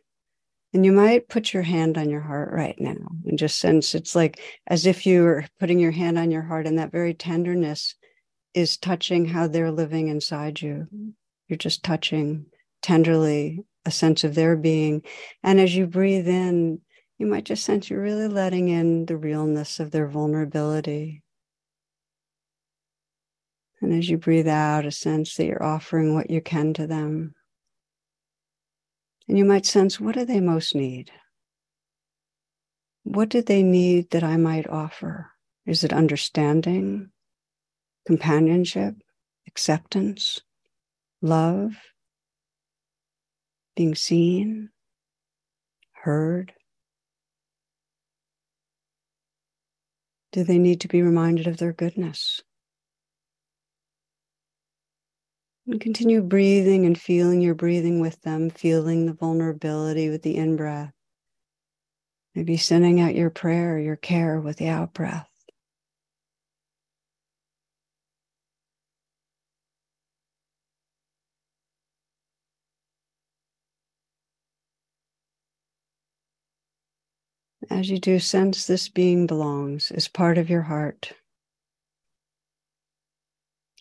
And 0.72 0.84
you 0.84 0.92
might 0.92 1.28
put 1.28 1.52
your 1.52 1.64
hand 1.64 1.98
on 1.98 2.08
your 2.08 2.20
heart 2.20 2.52
right 2.52 2.80
now 2.80 3.04
and 3.26 3.36
just 3.36 3.58
sense 3.58 3.96
it's 3.96 4.14
like 4.14 4.40
as 4.68 4.86
if 4.86 5.04
you 5.04 5.24
were 5.24 5.44
putting 5.58 5.80
your 5.80 5.90
hand 5.90 6.20
on 6.20 6.30
your 6.30 6.42
heart, 6.42 6.68
and 6.68 6.78
that 6.78 6.92
very 6.92 7.14
tenderness 7.14 7.96
is 8.54 8.76
touching 8.76 9.26
how 9.26 9.48
they're 9.48 9.72
living 9.72 10.06
inside 10.06 10.62
you. 10.62 10.86
You're 11.48 11.56
just 11.56 11.82
touching 11.82 12.46
tenderly 12.80 13.64
a 13.84 13.90
sense 13.90 14.22
of 14.22 14.36
their 14.36 14.56
being. 14.56 15.02
And 15.42 15.58
as 15.58 15.74
you 15.74 15.88
breathe 15.88 16.28
in, 16.28 16.80
you 17.18 17.26
might 17.26 17.44
just 17.44 17.64
sense 17.64 17.88
you're 17.88 18.02
really 18.02 18.28
letting 18.28 18.68
in 18.68 19.06
the 19.06 19.16
realness 19.16 19.78
of 19.78 19.90
their 19.90 20.08
vulnerability. 20.08 21.22
And 23.80 23.92
as 23.92 24.08
you 24.08 24.18
breathe 24.18 24.48
out, 24.48 24.86
a 24.86 24.90
sense 24.90 25.34
that 25.36 25.44
you're 25.44 25.62
offering 25.62 26.14
what 26.14 26.30
you 26.30 26.40
can 26.40 26.74
to 26.74 26.86
them. 26.86 27.34
And 29.28 29.38
you 29.38 29.44
might 29.44 29.66
sense 29.66 30.00
what 30.00 30.14
do 30.14 30.24
they 30.24 30.40
most 30.40 30.74
need? 30.74 31.10
What 33.04 33.28
do 33.28 33.42
they 33.42 33.62
need 33.62 34.10
that 34.10 34.24
I 34.24 34.36
might 34.36 34.68
offer? 34.68 35.30
Is 35.66 35.84
it 35.84 35.92
understanding, 35.92 37.10
companionship, 38.06 38.96
acceptance, 39.46 40.40
love, 41.22 41.74
being 43.76 43.94
seen, 43.94 44.70
heard? 45.92 46.52
Do 50.34 50.42
they 50.42 50.58
need 50.58 50.80
to 50.80 50.88
be 50.88 51.00
reminded 51.00 51.46
of 51.46 51.58
their 51.58 51.72
goodness? 51.72 52.42
And 55.68 55.80
continue 55.80 56.22
breathing 56.22 56.86
and 56.86 57.00
feeling 57.00 57.40
your 57.40 57.54
breathing 57.54 58.00
with 58.00 58.20
them, 58.22 58.50
feeling 58.50 59.06
the 59.06 59.12
vulnerability 59.12 60.10
with 60.10 60.22
the 60.22 60.34
in 60.36 60.56
breath. 60.56 60.92
Maybe 62.34 62.56
sending 62.56 63.00
out 63.00 63.14
your 63.14 63.30
prayer, 63.30 63.78
your 63.78 63.94
care 63.94 64.40
with 64.40 64.56
the 64.56 64.66
out 64.66 64.92
breath. 64.92 65.30
As 77.70 77.90
you 77.90 77.98
do, 77.98 78.18
sense 78.18 78.66
this 78.66 78.88
being 78.88 79.26
belongs, 79.26 79.90
is 79.90 80.08
part 80.08 80.38
of 80.38 80.50
your 80.50 80.62
heart. 80.62 81.12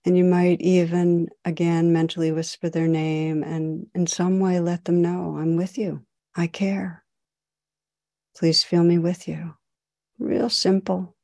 And 0.06 0.18
you 0.18 0.24
might 0.24 0.60
even, 0.62 1.30
again, 1.46 1.94
mentally 1.94 2.32
whisper 2.32 2.70
their 2.70 2.88
name 2.88 3.42
and 3.44 3.88
in 3.96 4.06
some 4.08 4.40
way 4.40 4.60
let 4.60 4.86
them 4.86 5.02
know 5.02 5.38
I'm 5.38 5.56
with 5.56 5.78
you. 5.78 6.06
I 6.36 6.48
care. 6.48 7.04
Please 8.36 8.64
feel 8.64 8.84
me 8.84 8.98
with 8.98 9.28
you. 9.28 9.56
Real 10.20 10.50
simple. 10.50 11.16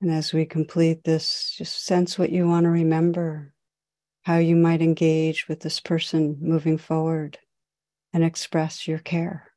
And 0.00 0.10
as 0.10 0.32
we 0.32 0.46
complete 0.46 1.04
this, 1.04 1.54
just 1.56 1.84
sense 1.84 2.18
what 2.18 2.30
you 2.30 2.46
want 2.48 2.64
to 2.64 2.70
remember 2.70 3.52
how 4.22 4.38
you 4.38 4.56
might 4.56 4.82
engage 4.82 5.48
with 5.48 5.60
this 5.60 5.80
person 5.80 6.38
moving 6.40 6.78
forward 6.78 7.38
and 8.12 8.24
express 8.24 8.88
your 8.88 8.98
care. 8.98 9.49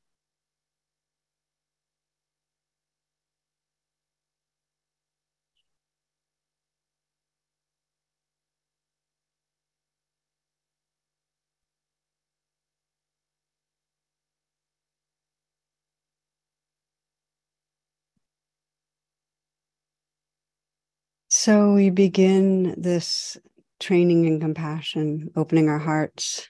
So 21.45 21.73
we 21.73 21.89
begin 21.89 22.73
this 22.77 23.35
training 23.81 24.23
in 24.23 24.39
compassion, 24.39 25.29
opening 25.35 25.67
our 25.67 25.79
hearts, 25.79 26.47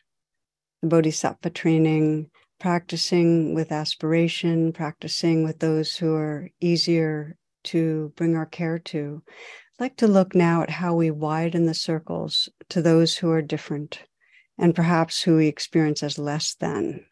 the 0.84 0.88
Bodhisattva 0.88 1.50
training, 1.50 2.30
practicing 2.60 3.56
with 3.56 3.72
aspiration, 3.72 4.72
practicing 4.72 5.44
with 5.44 5.58
those 5.58 5.96
who 5.96 6.14
are 6.14 6.52
easier 6.62 7.36
to 7.64 8.14
bring 8.16 8.36
our 8.36 8.46
care 8.46 8.78
to. 8.78 9.24
I'd 9.28 9.84
like 9.84 9.98
to 9.98 10.08
look 10.08 10.36
now 10.36 10.62
at 10.62 10.70
how 10.70 10.94
we 10.94 11.10
widen 11.10 11.66
the 11.66 11.74
circles 11.74 12.48
to 12.70 12.80
those 12.80 13.18
who 13.18 13.32
are 13.32 13.42
different 13.42 14.04
and 14.60 14.76
perhaps 14.76 15.24
who 15.24 15.38
we 15.38 15.48
experience 15.48 16.04
as 16.04 16.20
less 16.20 16.54
than. 16.54 17.04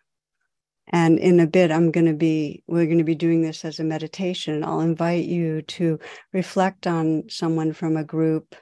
And 0.88 1.19
in 1.19 1.39
a 1.39 1.47
bit, 1.47 1.71
I'm 1.71 1.91
going 1.91 2.07
to 2.07 2.13
be, 2.13 2.63
we're 2.67 2.86
going 2.86 2.97
to 2.97 3.03
be 3.03 3.15
doing 3.15 3.41
this 3.41 3.63
as 3.63 3.79
a 3.79 3.84
meditation. 3.84 4.63
I'll 4.63 4.82
invite 4.82 5.25
you 5.25 5.61
to 5.63 5.99
reflect 6.34 6.88
on 6.88 7.23
someone 7.29 7.73
from 7.73 7.95
a 7.95 8.03
group 8.03 8.55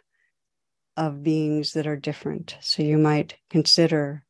of 0.96 1.24
beings 1.24 1.74
that 1.74 1.88
are 1.88 1.96
different. 1.96 2.58
So 2.62 2.84
you 2.84 2.98
might 2.98 3.38
consider 3.50 4.24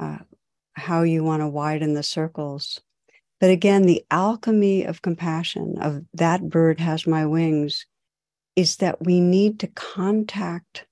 uh, 0.00 0.18
how 0.74 1.02
you 1.02 1.24
want 1.24 1.40
to 1.40 1.48
widen 1.48 1.94
the 1.94 2.02
circles. 2.02 2.80
But 3.40 3.50
again, 3.50 3.82
the 3.82 4.04
alchemy 4.10 4.84
of 4.84 5.02
compassion, 5.02 5.76
of 5.80 6.04
that 6.14 6.48
bird 6.48 6.80
has 6.80 7.06
my 7.06 7.26
wings, 7.26 7.86
is 8.54 8.76
that 8.76 9.04
we 9.04 9.20
need 9.20 9.60
to 9.60 9.66
contact 9.66 10.86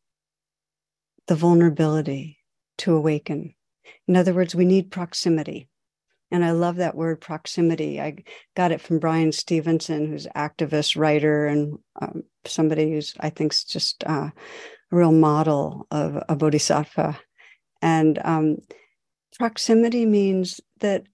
the 1.26 1.34
vulnerability 1.34 2.38
to 2.78 2.94
awaken. 2.94 3.54
In 4.06 4.16
other 4.16 4.34
words, 4.34 4.54
we 4.54 4.64
need 4.64 4.90
proximity. 4.90 5.68
And 6.34 6.44
I 6.44 6.50
love 6.50 6.76
that 6.76 6.96
word 6.96 7.20
proximity. 7.20 8.00
I 8.00 8.24
got 8.56 8.72
it 8.72 8.80
from 8.80 8.98
Bryan 8.98 9.30
Stevenson, 9.30 10.08
who's 10.08 10.26
activist, 10.34 11.00
writer, 11.00 11.46
and 11.46 11.78
um, 12.02 12.24
somebody 12.44 12.90
who's, 12.90 13.14
I 13.20 13.30
think, 13.30 13.52
is 13.52 13.62
just 13.62 14.02
uh, 14.04 14.30
real 14.90 15.12
model 15.12 15.86
of 15.92 16.20
a 16.28 16.34
bodhisattva. 16.34 17.20
And 17.82 18.18
um, 18.24 18.56
proximity 19.38 20.06
means 20.06 20.60
that 20.80 21.04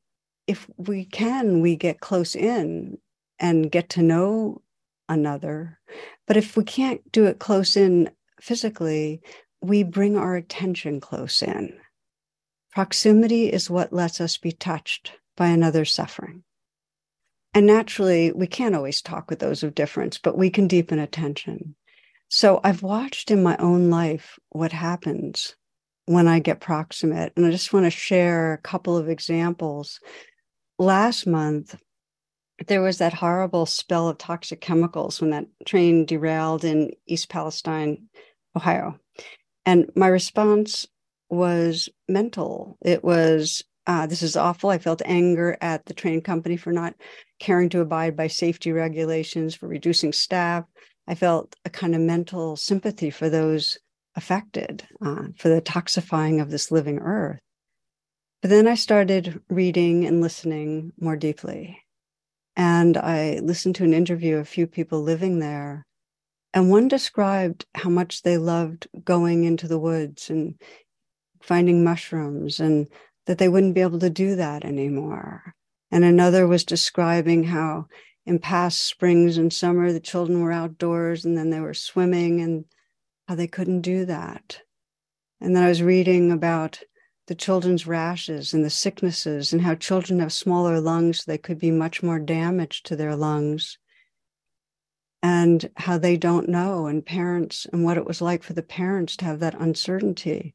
if 0.46 0.66
we 0.78 1.04
can, 1.04 1.60
we 1.60 1.76
get 1.76 2.00
close 2.00 2.34
in 2.34 2.96
and 3.38 3.70
get 3.70 3.90
to 3.90 4.02
know 4.02 4.62
another. 5.06 5.78
But 6.26 6.38
if 6.38 6.56
we 6.56 6.64
can't 6.64 7.02
do 7.12 7.26
it 7.26 7.38
close 7.38 7.76
in 7.76 8.08
physically, 8.40 9.20
we 9.60 9.82
bring 9.82 10.16
our 10.16 10.34
attention 10.34 10.98
close 10.98 11.42
in. 11.42 11.78
Proximity 12.72 13.52
is 13.52 13.68
what 13.68 13.92
lets 13.92 14.20
us 14.20 14.36
be 14.36 14.52
touched 14.52 15.12
by 15.36 15.48
another's 15.48 15.92
suffering. 15.92 16.44
And 17.52 17.66
naturally, 17.66 18.30
we 18.32 18.46
can't 18.46 18.76
always 18.76 19.02
talk 19.02 19.28
with 19.28 19.40
those 19.40 19.62
of 19.62 19.74
difference, 19.74 20.18
but 20.18 20.38
we 20.38 20.50
can 20.50 20.68
deepen 20.68 21.00
attention. 21.00 21.74
So 22.28 22.60
I've 22.62 22.82
watched 22.82 23.32
in 23.32 23.42
my 23.42 23.56
own 23.56 23.90
life 23.90 24.38
what 24.50 24.70
happens 24.70 25.56
when 26.06 26.28
I 26.28 26.38
get 26.38 26.60
proximate. 26.60 27.32
And 27.36 27.44
I 27.44 27.50
just 27.50 27.72
want 27.72 27.86
to 27.86 27.90
share 27.90 28.52
a 28.52 28.58
couple 28.58 28.96
of 28.96 29.08
examples. 29.08 29.98
Last 30.78 31.26
month, 31.26 31.76
there 32.68 32.82
was 32.82 32.98
that 32.98 33.14
horrible 33.14 33.66
spell 33.66 34.08
of 34.08 34.18
toxic 34.18 34.60
chemicals 34.60 35.20
when 35.20 35.30
that 35.30 35.46
train 35.66 36.04
derailed 36.04 36.64
in 36.64 36.92
East 37.06 37.28
Palestine, 37.28 38.08
Ohio. 38.54 38.98
And 39.66 39.90
my 39.96 40.06
response 40.06 40.86
was 41.30 41.88
mental. 42.08 42.76
It 42.82 43.04
was, 43.04 43.62
uh, 43.86 44.06
this 44.06 44.22
is 44.22 44.36
awful. 44.36 44.70
I 44.70 44.78
felt 44.78 45.02
anger 45.04 45.56
at 45.60 45.86
the 45.86 45.94
train 45.94 46.20
company 46.20 46.56
for 46.56 46.72
not 46.72 46.94
caring 47.38 47.68
to 47.70 47.80
abide 47.80 48.16
by 48.16 48.26
safety 48.26 48.72
regulations, 48.72 49.54
for 49.54 49.68
reducing 49.68 50.12
staff. 50.12 50.64
I 51.06 51.14
felt 51.14 51.56
a 51.64 51.70
kind 51.70 51.94
of 51.94 52.00
mental 52.00 52.56
sympathy 52.56 53.10
for 53.10 53.28
those 53.28 53.78
affected, 54.16 54.86
uh, 55.00 55.28
for 55.36 55.48
the 55.48 55.62
toxifying 55.62 56.42
of 56.42 56.50
this 56.50 56.70
living 56.70 56.98
earth. 56.98 57.40
But 58.42 58.50
then 58.50 58.66
I 58.66 58.74
started 58.74 59.40
reading 59.48 60.06
and 60.06 60.20
listening 60.20 60.92
more 60.98 61.16
deeply. 61.16 61.78
And 62.56 62.96
I 62.96 63.40
listened 63.42 63.76
to 63.76 63.84
an 63.84 63.94
interview 63.94 64.36
of 64.36 64.42
a 64.42 64.44
few 64.44 64.66
people 64.66 65.02
living 65.02 65.38
there. 65.38 65.86
And 66.52 66.70
one 66.70 66.88
described 66.88 67.66
how 67.74 67.90
much 67.90 68.22
they 68.22 68.36
loved 68.36 68.88
going 69.04 69.44
into 69.44 69.68
the 69.68 69.78
woods 69.78 70.30
and 70.30 70.60
finding 71.40 71.84
mushrooms 71.84 72.60
and 72.60 72.88
that 73.26 73.38
they 73.38 73.48
wouldn't 73.48 73.74
be 73.74 73.80
able 73.80 73.98
to 73.98 74.10
do 74.10 74.36
that 74.36 74.64
anymore. 74.64 75.54
And 75.90 76.04
another 76.04 76.46
was 76.46 76.64
describing 76.64 77.44
how 77.44 77.86
in 78.26 78.38
past 78.38 78.84
springs 78.84 79.38
and 79.38 79.52
summer 79.52 79.92
the 79.92 80.00
children 80.00 80.40
were 80.42 80.52
outdoors 80.52 81.24
and 81.24 81.36
then 81.36 81.50
they 81.50 81.60
were 81.60 81.74
swimming 81.74 82.40
and 82.40 82.64
how 83.26 83.34
they 83.34 83.46
couldn't 83.46 83.82
do 83.82 84.04
that. 84.04 84.60
And 85.40 85.56
then 85.56 85.62
I 85.62 85.68
was 85.68 85.82
reading 85.82 86.30
about 86.30 86.80
the 87.26 87.34
children's 87.34 87.86
rashes 87.86 88.52
and 88.52 88.64
the 88.64 88.70
sicknesses 88.70 89.52
and 89.52 89.62
how 89.62 89.76
children 89.76 90.18
have 90.18 90.32
smaller 90.32 90.80
lungs, 90.80 91.18
so 91.18 91.30
they 91.30 91.38
could 91.38 91.58
be 91.58 91.70
much 91.70 92.02
more 92.02 92.18
damaged 92.18 92.86
to 92.86 92.96
their 92.96 93.14
lungs. 93.14 93.78
And 95.22 95.70
how 95.76 95.96
they 95.96 96.16
don't 96.16 96.48
know, 96.48 96.86
and 96.86 97.04
parents, 97.06 97.66
and 97.72 97.84
what 97.84 97.96
it 97.96 98.06
was 98.06 98.20
like 98.20 98.42
for 98.42 98.54
the 98.54 98.62
parents 98.62 99.16
to 99.18 99.26
have 99.26 99.38
that 99.40 99.54
uncertainty. 99.54 100.54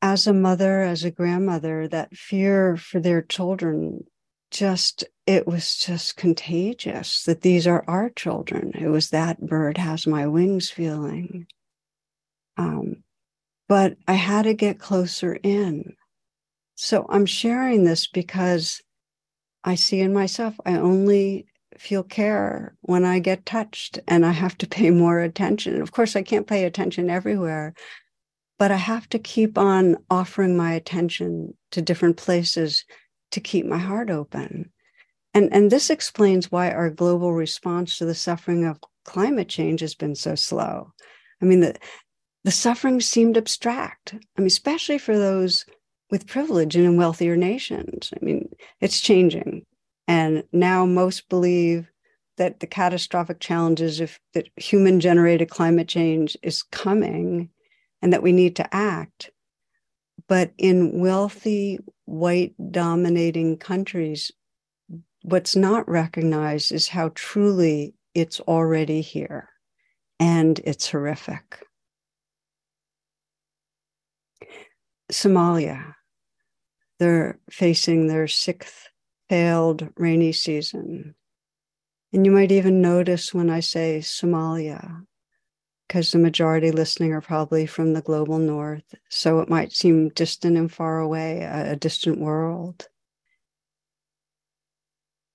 As 0.00 0.26
a 0.26 0.32
mother, 0.32 0.82
as 0.82 1.04
a 1.04 1.10
grandmother, 1.10 1.88
that 1.88 2.16
fear 2.16 2.76
for 2.76 3.00
their 3.00 3.22
children 3.22 4.04
just, 4.50 5.04
it 5.26 5.46
was 5.46 5.76
just 5.76 6.16
contagious 6.16 7.24
that 7.24 7.42
these 7.42 7.66
are 7.66 7.84
our 7.86 8.08
children. 8.10 8.72
It 8.74 8.88
was 8.88 9.10
that 9.10 9.40
bird 9.40 9.76
has 9.78 10.06
my 10.06 10.26
wings 10.26 10.70
feeling. 10.70 11.46
Um, 12.56 13.02
but 13.68 13.96
I 14.06 14.14
had 14.14 14.42
to 14.42 14.54
get 14.54 14.78
closer 14.78 15.34
in. 15.42 15.94
So 16.74 17.06
I'm 17.08 17.26
sharing 17.26 17.84
this 17.84 18.06
because 18.06 18.80
I 19.64 19.74
see 19.74 20.00
in 20.00 20.12
myself, 20.12 20.54
I 20.64 20.76
only 20.76 21.46
feel 21.76 22.02
care 22.02 22.76
when 22.82 23.04
I 23.04 23.18
get 23.18 23.44
touched 23.44 23.98
and 24.08 24.24
I 24.24 24.32
have 24.32 24.56
to 24.58 24.66
pay 24.66 24.90
more 24.90 25.20
attention. 25.20 25.80
Of 25.82 25.92
course, 25.92 26.16
I 26.16 26.22
can't 26.22 26.46
pay 26.46 26.64
attention 26.64 27.10
everywhere, 27.10 27.74
but 28.58 28.70
I 28.70 28.76
have 28.76 29.08
to 29.10 29.18
keep 29.18 29.56
on 29.56 29.96
offering 30.10 30.56
my 30.56 30.72
attention 30.72 31.54
to 31.70 31.82
different 31.82 32.16
places 32.16 32.84
to 33.30 33.40
keep 33.40 33.66
my 33.66 33.78
heart 33.78 34.10
open. 34.10 34.70
And, 35.34 35.52
and 35.52 35.70
this 35.70 35.90
explains 35.90 36.50
why 36.50 36.70
our 36.70 36.90
global 36.90 37.32
response 37.32 37.98
to 37.98 38.04
the 38.04 38.14
suffering 38.14 38.64
of 38.64 38.80
climate 39.04 39.48
change 39.48 39.80
has 39.80 39.94
been 39.94 40.14
so 40.14 40.34
slow. 40.34 40.92
I 41.40 41.44
mean, 41.44 41.60
the, 41.60 41.76
the 42.44 42.50
suffering 42.50 43.00
seemed 43.00 43.36
abstract. 43.36 44.14
I 44.14 44.40
mean, 44.40 44.46
especially 44.46 44.98
for 44.98 45.16
those 45.16 45.64
with 46.10 46.26
privilege 46.26 46.74
and 46.74 46.84
in 46.84 46.96
wealthier 46.96 47.36
nations. 47.36 48.10
I 48.14 48.24
mean, 48.24 48.48
it's 48.80 49.00
changing. 49.00 49.66
And 50.06 50.42
now 50.52 50.86
most 50.86 51.28
believe 51.28 51.90
that 52.38 52.60
the 52.60 52.66
catastrophic 52.66 53.40
challenges 53.40 54.00
of 54.00 54.18
that 54.32 54.48
human 54.56 55.00
generated 55.00 55.50
climate 55.50 55.88
change 55.88 56.36
is 56.42 56.62
coming 56.62 57.50
and 58.02 58.12
that 58.12 58.22
we 58.22 58.32
need 58.32 58.56
to 58.56 58.74
act. 58.74 59.30
But 60.28 60.52
in 60.58 61.00
wealthy, 61.00 61.78
white 62.04 62.54
dominating 62.70 63.56
countries, 63.56 64.30
what's 65.22 65.56
not 65.56 65.88
recognized 65.88 66.72
is 66.72 66.88
how 66.88 67.10
truly 67.14 67.94
it's 68.14 68.40
already 68.40 69.00
here 69.00 69.48
and 70.18 70.58
it's 70.64 70.90
horrific. 70.90 71.62
Somalia, 75.10 75.94
they're 76.98 77.38
facing 77.50 78.06
their 78.06 78.28
sixth 78.28 78.88
failed 79.28 79.88
rainy 79.96 80.32
season. 80.32 81.14
And 82.12 82.24
you 82.24 82.32
might 82.32 82.52
even 82.52 82.80
notice 82.80 83.34
when 83.34 83.50
I 83.50 83.60
say 83.60 84.00
Somalia, 84.00 85.02
because 85.88 86.12
the 86.12 86.18
majority 86.18 86.70
listening 86.70 87.12
are 87.14 87.22
probably 87.22 87.64
from 87.64 87.94
the 87.94 88.02
global 88.02 88.38
north. 88.38 88.94
So 89.08 89.40
it 89.40 89.48
might 89.48 89.72
seem 89.72 90.10
distant 90.10 90.58
and 90.58 90.70
far 90.70 91.00
away, 91.00 91.40
a, 91.40 91.72
a 91.72 91.76
distant 91.76 92.20
world. 92.20 92.86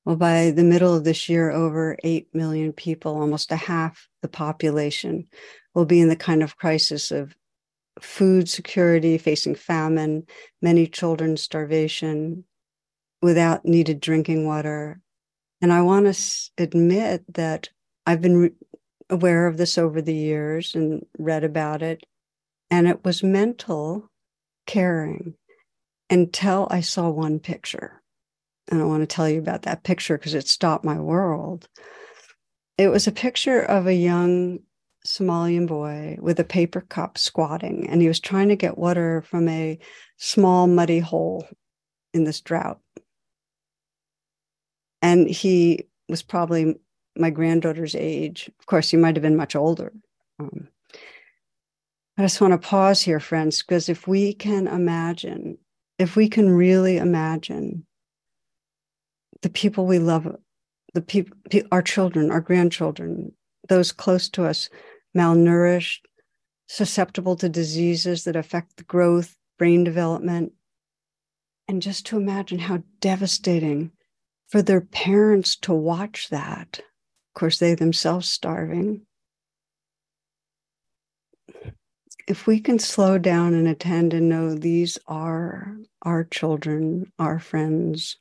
Well, 0.05 0.15
by 0.15 0.51
the 0.51 0.63
middle 0.63 0.93
of 0.93 1.05
this 1.05 1.27
year, 1.27 1.49
over 1.49 1.97
8 2.03 2.27
million 2.33 2.71
people, 2.71 3.17
almost 3.17 3.51
a 3.51 3.55
half 3.55 4.07
the 4.21 4.27
population, 4.27 5.27
will 5.73 5.85
be 5.85 6.01
in 6.01 6.09
the 6.09 6.15
kind 6.15 6.43
of 6.43 6.57
crisis 6.57 7.09
of 7.09 7.35
food 7.99 8.47
security, 8.47 9.17
facing 9.17 9.55
famine, 9.55 10.23
many 10.61 10.85
children 10.87 11.35
starvation, 11.37 12.43
without 13.21 13.65
needed 13.65 14.01
drinking 14.01 14.45
water. 14.45 14.99
And 15.61 15.71
I 15.71 15.81
want 15.81 16.13
to 16.13 16.51
admit 16.57 17.23
that 17.33 17.69
I've 18.05 18.21
been 18.21 18.53
aware 19.09 19.47
of 19.47 19.57
this 19.57 19.77
over 19.77 20.01
the 20.01 20.13
years 20.13 20.75
and 20.75 21.05
read 21.17 21.43
about 21.43 21.81
it. 21.81 22.03
And 22.69 22.87
it 22.87 23.03
was 23.03 23.23
mental 23.23 24.09
caring 24.65 25.35
until 26.09 26.67
I 26.69 26.81
saw 26.81 27.09
one 27.09 27.39
picture. 27.39 28.01
And 28.69 28.81
I 28.81 28.85
want 28.85 29.01
to 29.01 29.07
tell 29.07 29.29
you 29.29 29.39
about 29.39 29.63
that 29.63 29.83
picture 29.83 30.17
because 30.17 30.33
it 30.33 30.47
stopped 30.47 30.85
my 30.85 30.99
world. 30.99 31.67
It 32.77 32.87
was 32.87 33.07
a 33.07 33.11
picture 33.11 33.61
of 33.61 33.87
a 33.87 33.93
young 33.93 34.59
Somalian 35.05 35.67
boy 35.67 36.17
with 36.21 36.39
a 36.39 36.45
paper 36.45 36.81
cup 36.81 37.17
squatting, 37.17 37.89
and 37.89 38.01
he 38.01 38.07
was 38.07 38.19
trying 38.19 38.47
to 38.49 38.55
get 38.55 38.77
water 38.77 39.21
from 39.21 39.49
a 39.49 39.77
small 40.17 40.65
muddy 40.67 40.99
hole 40.99 41.45
in 42.13 42.23
this 42.23 42.39
drought. 42.39 42.79
And 45.01 45.27
he 45.27 45.89
was 46.07 46.23
probably 46.23 46.79
my 47.17 47.29
granddaughter's 47.29 47.95
age. 47.95 48.49
Of 48.59 48.65
course, 48.65 48.89
he 48.89 48.97
might 48.97 49.15
have 49.15 49.23
been 49.23 49.35
much 49.35 49.55
older. 49.55 49.91
Um, 50.39 50.67
I 52.17 52.21
just 52.21 52.41
want 52.41 52.51
to 52.53 52.67
pause 52.67 53.01
here, 53.01 53.19
friends, 53.19 53.61
because 53.61 53.89
if 53.89 54.07
we 54.07 54.33
can 54.33 54.67
imagine, 54.67 55.57
if 55.97 56.15
we 56.15 56.29
can 56.29 56.49
really 56.49 56.97
imagine 56.97 57.85
the 59.41 59.49
people 59.49 59.85
we 59.85 59.99
love, 59.99 60.35
the 60.93 61.01
people, 61.01 61.35
our 61.71 61.81
children, 61.81 62.31
our 62.31 62.41
grandchildren, 62.41 63.31
those 63.67 63.91
close 63.91 64.29
to 64.29 64.45
us, 64.45 64.69
malnourished, 65.15 66.01
susceptible 66.67 67.35
to 67.35 67.49
diseases 67.49 68.23
that 68.23 68.35
affect 68.35 68.77
the 68.77 68.83
growth, 68.83 69.35
brain 69.57 69.83
development, 69.83 70.53
and 71.67 71.81
just 71.81 72.05
to 72.07 72.17
imagine 72.17 72.59
how 72.59 72.83
devastating 72.99 73.91
for 74.47 74.61
their 74.61 74.81
parents 74.81 75.55
to 75.55 75.73
watch 75.73 76.29
that 76.29 76.81
of 77.33 77.39
course, 77.39 77.57
they 77.57 77.73
themselves 77.73 78.29
starving. 78.29 79.07
If 82.27 82.45
we 82.45 82.59
can 82.59 82.77
slow 82.77 83.17
down 83.17 83.55
and 83.55 83.67
attend 83.67 84.13
and 84.13 84.29
know 84.29 84.53
these 84.53 84.99
are 85.07 85.77
our 86.03 86.25
children, 86.25 87.11
our 87.17 87.39
friends, 87.39 88.17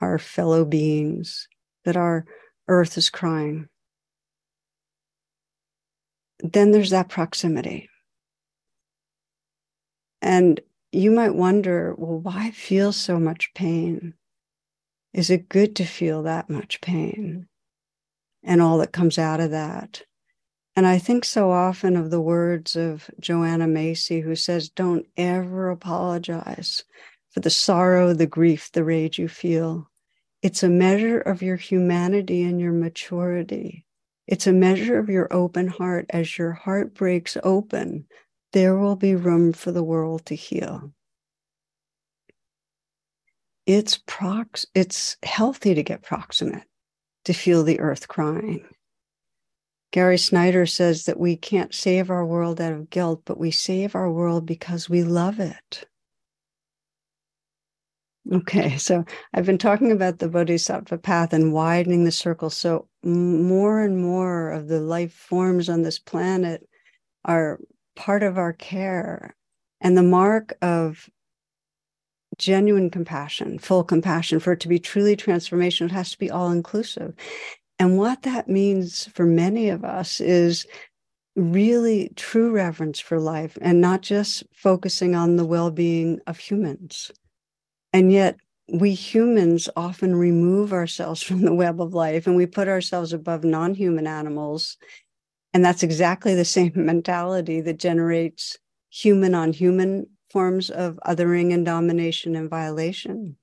our 0.00 0.18
fellow 0.18 0.64
beings, 0.64 1.48
that 1.84 1.98
our 1.98 2.24
earth 2.66 2.96
is 2.96 3.10
crying, 3.10 3.68
then 6.40 6.70
there's 6.70 6.90
that 6.90 7.10
proximity. 7.10 7.90
And 10.22 10.60
you 10.92 11.10
might 11.10 11.34
wonder, 11.34 11.94
well, 11.94 12.20
why 12.20 12.52
feel 12.52 12.92
so 12.92 13.20
much 13.20 13.52
pain? 13.52 14.14
Is 15.12 15.28
it 15.28 15.50
good 15.50 15.76
to 15.76 15.84
feel 15.84 16.22
that 16.22 16.48
much 16.48 16.80
pain? 16.80 17.47
And 18.44 18.62
all 18.62 18.78
that 18.78 18.92
comes 18.92 19.18
out 19.18 19.40
of 19.40 19.50
that. 19.52 20.02
And 20.76 20.86
I 20.86 20.98
think 20.98 21.24
so 21.24 21.50
often 21.50 21.96
of 21.96 22.10
the 22.10 22.20
words 22.20 22.76
of 22.76 23.10
Joanna 23.20 23.66
Macy, 23.66 24.20
who 24.20 24.36
says, 24.36 24.70
Don't 24.70 25.06
ever 25.16 25.70
apologize 25.70 26.84
for 27.30 27.40
the 27.40 27.50
sorrow, 27.50 28.14
the 28.14 28.26
grief, 28.28 28.70
the 28.72 28.84
rage 28.84 29.18
you 29.18 29.28
feel. 29.28 29.90
It's 30.42 30.62
a 30.62 30.68
measure 30.68 31.20
of 31.20 31.42
your 31.42 31.56
humanity 31.56 32.44
and 32.44 32.60
your 32.60 32.72
maturity 32.72 33.86
It's 34.26 34.46
a 34.46 34.52
measure 34.52 34.98
of 34.98 35.10
your 35.10 35.28
open 35.32 35.68
heart. 35.68 36.06
As 36.10 36.38
your 36.38 36.52
heart 36.52 36.94
breaks 36.94 37.36
open, 37.44 38.06
there 38.52 38.76
will 38.78 38.96
be 38.96 39.14
room 39.16 39.52
for 39.52 39.72
the 39.72 39.84
world 39.84 40.26
to 40.26 40.36
heal. 40.36 40.92
It's 43.66 43.98
prox 43.98 44.66
it's 44.74 45.16
healthy 45.22 45.74
to 45.74 45.82
get 45.84 46.02
proximate, 46.02 46.64
to 47.24 47.32
feel 47.32 47.62
the 47.62 47.80
earth 47.80 48.08
crying. 48.08 48.64
Gary 49.90 50.18
Snyder 50.18 50.66
says 50.66 51.06
that 51.06 51.18
we 51.18 51.36
can't 51.36 51.74
save 51.74 52.10
our 52.10 52.24
world 52.24 52.60
out 52.60 52.72
of 52.72 52.90
guilt, 52.90 53.22
but 53.24 53.38
we 53.38 53.50
save 53.50 53.94
our 53.94 54.10
world 54.10 54.44
because 54.44 54.88
we 54.88 55.02
love 55.02 55.40
it. 55.40 55.86
Okay, 58.30 58.76
so 58.76 59.04
I've 59.32 59.46
been 59.46 59.56
talking 59.56 59.90
about 59.90 60.18
the 60.18 60.28
Bodhisattva 60.28 60.98
path 60.98 61.32
and 61.32 61.54
widening 61.54 62.04
the 62.04 62.12
circle. 62.12 62.50
So 62.50 62.86
more 63.02 63.80
and 63.80 63.98
more 63.98 64.50
of 64.50 64.68
the 64.68 64.80
life 64.80 65.14
forms 65.14 65.70
on 65.70 65.80
this 65.80 65.98
planet 65.98 66.68
are 67.24 67.58
part 67.96 68.22
of 68.22 68.36
our 68.36 68.52
care. 68.52 69.34
And 69.80 69.96
the 69.96 70.02
mark 70.02 70.52
of 70.60 71.08
genuine 72.38 72.90
compassion, 72.90 73.58
full 73.58 73.84
compassion, 73.84 74.40
for 74.40 74.52
it 74.52 74.60
to 74.60 74.68
be 74.68 74.78
truly 74.78 75.16
transformational, 75.16 75.86
it 75.86 75.92
has 75.92 76.12
to 76.12 76.18
be 76.18 76.30
all 76.30 76.50
inclusive. 76.50 77.14
And 77.78 77.98
what 77.98 78.22
that 78.22 78.48
means 78.48 79.06
for 79.14 79.24
many 79.24 79.68
of 79.68 79.84
us 79.84 80.20
is 80.20 80.66
really 81.36 82.10
true 82.16 82.50
reverence 82.50 82.98
for 82.98 83.20
life 83.20 83.56
and 83.60 83.80
not 83.80 84.02
just 84.02 84.42
focusing 84.52 85.14
on 85.14 85.36
the 85.36 85.44
well 85.44 85.70
being 85.70 86.20
of 86.26 86.38
humans. 86.38 87.12
And 87.92 88.12
yet, 88.12 88.36
we 88.70 88.92
humans 88.92 89.68
often 89.76 90.14
remove 90.14 90.72
ourselves 90.72 91.22
from 91.24 91.42
the 91.42 91.54
web 91.54 91.80
of 91.80 91.94
life 91.94 92.26
and 92.26 92.36
we 92.36 92.46
put 92.46 92.68
ourselves 92.68 93.12
above 93.12 93.44
non 93.44 93.74
human 93.74 94.06
animals. 94.06 94.76
And 95.54 95.64
that's 95.64 95.82
exactly 95.82 96.34
the 96.34 96.44
same 96.44 96.72
mentality 96.76 97.60
that 97.62 97.78
generates 97.78 98.58
human 98.90 99.34
on 99.34 99.52
human 99.52 100.06
forms 100.30 100.70
of 100.70 100.98
othering 101.06 101.52
and 101.52 101.64
domination 101.64 102.36
and 102.36 102.50
violation. 102.50 103.36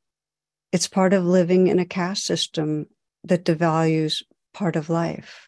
It's 0.72 0.88
part 0.88 1.14
of 1.14 1.26
living 1.26 1.68
in 1.68 1.80
a 1.80 1.86
caste 1.86 2.26
system 2.26 2.88
that 3.24 3.46
devalues 3.46 4.24
part 4.54 4.76
of 4.76 4.90
life. 4.90 5.48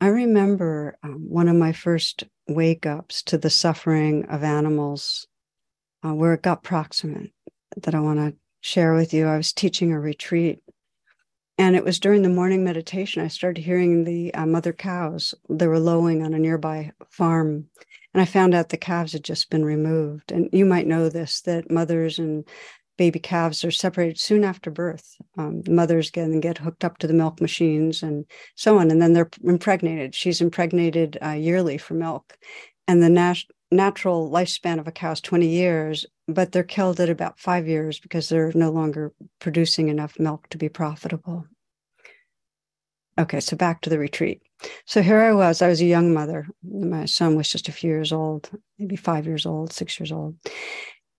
I 0.00 0.08
remember 0.08 0.96
um, 1.02 1.26
one 1.28 1.48
of 1.48 1.56
my 1.56 1.72
first 1.72 2.24
wake 2.48 2.86
ups 2.86 3.22
to 3.24 3.38
the 3.38 3.50
suffering 3.50 4.24
of 4.26 4.42
animals 4.42 5.26
uh, 6.04 6.14
where 6.14 6.32
it 6.32 6.42
got 6.42 6.62
proximate 6.62 7.32
that 7.76 7.94
I 7.94 8.00
want 8.00 8.18
to 8.18 8.34
share 8.60 8.94
with 8.94 9.12
you. 9.12 9.26
I 9.26 9.36
was 9.36 9.52
teaching 9.52 9.92
a 9.92 10.00
retreat, 10.00 10.60
and 11.60 11.76
it 11.76 11.84
was 11.84 12.00
during 12.00 12.22
the 12.22 12.30
morning 12.30 12.64
meditation 12.64 13.22
I 13.22 13.28
started 13.28 13.62
hearing 13.62 14.04
the 14.04 14.32
uh, 14.32 14.46
mother 14.46 14.72
cows. 14.72 15.34
They 15.50 15.66
were 15.66 15.78
lowing 15.78 16.24
on 16.24 16.32
a 16.32 16.38
nearby 16.38 16.92
farm. 17.10 17.66
And 18.14 18.22
I 18.22 18.24
found 18.24 18.54
out 18.54 18.70
the 18.70 18.78
calves 18.78 19.12
had 19.12 19.22
just 19.22 19.50
been 19.50 19.62
removed. 19.62 20.32
And 20.32 20.48
you 20.54 20.64
might 20.64 20.86
know 20.86 21.10
this 21.10 21.42
that 21.42 21.70
mothers 21.70 22.18
and 22.18 22.48
baby 22.96 23.18
calves 23.18 23.62
are 23.62 23.70
separated 23.70 24.18
soon 24.18 24.42
after 24.42 24.70
birth. 24.70 25.16
Um, 25.36 25.60
the 25.60 25.70
mothers 25.72 26.10
get, 26.10 26.28
get 26.40 26.56
hooked 26.56 26.82
up 26.82 26.96
to 26.98 27.06
the 27.06 27.12
milk 27.12 27.42
machines 27.42 28.02
and 28.02 28.24
so 28.54 28.78
on. 28.78 28.90
And 28.90 29.02
then 29.02 29.12
they're 29.12 29.28
impregnated. 29.44 30.14
She's 30.14 30.40
impregnated 30.40 31.18
uh, 31.22 31.32
yearly 31.32 31.76
for 31.76 31.92
milk. 31.92 32.38
And 32.88 33.02
the 33.02 33.10
nat- 33.10 33.44
natural 33.70 34.30
lifespan 34.30 34.78
of 34.78 34.88
a 34.88 34.92
cow 34.92 35.12
is 35.12 35.20
20 35.20 35.46
years, 35.46 36.06
but 36.26 36.52
they're 36.52 36.62
killed 36.62 37.00
at 37.00 37.08
about 37.08 37.38
five 37.38 37.68
years 37.68 38.00
because 38.00 38.28
they're 38.28 38.52
no 38.54 38.70
longer 38.70 39.12
producing 39.38 39.88
enough 39.88 40.18
milk 40.18 40.48
to 40.50 40.58
be 40.58 40.68
profitable. 40.68 41.46
Okay, 43.18 43.40
so 43.40 43.56
back 43.56 43.82
to 43.82 43.90
the 43.90 43.98
retreat. 43.98 44.42
So 44.86 45.02
here 45.02 45.20
I 45.20 45.32
was. 45.32 45.62
I 45.62 45.68
was 45.68 45.80
a 45.80 45.86
young 45.86 46.12
mother. 46.14 46.46
My 46.62 47.04
son 47.04 47.36
was 47.36 47.48
just 47.50 47.68
a 47.68 47.72
few 47.72 47.90
years 47.90 48.12
old, 48.12 48.50
maybe 48.78 48.96
five 48.96 49.26
years 49.26 49.46
old, 49.46 49.72
six 49.72 49.98
years 50.00 50.12
old. 50.12 50.36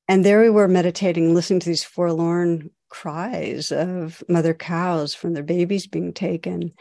And 0.08 0.26
there 0.26 0.42
we 0.42 0.50
were 0.50 0.68
meditating, 0.68 1.34
listening 1.34 1.60
to 1.62 1.70
these 1.70 1.84
forlorn 1.84 2.70
cries 2.90 3.72
of 3.72 4.24
mother 4.28 4.54
cows 4.54 5.14
from 5.14 5.34
their 5.34 5.44
babies 5.44 5.88
being 5.88 6.14
taken 6.14 6.74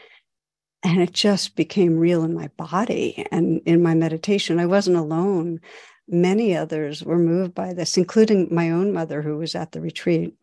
and 0.83 1.01
it 1.01 1.13
just 1.13 1.55
became 1.55 1.97
real 1.97 2.23
in 2.23 2.33
my 2.33 2.47
body 2.57 3.27
and 3.31 3.61
in 3.65 3.83
my 3.83 3.93
meditation. 3.93 4.59
I 4.59 4.65
wasn't 4.65 4.97
alone. 4.97 5.59
Many 6.07 6.55
others 6.55 7.03
were 7.03 7.19
moved 7.19 7.53
by 7.53 7.73
this, 7.73 7.97
including 7.97 8.53
my 8.53 8.71
own 8.71 8.91
mother, 8.91 9.21
who 9.21 9.37
was 9.37 9.53
at 9.55 9.71
the 9.71 9.81
retreat. 9.81 10.35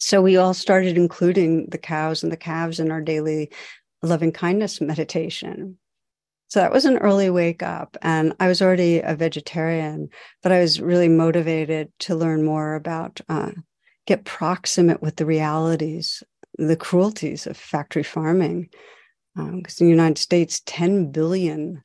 So 0.00 0.22
we 0.22 0.36
all 0.36 0.54
started 0.54 0.96
including 0.96 1.66
the 1.70 1.78
cows 1.78 2.22
and 2.22 2.30
the 2.30 2.36
calves 2.36 2.80
in 2.80 2.90
our 2.90 3.00
daily 3.00 3.50
loving 4.02 4.32
kindness 4.32 4.80
meditation. 4.80 5.78
So 6.48 6.60
that 6.60 6.72
was 6.72 6.84
an 6.84 6.98
early 6.98 7.30
wake 7.30 7.62
up. 7.62 7.96
And 8.02 8.34
I 8.38 8.46
was 8.46 8.62
already 8.62 9.00
a 9.00 9.16
vegetarian, 9.16 10.08
but 10.42 10.52
I 10.52 10.60
was 10.60 10.80
really 10.80 11.08
motivated 11.08 11.90
to 12.00 12.14
learn 12.14 12.44
more 12.44 12.74
about, 12.74 13.20
uh, 13.28 13.50
get 14.06 14.24
proximate 14.24 15.02
with 15.02 15.16
the 15.16 15.26
realities, 15.26 16.22
the 16.56 16.76
cruelties 16.76 17.46
of 17.46 17.56
factory 17.56 18.02
farming 18.04 18.68
because 19.34 19.80
um, 19.80 19.84
in 19.84 19.86
the 19.86 19.90
United 19.90 20.18
States, 20.18 20.62
10 20.66 21.10
billion 21.10 21.82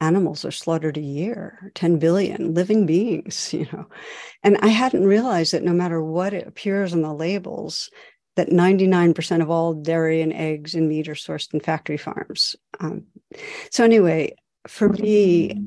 animals 0.00 0.44
are 0.44 0.50
slaughtered 0.50 0.96
a 0.96 1.02
year 1.02 1.70
10 1.74 1.98
billion 1.98 2.54
living 2.54 2.86
beings 2.86 3.52
you 3.54 3.66
know. 3.72 3.86
And 4.42 4.56
i 4.62 4.68
hadn't 4.68 5.04
realized 5.04 5.52
that 5.52 5.62
no 5.62 5.72
matter 5.72 6.02
what 6.02 6.32
it 6.32 6.46
appears 6.46 6.92
on 6.92 7.02
the 7.02 7.12
labels 7.12 7.90
that 8.36 8.48
99% 8.48 9.42
of 9.42 9.50
all 9.50 9.74
dairy 9.74 10.22
and 10.22 10.32
eggs 10.32 10.74
and 10.74 10.88
meat 10.88 11.08
are 11.08 11.14
sourced 11.14 11.52
in 11.52 11.60
factory 11.60 11.98
farms. 11.98 12.56
Um, 12.78 13.04
so 13.70 13.84
anyway 13.84 14.34
for 14.66 14.88
me 14.88 15.62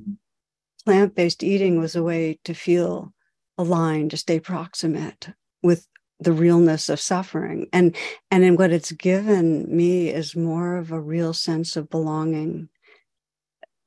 plant-based 0.85 1.43
eating 1.43 1.79
was 1.79 1.95
a 1.95 2.03
way 2.03 2.39
to 2.43 2.53
feel 2.53 3.13
aligned 3.57 4.11
to 4.11 4.17
stay 4.17 4.39
proximate 4.39 5.29
with 5.61 5.87
the 6.19 6.33
realness 6.33 6.89
of 6.89 6.99
suffering. 6.99 7.67
And 7.73 7.95
and 8.31 8.43
in 8.43 8.55
what 8.55 8.71
it's 8.71 8.91
given 8.91 9.65
me 9.75 10.09
is 10.09 10.35
more 10.35 10.77
of 10.77 10.91
a 10.91 10.99
real 10.99 11.33
sense 11.33 11.75
of 11.75 11.89
belonging 11.89 12.69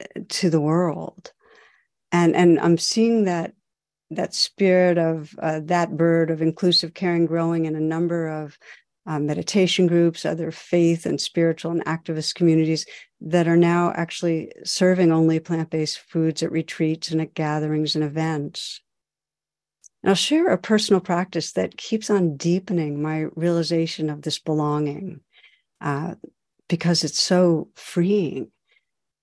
uh, 0.01 0.20
to 0.29 0.51
the 0.51 0.61
world. 0.61 1.33
And 2.12 2.37
and 2.37 2.61
i'm 2.61 2.79
seeing 2.79 3.24
that 3.24 3.55
that 4.11 4.35
spirit 4.35 4.99
of 4.99 5.35
uh, 5.41 5.61
that 5.64 5.97
bird 5.97 6.31
of 6.31 6.43
inclusive 6.43 6.95
caring 6.95 7.27
growing 7.27 7.64
in 7.66 7.74
a 7.74 7.81
number 7.81 8.29
of 8.29 8.59
uh, 9.07 9.18
meditation 9.18 9.87
groups 9.87 10.24
other 10.24 10.51
faith 10.51 11.07
and 11.07 11.20
spiritual 11.20 11.70
and 11.70 11.85
activist 11.85 12.35
communities 12.35 12.87
that 13.20 13.49
are 13.49 13.57
now 13.57 13.93
actually 13.97 14.53
serving 14.64 15.11
only 15.11 15.41
plant-based 15.41 15.99
foods 15.99 16.43
at 16.43 16.53
retreats 16.53 17.11
and 17.11 17.20
at 17.20 17.35
gatherings 17.35 17.95
and 17.95 18.05
events 18.05 18.81
and 20.07 20.13
I'll 20.13 20.15
share 20.15 20.47
a 20.51 20.57
personal 20.57 21.01
practice 21.01 21.51
that 21.55 21.77
keeps 21.77 22.11
on 22.11 22.37
deepening 22.37 23.03
my 23.03 23.23
realization 23.35 24.09
of 24.09 24.23
this 24.23 24.39
belonging 24.39 25.19
uh, 25.81 26.15
because 26.69 27.03
it's 27.03 27.21
so 27.21 27.71
freeing. 27.75 28.53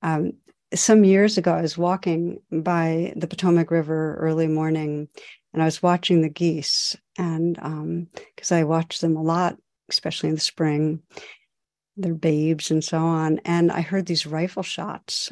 Um, 0.02 0.34
some 0.76 1.06
years 1.06 1.38
ago, 1.38 1.54
I 1.54 1.62
was 1.62 1.78
walking 1.78 2.42
by 2.52 3.14
the 3.16 3.28
Potomac 3.28 3.72
River 3.72 4.18
early 4.20 4.48
morning 4.48 5.08
and 5.54 5.62
I 5.62 5.66
was 5.66 5.82
watching 5.82 6.22
the 6.22 6.28
geese. 6.28 6.98
And 7.18 7.56
because 7.56 8.52
um, 8.52 8.58
I 8.58 8.66
watch 8.66 9.00
them 9.00 9.16
a 9.16 9.24
lot, 9.24 9.56
especially 9.90 10.28
in 10.28 10.36
the 10.36 10.42
spring, 10.42 11.02
they're 11.96 12.14
babes 12.14 12.72
and 12.72 12.84
so 12.84 12.98
on. 12.98 13.40
And 13.46 13.72
I 13.72 13.80
heard 13.80 14.06
these 14.06 14.26
rifle 14.26 14.64
shots 14.64 15.32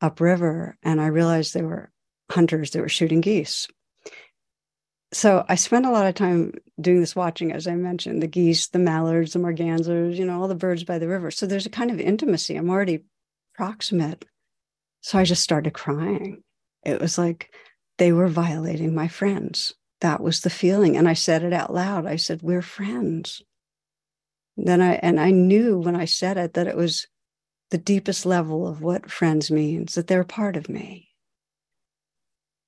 upriver 0.00 0.78
and 0.84 1.00
I 1.00 1.06
realized 1.06 1.52
they 1.52 1.62
were 1.62 1.90
hunters 2.30 2.70
that 2.70 2.80
were 2.80 2.88
shooting 2.88 3.22
geese 3.22 3.66
so 5.14 5.44
I 5.48 5.54
spent 5.54 5.86
a 5.86 5.90
lot 5.90 6.06
of 6.06 6.14
time 6.14 6.54
doing 6.80 6.98
this 6.98 7.14
watching, 7.14 7.52
as 7.52 7.68
I 7.68 7.76
mentioned, 7.76 8.20
the 8.20 8.26
geese, 8.26 8.66
the 8.66 8.80
mallards, 8.80 9.32
the 9.32 9.38
mergansers, 9.38 10.16
you 10.16 10.24
know, 10.24 10.40
all 10.40 10.48
the 10.48 10.56
birds 10.56 10.82
by 10.82 10.98
the 10.98 11.06
river. 11.06 11.30
So 11.30 11.46
there's 11.46 11.66
a 11.66 11.70
kind 11.70 11.90
of 11.90 12.00
intimacy. 12.00 12.56
I'm 12.56 12.68
already 12.68 13.04
proximate. 13.54 14.24
So 15.02 15.18
I 15.18 15.24
just 15.24 15.42
started 15.42 15.72
crying. 15.72 16.42
It 16.84 17.00
was 17.00 17.16
like 17.16 17.54
they 17.98 18.12
were 18.12 18.26
violating 18.26 18.94
my 18.94 19.06
friends. 19.06 19.74
That 20.00 20.20
was 20.20 20.40
the 20.40 20.50
feeling. 20.50 20.96
And 20.96 21.08
I 21.08 21.14
said 21.14 21.44
it 21.44 21.52
out 21.52 21.72
loud. 21.72 22.06
I 22.06 22.16
said, 22.16 22.42
We're 22.42 22.62
friends. 22.62 23.40
Then 24.56 24.80
I, 24.80 24.94
and 24.94 25.20
I 25.20 25.30
knew 25.30 25.78
when 25.78 25.96
I 25.96 26.06
said 26.06 26.36
it 26.36 26.54
that 26.54 26.66
it 26.66 26.76
was 26.76 27.06
the 27.70 27.78
deepest 27.78 28.26
level 28.26 28.66
of 28.66 28.82
what 28.82 29.10
friends 29.10 29.50
means, 29.50 29.94
that 29.94 30.08
they're 30.08 30.24
part 30.24 30.56
of 30.56 30.68
me 30.68 31.03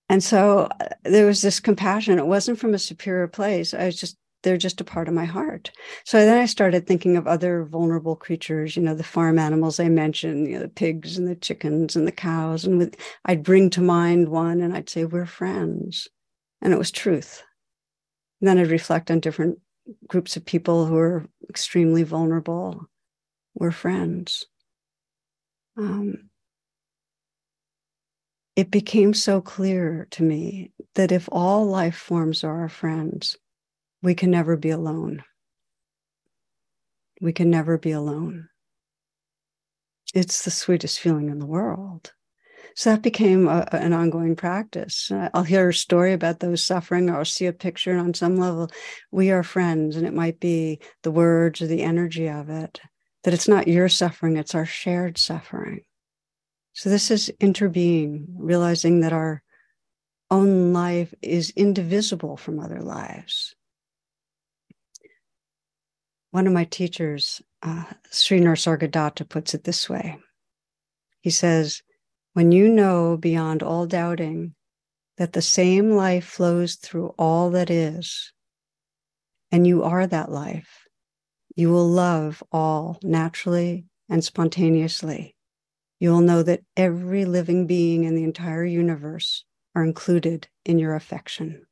and 0.09 0.23
so 0.23 0.69
uh, 0.81 0.89
there 1.05 1.27
was 1.27 1.43
this 1.43 1.61
compassion. 1.61 2.19
It 2.19 2.27
wasn't 2.27 2.59
from 2.59 2.75
a 2.75 2.79
superior 2.79 3.29
place. 3.29 3.75
I 3.75 3.87
was 3.87 3.99
just, 3.99 4.17
they're 4.43 4.57
just 4.57 4.81
a 4.81 4.85
part 4.85 5.09
of 5.09 5.15
my 5.15 5.25
heart. 5.25 5.71
So 6.05 6.19
then 6.19 6.39
I 6.39 6.47
started 6.47 6.87
thinking 6.87 7.17
of 7.17 7.27
other 7.27 7.65
vulnerable 7.65 8.17
creatures, 8.17 8.77
you 8.77 8.83
know, 8.83 8.95
the 8.95 9.03
farm 9.03 9.39
animals 9.39 9.81
I 9.81 9.89
mentioned, 9.89 10.47
you 10.47 10.55
know, 10.55 10.61
the 10.61 10.69
pigs 10.69 11.19
and 11.19 11.27
the 11.27 11.35
chickens 11.35 11.97
and 11.97 12.07
the 12.07 12.13
cows. 12.13 12.65
And 12.65 12.79
with, 12.79 12.97
I'd 13.25 13.43
bring 13.43 13.71
to 13.71 13.81
mind 13.81 14.29
one 14.29 14.61
and 14.61 14.77
I'd 14.77 14.89
say, 14.89 15.05
we're 15.05 15.27
friends. 15.27 16.09
And 16.63 16.73
it 16.73 16.79
was 16.79 16.91
truth. 16.91 17.43
And 18.41 18.49
then 18.49 18.59
I'd 18.59 18.71
reflect 18.71 19.11
on 19.11 19.21
different 19.21 19.59
groups 20.07 20.37
of 20.37 20.45
people 20.45 20.87
who 20.87 20.97
are 20.97 21.27
extremely 21.49 22.03
vulnerable 22.03 22.89
we're 23.57 23.71
friends. 23.71 24.45
Um, 25.79 26.26
it 28.57 28.71
became 28.71 29.13
so 29.13 29.43
clear 29.43 30.09
to 30.13 30.23
me 30.23 30.73
that 30.95 31.13
if 31.13 31.29
all 31.31 31.67
life 31.67 31.97
forms 31.97 32.43
are 32.43 32.63
our 32.63 32.69
friends, 32.71 33.37
we 34.03 34.15
can 34.15 34.31
never 34.31 34.57
be 34.57 34.71
alone. 34.71 35.23
We 37.21 37.33
can 37.33 37.51
never 37.51 37.77
be 37.77 37.93
alone. 37.93 38.49
It's 40.15 40.45
the 40.45 40.51
sweetest 40.51 40.99
feeling 41.01 41.29
in 41.29 41.39
the 41.39 41.47
world. 41.47 42.13
So 42.75 42.91
that 42.91 43.03
became 43.03 43.47
a, 43.49 43.67
an 43.73 43.93
ongoing 43.93 44.37
practice. 44.37 45.11
Uh, 45.11 45.29
I'll 45.35 45.43
hear 45.43 45.71
a 45.71 45.75
story 45.75 46.13
about 46.13 46.41
those 46.41 46.63
suffering, 46.63 47.09
or 47.09 47.17
I'll 47.17 47.25
see 47.25 47.47
a 47.47 47.53
picture, 47.53 47.91
and 47.91 48.01
on 48.01 48.15
some 48.15 48.37
level, 48.37 48.71
we 49.11 49.31
are 49.31 49.43
friends, 49.43 49.97
and 49.97 50.07
it 50.07 50.13
might 50.13 50.41
be 50.41 50.81
the 51.03 51.11
words 51.11 51.61
or 51.61 51.67
the 51.67 51.83
energy 51.83 52.29
of 52.29 52.51
it. 52.51 52.81
That 53.25 53.35
it's 53.35 53.49
not 53.49 53.69
your 53.69 53.89
suffering, 53.89 54.37
it's 54.37 54.55
our 54.55 54.67
shared 54.67 55.19
suffering. 55.19 55.83
So 56.77 56.91
this 56.91 57.11
is 57.11 57.33
interbeing, 57.41 58.27
realizing 58.37 59.01
that 59.01 59.15
our 59.15 59.43
own 60.31 60.75
life 60.75 61.15
is 61.23 61.49
indivisible 61.57 62.37
from 62.37 62.61
other 62.61 62.83
lives. 62.83 63.55
One 66.33 66.47
of 66.47 66.53
my 66.53 66.65
teachers, 66.65 67.41
uh, 67.63 67.85
Sri 68.11 68.41
Nisargadatta, 68.41 69.27
puts 69.27 69.55
it 69.55 69.65
this 69.65 69.89
way. 69.89 70.19
He 71.23 71.31
says, 71.31 71.81
when 72.35 72.53
you 72.53 72.69
know 72.69 73.17
beyond 73.17 73.63
all 73.63 73.87
doubting 73.87 74.55
that 75.17 75.33
the 75.33 75.41
same 75.41 75.93
life 75.93 76.27
flows 76.27 76.75
through 76.75 77.15
all 77.19 77.53
that 77.53 77.71
is, 77.71 78.35
and 79.51 79.67
you 79.67 79.83
are 79.83 80.07
that 80.07 80.31
life, 80.31 80.87
you 81.55 81.71
will 81.71 81.89
love 81.89 82.43
all 82.53 82.99
naturally 83.03 83.87
and 84.11 84.23
spontaneously. 84.23 85.36
You 85.99 86.11
will 86.11 86.21
know 86.21 86.43
that 86.43 86.63
every 86.77 87.25
living 87.25 87.67
being 87.67 88.05
in 88.05 88.15
the 88.15 88.25
entire 88.25 88.65
universe 88.65 89.45
are 89.75 89.85
included 89.85 90.49
in 90.65 90.79
your 90.79 90.95
affection. 90.95 91.67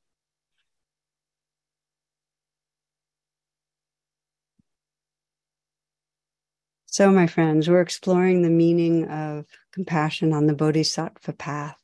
So, 6.86 7.10
my 7.10 7.26
friends, 7.26 7.68
we're 7.68 7.80
exploring 7.80 8.42
the 8.42 8.50
meaning 8.50 9.08
of 9.08 9.46
compassion 9.72 10.32
on 10.32 10.46
the 10.46 10.54
Bodhisattva 10.54 11.32
path, 11.32 11.82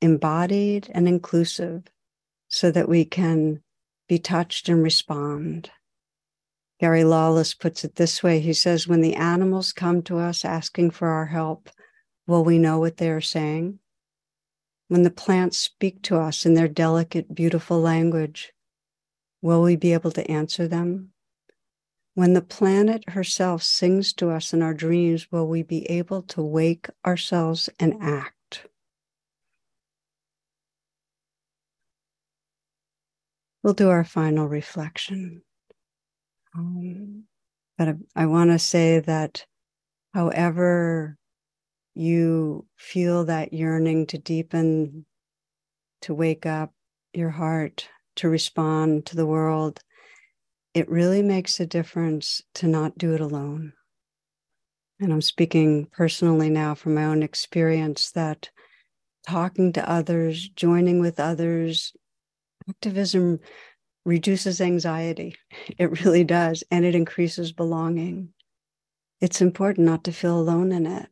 embodied 0.00 0.88
and 0.94 1.08
inclusive, 1.08 1.88
so 2.48 2.70
that 2.70 2.88
we 2.88 3.04
can 3.04 3.62
be 4.08 4.20
touched 4.20 4.68
and 4.68 4.84
respond. 4.84 5.70
Gary 6.78 7.04
Lawless 7.04 7.54
puts 7.54 7.84
it 7.84 7.94
this 7.94 8.22
way 8.22 8.40
He 8.40 8.52
says, 8.52 8.86
When 8.86 9.00
the 9.00 9.14
animals 9.14 9.72
come 9.72 10.02
to 10.02 10.18
us 10.18 10.44
asking 10.44 10.90
for 10.90 11.08
our 11.08 11.26
help, 11.26 11.70
will 12.26 12.44
we 12.44 12.58
know 12.58 12.78
what 12.78 12.98
they 12.98 13.10
are 13.10 13.20
saying? 13.20 13.78
When 14.88 15.02
the 15.02 15.10
plants 15.10 15.58
speak 15.58 16.02
to 16.02 16.18
us 16.18 16.44
in 16.44 16.54
their 16.54 16.68
delicate, 16.68 17.34
beautiful 17.34 17.80
language, 17.80 18.52
will 19.42 19.62
we 19.62 19.74
be 19.76 19.92
able 19.92 20.12
to 20.12 20.30
answer 20.30 20.68
them? 20.68 21.12
When 22.14 22.34
the 22.34 22.42
planet 22.42 23.10
herself 23.10 23.62
sings 23.62 24.12
to 24.14 24.30
us 24.30 24.52
in 24.52 24.62
our 24.62 24.74
dreams, 24.74 25.30
will 25.32 25.48
we 25.48 25.62
be 25.62 25.84
able 25.90 26.22
to 26.22 26.42
wake 26.42 26.88
ourselves 27.04 27.68
and 27.80 27.94
act? 28.00 28.66
We'll 33.62 33.74
do 33.74 33.88
our 33.88 34.04
final 34.04 34.46
reflection. 34.46 35.42
Um, 36.56 37.24
but 37.76 37.88
I, 37.88 37.94
I 38.14 38.26
want 38.26 38.50
to 38.50 38.58
say 38.58 39.00
that 39.00 39.44
however 40.14 41.18
you 41.94 42.66
feel 42.76 43.24
that 43.24 43.52
yearning 43.52 44.06
to 44.06 44.18
deepen, 44.18 45.06
to 46.02 46.14
wake 46.14 46.46
up 46.46 46.72
your 47.12 47.30
heart, 47.30 47.88
to 48.16 48.28
respond 48.28 49.06
to 49.06 49.16
the 49.16 49.26
world, 49.26 49.80
it 50.74 50.88
really 50.88 51.22
makes 51.22 51.60
a 51.60 51.66
difference 51.66 52.42
to 52.54 52.66
not 52.66 52.98
do 52.98 53.14
it 53.14 53.20
alone. 53.20 53.72
And 55.00 55.12
I'm 55.12 55.22
speaking 55.22 55.88
personally 55.92 56.48
now 56.48 56.74
from 56.74 56.94
my 56.94 57.04
own 57.04 57.22
experience 57.22 58.10
that 58.12 58.50
talking 59.26 59.72
to 59.74 59.90
others, 59.90 60.48
joining 60.48 61.00
with 61.00 61.20
others, 61.20 61.92
activism 62.68 63.40
reduces 64.06 64.60
anxiety. 64.60 65.36
It 65.76 66.02
really 66.02 66.24
does. 66.24 66.64
And 66.70 66.84
it 66.84 66.94
increases 66.94 67.52
belonging. 67.52 68.30
It's 69.20 69.42
important 69.42 69.86
not 69.86 70.04
to 70.04 70.12
feel 70.12 70.38
alone 70.38 70.72
in 70.72 70.86
it 70.86 71.08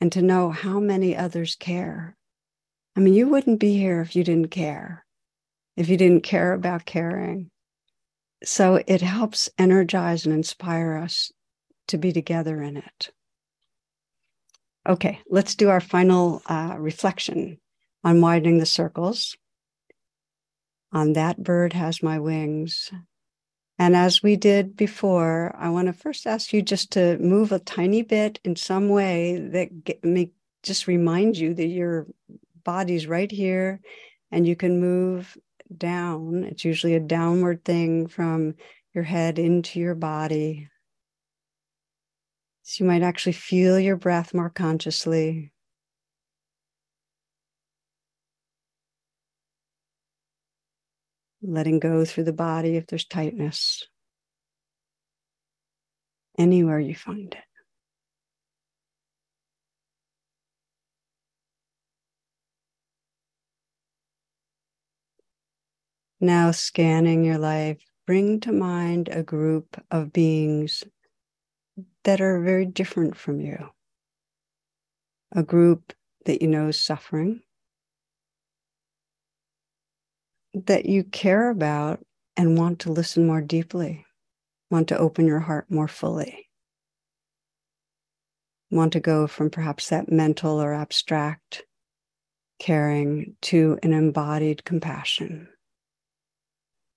and 0.00 0.12
to 0.12 0.22
know 0.22 0.50
how 0.50 0.78
many 0.78 1.16
others 1.16 1.56
care. 1.56 2.16
I 2.96 3.00
mean, 3.00 3.14
you 3.14 3.28
wouldn't 3.28 3.58
be 3.58 3.76
here 3.76 4.00
if 4.00 4.14
you 4.14 4.22
didn't 4.22 4.50
care, 4.50 5.04
if 5.76 5.88
you 5.88 5.96
didn't 5.96 6.22
care 6.22 6.52
about 6.52 6.84
caring 6.84 7.50
so 8.44 8.82
it 8.86 9.00
helps 9.00 9.48
energize 9.58 10.26
and 10.26 10.34
inspire 10.34 10.96
us 10.96 11.32
to 11.88 11.98
be 11.98 12.12
together 12.12 12.62
in 12.62 12.76
it. 12.76 13.10
Okay, 14.88 15.20
let's 15.28 15.54
do 15.54 15.68
our 15.68 15.80
final 15.80 16.42
uh, 16.46 16.76
reflection 16.78 17.58
on 18.04 18.20
widening 18.20 18.58
the 18.58 18.66
circles. 18.66 19.36
On 20.92 21.12
that 21.14 21.42
bird 21.42 21.72
has 21.72 22.02
my 22.02 22.18
wings. 22.18 22.90
And 23.78 23.94
as 23.94 24.22
we 24.22 24.36
did 24.36 24.76
before, 24.76 25.54
I 25.58 25.68
want 25.68 25.86
to 25.88 25.92
first 25.92 26.26
ask 26.26 26.52
you 26.52 26.62
just 26.62 26.92
to 26.92 27.18
move 27.18 27.52
a 27.52 27.58
tiny 27.58 28.02
bit 28.02 28.40
in 28.44 28.56
some 28.56 28.88
way 28.88 29.36
that 29.52 29.84
get, 29.84 30.02
make 30.04 30.32
just 30.62 30.86
remind 30.86 31.36
you 31.36 31.54
that 31.54 31.66
your 31.66 32.06
body's 32.64 33.06
right 33.06 33.30
here 33.30 33.80
and 34.30 34.46
you 34.46 34.56
can 34.56 34.80
move 34.80 35.36
down. 35.76 36.44
It's 36.44 36.64
usually 36.64 36.94
a 36.94 37.00
downward 37.00 37.64
thing 37.64 38.06
from 38.06 38.54
your 38.94 39.04
head 39.04 39.38
into 39.38 39.78
your 39.78 39.94
body. 39.94 40.68
So 42.62 42.82
you 42.82 42.88
might 42.88 43.02
actually 43.02 43.34
feel 43.34 43.78
your 43.78 43.96
breath 43.96 44.34
more 44.34 44.50
consciously. 44.50 45.52
Letting 51.42 51.78
go 51.78 52.04
through 52.04 52.24
the 52.24 52.32
body 52.32 52.76
if 52.76 52.86
there's 52.86 53.04
tightness. 53.04 53.84
Anywhere 56.38 56.80
you 56.80 56.94
find 56.94 57.34
it. 57.34 57.44
Now, 66.20 66.50
scanning 66.50 67.24
your 67.24 67.38
life, 67.38 67.78
bring 68.06 68.40
to 68.40 68.52
mind 68.52 69.08
a 69.08 69.22
group 69.22 69.82
of 69.90 70.12
beings 70.12 70.82
that 72.04 72.20
are 72.20 72.40
very 72.40 72.64
different 72.64 73.16
from 73.16 73.40
you. 73.40 73.68
A 75.32 75.42
group 75.42 75.92
that 76.24 76.40
you 76.40 76.48
know 76.48 76.68
is 76.68 76.78
suffering, 76.78 77.42
that 80.64 80.86
you 80.86 81.04
care 81.04 81.50
about 81.50 82.04
and 82.36 82.58
want 82.58 82.80
to 82.80 82.92
listen 82.92 83.26
more 83.26 83.42
deeply, 83.42 84.06
want 84.70 84.88
to 84.88 84.98
open 84.98 85.26
your 85.26 85.40
heart 85.40 85.70
more 85.70 85.88
fully, 85.88 86.48
want 88.70 88.92
to 88.94 89.00
go 89.00 89.26
from 89.26 89.50
perhaps 89.50 89.90
that 89.90 90.10
mental 90.10 90.60
or 90.60 90.72
abstract 90.72 91.64
caring 92.58 93.36
to 93.42 93.78
an 93.82 93.92
embodied 93.92 94.64
compassion. 94.64 95.48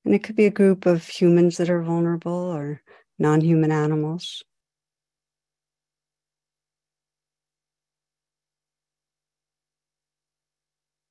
And 0.06 0.16
it 0.16 0.24
could 0.24 0.38
be 0.38 0.46
a 0.46 0.52
group 0.52 0.86
of 0.86 1.06
humans 1.06 1.58
that 1.58 1.70
are 1.70 1.84
vulnerable 1.84 2.32
or 2.32 2.82
non 3.18 3.42
human 3.42 3.72
animals. 3.72 4.42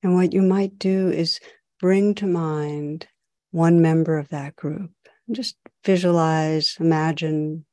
And 0.01 0.15
what 0.15 0.33
you 0.33 0.41
might 0.41 0.79
do 0.79 1.09
is 1.11 1.39
bring 1.79 2.13
to 2.15 2.27
mind 2.27 3.07
one 3.51 3.81
member 3.81 4.17
of 4.17 4.29
that 4.29 4.55
group. 4.55 4.91
Just 5.31 5.55
visualize, 5.85 6.77
imagine, 6.79 7.65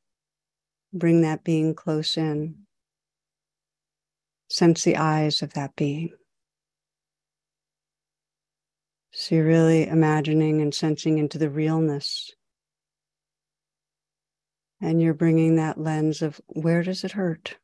bring 0.92 1.22
that 1.22 1.44
being 1.44 1.74
close 1.74 2.16
in. 2.16 2.66
Sense 4.48 4.84
the 4.84 4.96
eyes 4.96 5.42
of 5.42 5.54
that 5.54 5.74
being. 5.76 6.10
So 9.12 9.34
you're 9.34 9.46
really 9.46 9.86
imagining 9.86 10.60
and 10.60 10.74
sensing 10.74 11.18
into 11.18 11.38
the 11.38 11.50
realness. 11.50 12.32
And 14.80 15.00
you're 15.00 15.14
bringing 15.14 15.56
that 15.56 15.80
lens 15.80 16.20
of 16.20 16.40
where 16.48 16.82
does 16.82 17.02
it 17.02 17.12
hurt? 17.12 17.56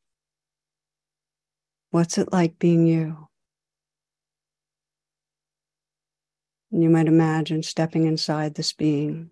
What's 1.91 2.17
it 2.17 2.33
like 2.33 2.59
being 2.59 2.87
you? 2.87 3.29
You 6.81 6.89
might 6.89 7.07
imagine 7.07 7.63
stepping 7.63 8.07
inside 8.07 8.55
this 8.55 8.73
being, 8.73 9.31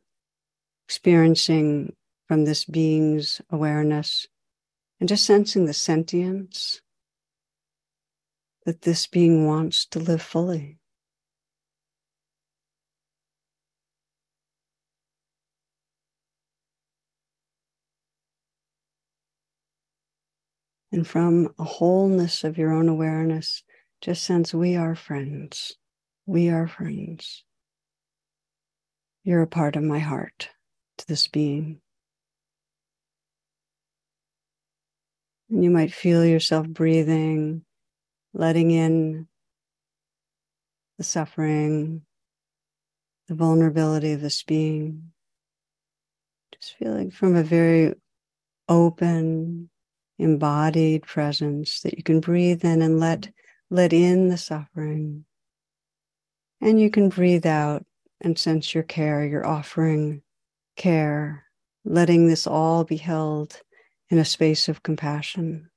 experiencing 0.86 1.95
from 2.28 2.45
this 2.45 2.64
being's 2.64 3.41
awareness 3.51 4.26
and 5.01 5.09
just 5.09 5.24
sensing 5.24 5.64
the 5.64 5.72
sentience 5.72 6.82
that 8.66 8.82
this 8.82 9.07
being 9.07 9.47
wants 9.47 9.86
to 9.86 9.99
live 9.99 10.20
fully. 10.20 10.78
And 20.93 21.07
from 21.07 21.55
a 21.59 21.64
wholeness 21.64 22.45
of 22.45 22.59
your 22.59 22.72
own 22.72 22.88
awareness, 22.88 23.62
just 24.01 24.24
sense 24.24 24.53
we 24.53 24.76
are 24.76 24.95
friends. 24.95 25.76
We 26.27 26.49
are 26.51 26.68
friends. 26.68 27.45
You're 29.25 29.43
a 29.43 29.47
part 29.47 29.77
of 29.77 29.83
my 29.83 29.99
heart 29.99 30.51
to 30.99 31.07
this 31.07 31.29
being. 31.29 31.81
And 35.51 35.64
you 35.64 35.71
might 35.71 35.93
feel 35.93 36.25
yourself 36.25 36.68
breathing, 36.68 37.64
letting 38.33 38.71
in 38.71 39.27
the 40.99 41.05
suffering, 41.05 42.03
the 43.29 43.35
vulnerability 43.35 44.12
of 44.12 44.21
this 44.21 44.43
being. 44.43 45.12
Just 46.55 46.77
feeling 46.77 47.11
from 47.11 47.37
a 47.37 47.43
very 47.43 47.95
open, 48.68 49.71
embodied 50.18 51.03
presence 51.03 51.81
that 51.81 51.97
you 51.97 52.03
can 52.03 52.21
breathe 52.21 52.64
in 52.64 52.83
and 52.83 53.01
let 53.01 53.31
let 53.71 53.93
in 53.93 54.29
the 54.29 54.39
suffering. 54.39 55.25
And 56.61 56.81
you 56.81 56.91
can 56.91 57.09
breathe 57.09 57.47
out 57.47 57.85
and 58.21 58.39
sense 58.39 58.75
your 58.75 58.83
care, 58.83 59.25
your 59.25 59.47
offering 59.47 60.23
care, 60.77 61.45
letting 61.85 62.29
this 62.29 62.47
all 62.47 62.85
be 62.85 62.97
held 62.97 63.61
in 64.11 64.19
a 64.19 64.25
space 64.25 64.69
of 64.69 64.83
compassion. 64.83 65.71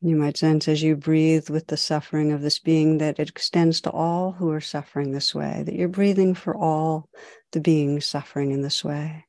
You 0.00 0.14
might 0.14 0.36
sense 0.36 0.68
as 0.68 0.82
you 0.82 0.94
breathe 0.94 1.50
with 1.50 1.66
the 1.66 1.76
suffering 1.76 2.32
of 2.32 2.40
this 2.40 2.58
being 2.58 2.98
that 2.98 3.18
it 3.18 3.30
extends 3.30 3.80
to 3.80 3.90
all 3.90 4.32
who 4.32 4.50
are 4.50 4.60
suffering 4.60 5.10
this 5.10 5.34
way, 5.34 5.62
that 5.64 5.74
you're 5.74 5.88
breathing 5.88 6.34
for 6.34 6.54
all 6.56 7.08
the 7.50 7.60
beings 7.60 8.06
suffering 8.06 8.52
in 8.52 8.62
this 8.62 8.84
way. 8.84 9.27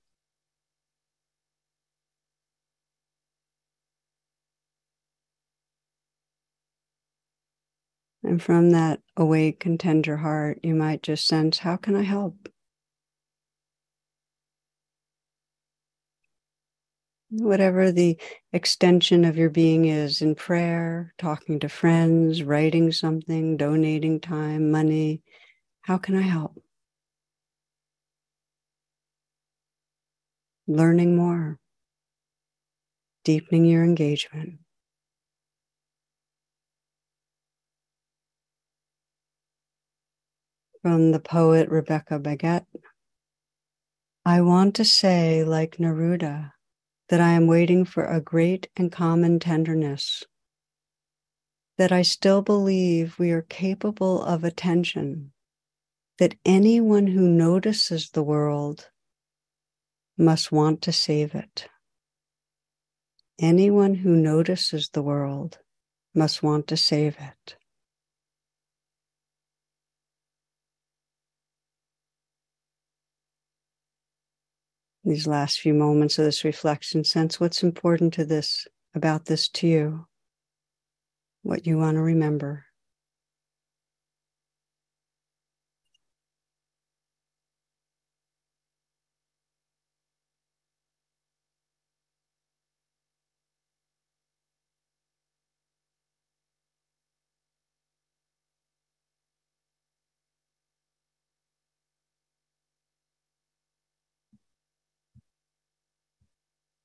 And 8.30 8.40
from 8.44 8.70
that 8.70 9.02
awake 9.18 9.66
and 9.66 9.80
tender 9.80 10.18
heart, 10.18 10.60
you 10.62 10.76
might 10.76 11.02
just 11.02 11.26
sense, 11.26 11.58
how 11.58 11.78
can 11.78 11.96
I 11.96 12.04
help? 12.04 12.48
whatever 17.32 17.92
the 17.92 18.18
extension 18.54 19.24
of 19.24 19.38
your 19.38 19.50
being 19.50 19.86
is 19.86 20.22
in 20.22 20.36
prayer, 20.36 21.14
talking 21.18 21.60
to 21.60 21.70
friends, 21.70 22.44
writing 22.44 22.92
something, 22.92 23.58
donating 23.58 24.20
time, 24.20 24.72
money. 24.72 25.22
How 25.82 25.98
can 25.98 26.16
I 26.16 26.22
help? 26.22 26.62
Learning 30.68 31.16
more, 31.16 31.60
deepening 33.24 33.66
your 33.66 33.84
engagement. 33.84 34.60
From 40.82 41.12
the 41.12 41.20
poet 41.20 41.68
Rebecca 41.68 42.20
Baggett, 42.20 42.66
I 44.24 44.40
want 44.40 44.76
to 44.76 44.86
say, 44.86 45.44
like 45.44 45.78
Neruda, 45.78 46.54
that 47.10 47.20
I 47.20 47.32
am 47.32 47.48
waiting 47.48 47.84
for 47.84 48.06
a 48.06 48.22
great 48.22 48.70
and 48.78 48.90
common 48.90 49.40
tenderness, 49.40 50.24
that 51.78 51.92
I 51.92 52.02
still 52.04 52.42
believe 52.42 53.20
we 53.20 53.32
are 53.32 53.42
capable 53.42 54.24
of 54.24 54.46
attention, 54.46 55.34
that 56.18 56.36
anyone 56.46 57.08
who 57.08 57.28
notices 57.28 58.12
the 58.12 58.24
world 58.24 58.90
must 60.18 60.50
want 60.50 60.82
to 60.84 60.94
save 60.94 61.36
it. 61.36 61.68
Anyone 63.38 63.96
who 63.96 64.16
notices 64.16 64.90
the 64.90 65.04
world 65.04 65.60
must 66.16 66.42
want 66.42 66.68
to 66.68 66.78
save 66.78 67.18
it. 67.20 67.58
These 75.04 75.28
last 75.28 75.60
few 75.60 75.74
moments 75.74 76.20
of 76.20 76.26
this 76.26 76.44
reflection, 76.44 77.04
sense 77.04 77.40
what's 77.40 77.64
important 77.64 78.14
to 78.16 78.26
this, 78.26 78.68
about 78.94 79.26
this 79.26 79.48
to 79.50 79.68
you, 79.68 80.08
what 81.44 81.66
you 81.66 81.78
want 81.78 81.96
to 81.96 82.02
remember. 82.02 82.66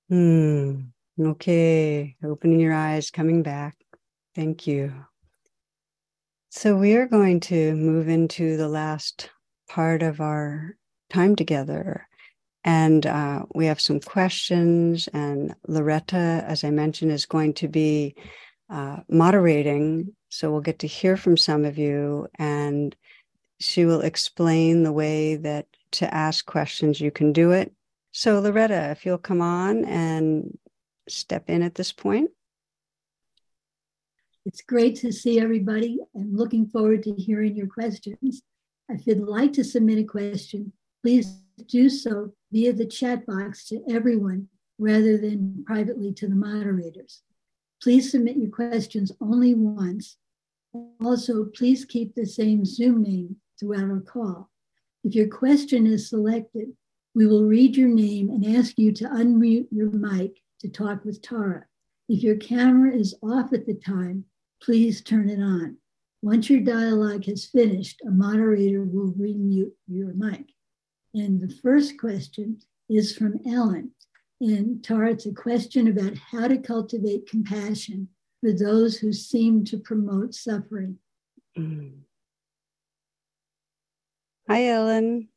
Hmm. 0.09 0.81
Okay. 1.19 2.17
Opening 2.23 2.61
your 2.61 2.75
eyes, 2.75 3.11
coming 3.11 3.43
back. 3.43 3.77
Thank 4.35 4.67
you. 4.67 4.93
So 6.51 6.77
we 6.77 6.95
are 6.95 7.07
going 7.07 7.41
to 7.41 7.75
move 7.75 8.09
into 8.09 8.57
the 8.57 8.69
last 8.69 9.31
part 9.69 10.03
of 10.03 10.21
our 10.21 10.77
time 11.11 11.37
together. 11.37 12.07
And 12.65 13.05
uh, 13.07 13.45
we 13.55 13.67
have 13.67 13.81
some 13.81 14.01
questions, 14.01 15.09
and 15.13 15.55
Loretta, 15.69 16.45
as 16.47 16.65
I 16.65 16.71
mentioned, 16.71 17.13
is 17.13 17.27
going 17.27 17.55
to 17.55 17.69
be 17.69 18.15
uh, 18.71 18.99
moderating. 19.09 20.15
So 20.31 20.51
we'll 20.51 20.63
get 20.63 20.79
to 20.81 20.87
hear 20.87 21.17
from 21.17 21.37
some 21.37 21.65
of 21.65 21.77
you, 21.77 22.29
and 22.39 22.97
she 23.61 23.85
will 23.85 24.01
explain 24.01 24.83
the 24.83 24.93
way 24.93 25.37
that 25.37 25.67
to 25.93 26.13
ask 26.13 26.47
questions. 26.47 27.01
You 27.01 27.11
can 27.11 27.33
do 27.33 27.51
it 27.51 27.73
so, 28.17 28.39
Loretta, 28.39 28.93
if 28.93 29.05
you'll 29.05 29.19
come 29.19 29.43
on 29.43 29.85
and 29.87 30.57
step 31.09 31.51
in 31.51 31.63
at 31.63 31.75
this 31.75 31.91
point. 31.91 32.31
It's 34.47 34.63
great 34.63 34.95
to 35.01 35.11
see 35.11 35.41
everybody 35.41 35.99
and 36.15 36.37
looking 36.37 36.69
forward 36.69 37.03
to 37.03 37.15
hearing 37.15 37.57
your 37.57 37.67
questions. 37.67 38.43
If 38.89 39.05
you'd 39.05 39.19
like 39.19 39.53
to 39.55 39.65
submit 39.65 39.99
a 39.99 40.05
question, 40.05 40.73
please 41.03 41.41
do 41.67 41.91
so 41.91 42.33
via 42.53 42.73
the 42.73 42.87
chat 42.87 43.27
box 43.27 43.67
to 43.71 43.83
everyone 43.91 44.47
rather 44.79 45.19
than 45.19 45.65
privately 45.67 46.13
to 46.13 46.29
the 46.29 46.37
moderators. 46.37 47.23
Please 47.83 48.13
submit 48.13 48.37
your 48.37 48.51
questions 48.51 49.11
only 49.21 49.55
once. 49.55 50.19
Also, 51.05 51.47
please 51.47 51.85
keep 51.85 52.15
the 52.15 52.27
same 52.27 52.65
Zoom 52.65 53.03
name 53.03 53.37
throughout 53.59 53.91
our 53.91 54.01
call. 54.01 54.51
If 55.03 55.17
your 55.17 55.29
question 55.29 55.85
is 55.89 56.09
selected, 56.09 56.69
we 57.15 57.27
will 57.27 57.45
read 57.45 57.77
your 57.77 57.89
name 57.89 58.29
and 58.29 58.57
ask 58.57 58.77
you 58.77 58.93
to 58.93 59.05
unmute 59.05 59.69
your 59.71 59.91
mic 59.91 60.41
to 60.61 60.69
talk 60.69 61.05
with 61.05 61.23
Tara. 61.23 61.65
If 62.09 62.23
your 62.23 62.37
camera 62.37 62.95
is 62.95 63.15
off 63.23 63.53
at 63.53 63.67
the 63.67 63.75
time, 63.75 64.25
please 64.63 65.01
turn 65.01 65.29
it 65.31 65.41
on. 65.41 65.77
Once 66.23 66.51
your 66.51 66.61
dialogue 66.61 67.25
has 67.27 67.47
finished, 67.47 68.01
a 68.07 68.11
moderator 68.11 68.83
will 68.83 69.13
remute 69.13 69.73
your 69.87 70.13
mic. 70.15 70.47
And 71.15 71.41
the 71.41 71.55
first 71.63 71.99
question 71.99 72.59
is 72.89 73.17
from 73.17 73.41
Ellen. 73.47 73.93
And 74.41 74.83
Tara, 74.83 75.13
it's 75.13 75.27
a 75.27 75.33
question 75.33 75.89
about 75.89 76.17
how 76.17 76.49
to 76.49 76.59
cultivate 76.59 77.29
compassion 77.29 78.09
for 78.41 78.53
those 78.53 78.97
who 78.97 79.13
seem 79.13 79.65
to 79.67 79.79
promote 79.79 80.35
suffering. 80.35 80.99
Mm. 81.57 81.93
Hi, 84.49 84.67
Ellen. 84.69 85.29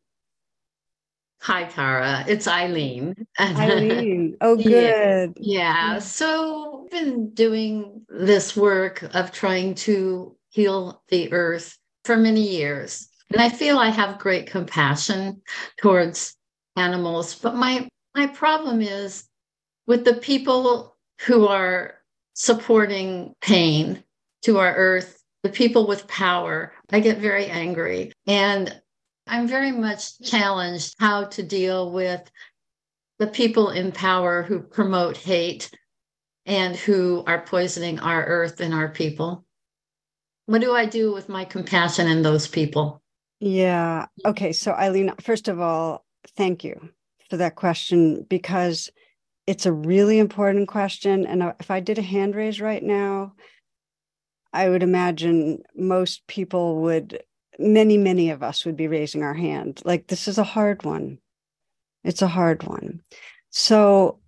Hi, 1.42 1.66
Tara. 1.66 2.26
It's 2.28 2.48
Eileen. 2.48 3.16
Eileen. 3.40 4.38
Oh, 4.42 4.56
good. 4.56 5.34
Yeah. 5.38 5.94
yeah. 5.94 6.00
So, 6.00 6.84
I've 6.86 6.92
been 6.92 7.30
doing 7.30 8.06
this 8.10 8.56
work 8.56 9.04
of 9.16 9.32
trying 9.32 9.76
to 9.76 10.36
heal 10.50 11.02
the 11.10 11.32
earth 11.32 11.78
for 12.06 12.18
many 12.18 12.42
years. 12.42 13.08
And 13.32 13.42
I 13.42 13.50
feel 13.50 13.78
I 13.78 13.90
have 13.90 14.20
great 14.20 14.48
compassion 14.48 15.42
towards 15.80 16.36
animals. 16.76 17.36
But 17.36 17.56
my, 17.56 17.88
my 18.16 18.28
problem 18.28 18.82
is 18.82 19.26
with 19.86 20.06
the 20.06 20.16
people 20.16 20.96
who 21.22 21.48
are 21.48 21.96
supporting 22.34 23.34
pain 23.42 24.04
to 24.44 24.60
our 24.60 24.74
earth, 24.76 25.22
the 25.44 25.50
people 25.50 25.88
with 25.88 26.08
power, 26.08 26.74
I 26.92 27.00
get 27.00 27.18
very 27.18 27.48
angry. 27.48 28.12
And 28.26 28.80
I'm 29.28 29.48
very 29.48 29.72
much 29.72 30.20
challenged 30.22 30.96
how 31.00 31.26
to 31.26 31.44
deal 31.44 31.92
with 31.92 32.30
the 33.20 33.28
people 33.28 33.70
in 33.70 33.92
power 33.92 34.44
who 34.44 34.60
promote 34.62 35.18
hate 35.18 35.72
and 36.46 36.76
who 36.76 37.24
are 37.28 37.42
poisoning 37.42 38.00
our 38.00 38.24
earth 38.26 38.60
and 38.60 38.74
our 38.74 38.90
people. 38.90 39.44
What 40.46 40.62
do 40.62 40.74
I 40.74 40.86
do 40.86 41.14
with 41.14 41.28
my 41.28 41.44
compassion 41.44 42.08
in 42.08 42.22
those 42.22 42.48
people? 42.48 43.02
Yeah. 43.40 44.06
Okay. 44.26 44.54
So, 44.54 44.72
Eileen, 44.72 45.14
first 45.20 45.48
of 45.48 45.60
all, 45.60 46.06
thank 46.36 46.64
you 46.64 46.90
for 47.30 47.38
that 47.38 47.56
question 47.56 48.26
because 48.30 48.90
it's 49.46 49.66
a 49.66 49.74
really 49.74 50.20
important 50.20 50.68
question. 50.68 51.26
And 51.26 51.54
if 51.60 51.70
I 51.70 51.80
did 51.80 51.98
a 51.98 52.04
hand 52.04 52.36
raise 52.36 52.62
right 52.62 52.84
now, 52.84 53.34
I 54.54 54.70
would 54.70 54.84
imagine 54.84 55.64
most 55.76 56.26
people 56.28 56.82
would, 56.84 57.22
many, 57.60 57.98
many 57.98 58.30
of 58.30 58.44
us 58.44 58.66
would 58.66 58.78
be 58.78 58.88
raising 58.88 59.24
our 59.24 59.34
hand. 59.34 59.82
Like, 59.86 60.08
this 60.08 60.28
is 60.28 60.38
a 60.38 60.44
hard 60.44 60.84
one. 60.84 61.20
It's 62.04 62.22
a 62.22 62.28
hard 62.28 62.64
one. 62.64 63.02
So, 63.50 64.20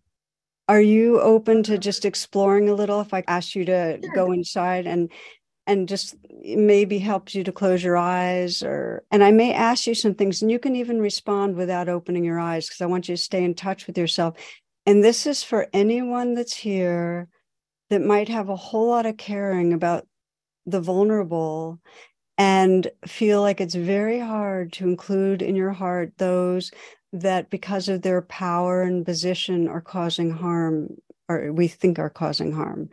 are 0.68 0.82
you 0.82 1.20
open 1.20 1.64
to 1.64 1.78
just 1.78 2.06
exploring 2.06 2.70
a 2.70 2.76
little 2.76 3.02
if 3.02 3.14
I 3.14 3.24
ask 3.28 3.56
you 3.56 3.66
to 3.66 4.00
sure. 4.02 4.14
go 4.14 4.32
inside 4.32 4.86
and 4.86 5.12
and 5.66 5.88
just 5.88 6.16
maybe 6.44 6.98
helps 6.98 7.36
you 7.36 7.44
to 7.44 7.52
close 7.52 7.84
your 7.84 7.98
eyes 7.98 8.64
or 8.64 9.04
and 9.12 9.24
I 9.24 9.32
may 9.32 9.54
ask 9.54 9.88
you 9.88 9.96
some 9.96 10.16
things 10.16 10.42
and 10.42 10.52
you 10.52 10.60
can 10.60 10.76
even 10.76 11.00
respond 11.00 11.56
without 11.56 11.90
opening 11.90 12.24
your 12.24 12.40
eyes 12.40 12.68
because 12.68 12.82
I 12.82 12.88
want 12.88 13.10
you 13.10 13.16
to 13.16 13.22
stay 13.22 13.44
in 13.44 13.54
touch 13.54 13.88
with 13.88 13.98
yourself. 13.98 14.36
And 14.86 15.04
this 15.04 15.28
is 15.28 15.44
for 15.44 15.68
anyone 15.74 16.34
that's 16.34 16.56
here 16.56 17.28
that 17.90 18.02
might 18.02 18.30
have 18.30 18.50
a 18.50 18.56
whole 18.56 18.88
lot 18.88 19.06
of 19.06 19.18
caring 19.18 19.74
about 19.74 20.08
the 20.66 20.82
vulnerable 20.82 21.80
and 22.40 22.90
feel 23.06 23.42
like 23.42 23.60
it's 23.60 23.76
very 23.76 24.18
hard 24.18 24.72
to 24.72 24.86
include 24.86 25.42
in 25.42 25.58
your 25.58 25.74
heart 25.74 26.14
those 26.18 26.72
that 27.12 27.50
because 27.50 27.90
of 27.90 28.02
their 28.02 28.22
power 28.22 28.82
and 28.82 29.06
position 29.06 29.68
are 29.68 29.82
causing 29.82 30.32
harm 30.32 30.88
or 31.28 31.52
we 31.52 31.68
think 31.68 32.00
are 32.00 32.10
causing 32.10 32.54
harm. 32.54 32.90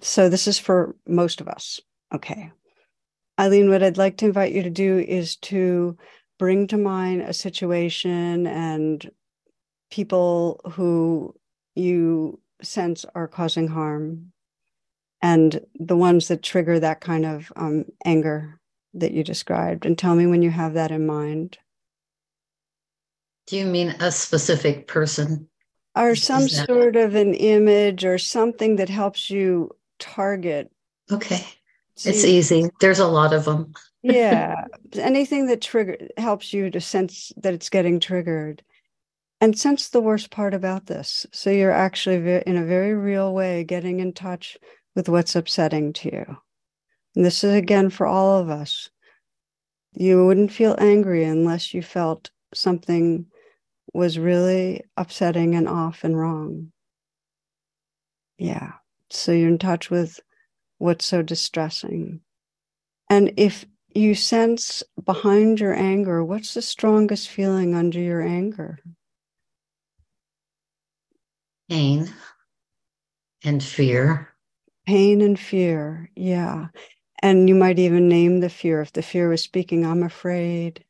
So 0.00 0.28
this 0.28 0.46
is 0.46 0.58
for 0.58 0.94
most 1.06 1.40
of 1.40 1.48
us. 1.48 1.80
Okay. 2.14 2.52
Eileen, 3.40 3.68
what 3.68 3.82
I'd 3.82 3.98
like 3.98 4.18
to 4.18 4.26
invite 4.26 4.52
you 4.52 4.62
to 4.62 4.70
do 4.70 4.98
is 5.00 5.34
to 5.36 5.98
bring 6.38 6.68
to 6.68 6.78
mind 6.78 7.22
a 7.22 7.32
situation 7.32 8.46
and 8.46 9.10
people 9.90 10.60
who 10.72 11.34
you 11.74 12.38
sense 12.62 13.04
are 13.16 13.26
causing 13.26 13.66
harm 13.66 14.32
and 15.22 15.60
the 15.74 15.96
ones 15.96 16.28
that 16.28 16.42
trigger 16.42 16.78
that 16.78 17.00
kind 17.00 17.26
of 17.26 17.52
um, 17.56 17.84
anger 18.04 18.60
that 19.00 19.12
you 19.12 19.22
described. 19.24 19.86
And 19.86 19.98
tell 19.98 20.14
me 20.14 20.26
when 20.26 20.42
you 20.42 20.50
have 20.50 20.74
that 20.74 20.90
in 20.90 21.06
mind. 21.06 21.58
Do 23.46 23.56
you 23.56 23.66
mean 23.66 23.94
a 24.00 24.10
specific 24.10 24.86
person? 24.88 25.48
Or 25.94 26.14
some 26.14 26.42
that... 26.42 26.66
sort 26.66 26.96
of 26.96 27.14
an 27.14 27.34
image 27.34 28.04
or 28.04 28.18
something 28.18 28.76
that 28.76 28.88
helps 28.88 29.30
you 29.30 29.70
target. 29.98 30.70
Okay. 31.10 31.44
It's 32.04 32.24
easy. 32.24 32.68
There's 32.80 32.98
a 32.98 33.06
lot 33.06 33.32
of 33.32 33.46
them. 33.46 33.72
yeah. 34.02 34.66
Anything 34.94 35.46
that 35.46 35.62
trigger 35.62 35.96
helps 36.18 36.52
you 36.52 36.70
to 36.70 36.80
sense 36.80 37.32
that 37.38 37.54
it's 37.54 37.70
getting 37.70 38.00
triggered 38.00 38.62
and 39.40 39.58
sense 39.58 39.88
the 39.88 40.00
worst 40.00 40.30
part 40.30 40.54
about 40.54 40.86
this. 40.86 41.26
So 41.32 41.50
you're 41.50 41.72
actually 41.72 42.42
in 42.46 42.56
a 42.56 42.64
very 42.64 42.94
real 42.94 43.32
way 43.32 43.64
getting 43.64 44.00
in 44.00 44.12
touch 44.12 44.58
with 44.94 45.08
what's 45.08 45.36
upsetting 45.36 45.92
to 45.94 46.12
you. 46.12 46.36
And 47.16 47.24
this 47.24 47.42
is 47.42 47.54
again 47.54 47.88
for 47.90 48.06
all 48.06 48.38
of 48.38 48.50
us. 48.50 48.90
You 49.94 50.26
wouldn't 50.26 50.52
feel 50.52 50.76
angry 50.78 51.24
unless 51.24 51.72
you 51.72 51.82
felt 51.82 52.30
something 52.54 53.26
was 53.94 54.18
really 54.18 54.82
upsetting 54.98 55.54
and 55.54 55.66
off 55.66 56.04
and 56.04 56.18
wrong. 56.18 56.70
Yeah. 58.38 58.72
So 59.08 59.32
you're 59.32 59.48
in 59.48 59.58
touch 59.58 59.90
with 59.90 60.20
what's 60.76 61.06
so 61.06 61.22
distressing. 61.22 62.20
And 63.08 63.32
if 63.38 63.64
you 63.94 64.14
sense 64.14 64.82
behind 65.02 65.58
your 65.58 65.74
anger, 65.74 66.22
what's 66.22 66.52
the 66.52 66.60
strongest 66.60 67.30
feeling 67.30 67.74
under 67.74 67.98
your 67.98 68.20
anger? 68.20 68.78
Pain 71.70 72.12
and 73.42 73.62
fear. 73.62 74.28
Pain 74.86 75.22
and 75.22 75.38
fear, 75.38 76.10
yeah. 76.14 76.66
And 77.20 77.48
you 77.48 77.54
might 77.54 77.78
even 77.78 78.08
name 78.08 78.40
the 78.40 78.50
fear. 78.50 78.80
If 78.80 78.92
the 78.92 79.02
fear 79.02 79.28
was 79.28 79.42
speaking, 79.42 79.86
I'm 79.86 80.02
afraid. 80.02 80.84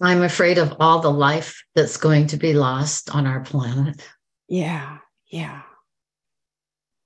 I'm 0.00 0.22
afraid 0.22 0.58
of 0.58 0.74
all 0.80 1.00
the 1.00 1.10
life 1.10 1.64
that's 1.74 1.96
going 1.96 2.26
to 2.28 2.36
be 2.36 2.54
lost 2.54 3.14
on 3.14 3.26
our 3.26 3.40
planet. 3.40 4.00
Yeah, 4.48 4.98
yeah 5.28 5.62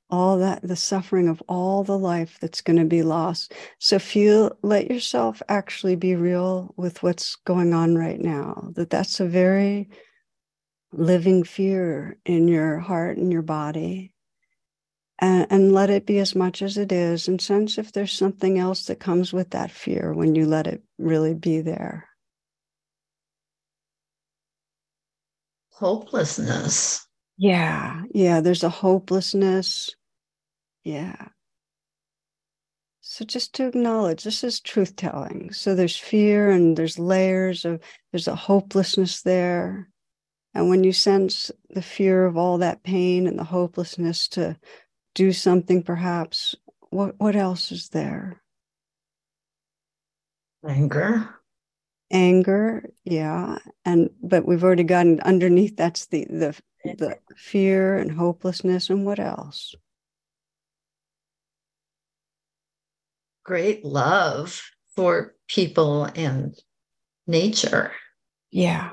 all 0.09 0.39
that 0.39 0.63
the 0.63 0.77
suffering 0.77 1.29
of 1.29 1.43
all 1.49 1.83
the 1.83 1.99
life 1.99 2.39
that's 2.41 2.61
going 2.61 2.77
to 2.77 2.85
be 2.85 3.03
lost 3.03 3.53
so 3.79 3.99
feel 3.99 4.57
let 4.63 4.91
yourself 4.91 5.43
actually 5.49 5.97
be 5.97 6.15
real 6.15 6.73
with 6.77 7.03
what's 7.03 7.37
going 7.37 7.75
on 7.75 7.97
right 7.97 8.21
now 8.21 8.71
that 8.75 8.91
that's 8.91 9.19
a 9.19 9.27
very 9.27 9.89
living 10.93 11.43
fear 11.43 12.17
in 12.25 12.47
your 12.47 12.79
heart 12.79 13.17
and 13.17 13.33
your 13.33 13.43
body 13.43 14.13
and, 15.19 15.47
and 15.51 15.73
let 15.73 15.91
it 15.91 16.07
be 16.07 16.19
as 16.19 16.35
much 16.35 16.63
as 16.63 16.77
it 16.77 16.93
is 16.93 17.29
and 17.29 17.41
sense 17.41 17.79
if 17.79 17.93
there's 17.93 18.13
something 18.13 18.59
else 18.59 18.87
that 18.87 19.01
comes 19.01 19.33
with 19.33 19.51
that 19.51 19.71
fear 19.71 20.13
when 20.13 20.35
you 20.35 20.47
let 20.47 20.67
it 20.67 20.83
really 20.99 21.35
be 21.35 21.61
there 21.61 22.09
hopelessness 25.71 27.07
yeah, 27.39 28.03
yeah, 28.13 28.41
there's 28.41 28.65
a 28.65 28.71
hopelessness. 28.71 29.95
Yeah. 30.85 31.29
So 33.03 33.25
just 33.25 33.55
to 33.55 33.67
acknowledge 33.67 34.25
this 34.25 34.43
is 34.43 34.61
truth 34.61 34.97
telling. 34.97 35.53
So 35.53 35.75
there's 35.75 35.97
fear 35.97 36.51
and 36.51 36.77
there's 36.77 36.99
layers 36.99 37.65
of 37.65 37.81
there's 38.11 38.29
a 38.29 38.35
hopelessness 38.35 39.23
there. 39.23 39.89
And 40.55 40.69
when 40.71 40.83
you 40.83 40.93
sense 40.93 41.51
the 41.71 41.83
fear 41.83 42.25
of 42.25 42.37
all 42.37 42.59
that 42.59 42.83
pain 42.83 43.27
and 43.27 43.39
the 43.39 43.45
hopelessness 43.45 44.29
to 44.29 44.57
do 45.17 45.33
something 45.33 45.83
perhaps, 45.83 46.55
what 46.91 47.15
what 47.19 47.35
else 47.35 47.73
is 47.73 47.89
there? 47.89 48.43
Anger. 50.69 51.31
Anger 52.13 52.91
yeah 53.05 53.59
and 53.85 54.11
but 54.23 54.47
we've 54.47 54.63
already 54.63 54.85
gotten 54.85 55.19
underneath 55.23 55.77
that's 55.77 56.07
the 56.07 56.25
the 56.31 56.57
the 56.85 57.17
fear 57.37 57.97
and 57.97 58.13
hopelessness 58.13 58.91
and 58.91 59.05
what 59.05 59.19
else? 59.19 59.75
Great 63.45 63.85
love 63.85 64.63
for 64.95 65.35
people 65.49 66.05
and 66.15 66.55
nature. 67.27 67.93
Yeah. 68.51 68.91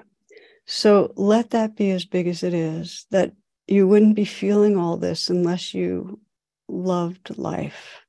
So 0.65 1.11
let 1.15 1.51
that 1.51 1.75
be 1.75 1.91
as 1.91 2.05
big 2.05 2.27
as 2.27 2.41
it 2.41 2.53
is 2.53 3.05
that 3.11 3.33
you 3.67 3.87
wouldn't 3.87 4.15
be 4.15 4.25
feeling 4.25 4.77
all 4.77 4.97
this 4.97 5.29
unless 5.29 5.73
you 5.73 6.19
loved 6.67 7.37
life 7.37 8.03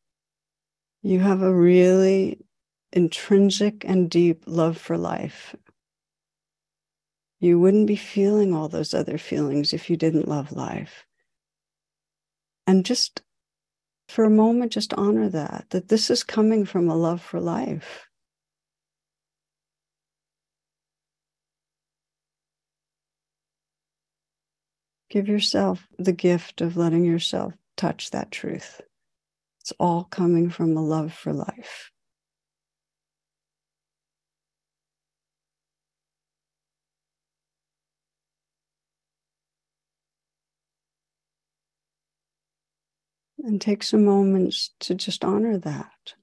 you 1.04 1.20
have 1.20 1.42
a 1.42 1.54
really 1.54 2.38
intrinsic 2.90 3.84
and 3.84 4.08
deep 4.08 4.44
love 4.46 4.78
for 4.78 4.96
life. 4.96 5.54
You 7.40 7.60
wouldn't 7.60 7.86
be 7.86 7.96
feeling 7.96 8.54
all 8.54 8.68
those 8.70 8.94
other 8.94 9.18
feelings 9.18 9.74
if 9.74 9.90
you 9.90 9.98
didn't 9.98 10.28
love 10.28 10.50
life. 10.50 11.04
And 12.66 12.86
just 12.86 13.22
for 14.08 14.24
a 14.24 14.30
moment, 14.30 14.72
just 14.72 14.94
honor 14.94 15.28
that, 15.28 15.66
that 15.70 15.88
this 15.88 16.08
is 16.08 16.24
coming 16.24 16.64
from 16.64 16.88
a 16.88 16.96
love 16.96 17.20
for 17.20 17.38
life. 17.38 18.08
Give 25.14 25.28
yourself 25.28 25.86
the 25.96 26.12
gift 26.12 26.60
of 26.60 26.76
letting 26.76 27.04
yourself 27.04 27.54
touch 27.76 28.10
that 28.10 28.32
truth. 28.32 28.80
It's 29.60 29.72
all 29.78 30.02
coming 30.02 30.50
from 30.50 30.76
a 30.76 30.82
love 30.82 31.12
for 31.12 31.32
life. 31.32 31.92
and 43.44 43.60
take 43.60 43.82
some 43.82 44.04
moments 44.04 44.70
to 44.80 44.94
just 44.94 45.22
honor 45.22 45.58
that. 45.58 46.14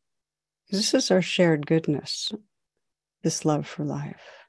This 0.69 0.93
is 0.93 1.11
our 1.11 1.21
shared 1.21 1.67
goodness, 1.67 2.33
this 3.21 3.45
love 3.45 3.67
for 3.67 3.85
life. 3.85 4.47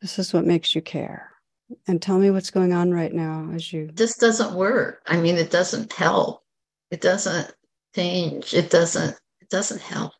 This 0.00 0.18
is 0.18 0.32
what 0.32 0.46
makes 0.46 0.74
you 0.74 0.80
care. 0.80 1.37
And 1.86 2.00
tell 2.00 2.18
me 2.18 2.30
what's 2.30 2.50
going 2.50 2.72
on 2.72 2.92
right 2.92 3.12
now 3.12 3.50
as 3.54 3.72
you. 3.72 3.90
This 3.92 4.16
doesn't 4.16 4.54
work. 4.54 5.02
I 5.06 5.18
mean, 5.18 5.36
it 5.36 5.50
doesn't 5.50 5.92
help. 5.92 6.42
It 6.90 7.00
doesn't 7.00 7.54
change. 7.94 8.54
It 8.54 8.70
doesn't. 8.70 9.18
It 9.40 9.48
doesn't 9.50 9.80
help. 9.80 10.12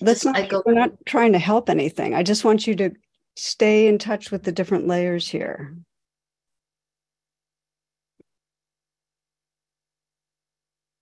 Let's 0.00 0.24
not, 0.24 0.36
I 0.36 0.46
go, 0.46 0.62
we're 0.66 0.74
not 0.74 0.92
trying 1.06 1.32
to 1.32 1.38
help 1.38 1.70
anything. 1.70 2.14
I 2.14 2.22
just 2.22 2.44
want 2.44 2.66
you 2.66 2.74
to 2.76 2.90
stay 3.36 3.86
in 3.86 3.98
touch 3.98 4.30
with 4.30 4.42
the 4.42 4.52
different 4.52 4.86
layers 4.86 5.28
here. 5.28 5.76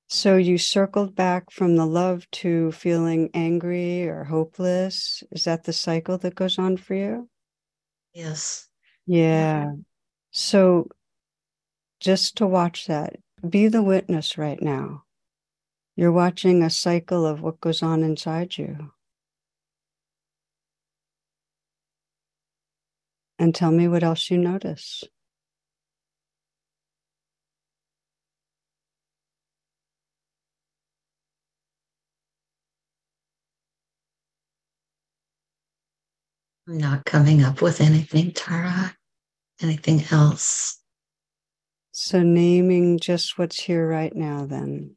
So 0.09 0.37
you 0.37 0.59
circled 0.59 1.17
back 1.17 1.51
from 1.51 1.75
the 1.75 1.87
love 1.87 2.31
to 2.33 2.71
feeling 2.71 3.31
angry 3.35 4.07
or 4.07 4.23
hopeless. 4.23 5.25
Is 5.33 5.45
that 5.45 5.65
the 5.65 5.73
cycle 5.73 6.19
that 6.19 6.37
goes 6.37 6.57
on 6.57 6.77
for 6.77 6.95
you? 6.95 7.29
Yes. 8.13 8.69
Yeah. 9.07 9.73
So 10.33 10.89
just 12.01 12.37
to 12.37 12.47
watch 12.47 12.87
that, 12.87 13.17
be 13.49 13.69
the 13.69 13.83
witness 13.83 14.39
right 14.39 14.61
now. 14.61 15.05
You're 15.97 16.13
watching 16.13 16.63
a 16.63 16.71
cycle 16.71 17.27
of 17.27 17.41
what 17.41 17.61
goes 17.61 17.83
on 17.83 18.03
inside 18.03 18.59
you. 18.59 18.93
And 23.39 23.55
tell 23.55 23.71
me 23.71 23.89
what 23.89 24.03
else 24.03 24.31
you 24.31 24.39
notice. 24.39 25.05
I'm 36.67 36.79
not 36.79 37.05
coming 37.05 37.43
up 37.43 37.61
with 37.61 37.81
anything, 37.81 38.33
Tara. 38.33 38.97
Anything 39.61 40.03
else? 40.11 40.81
So, 41.93 42.23
naming 42.23 42.99
just 42.99 43.39
what's 43.39 43.61
here 43.61 43.89
right 43.89 44.15
now, 44.15 44.47
then. 44.47 44.97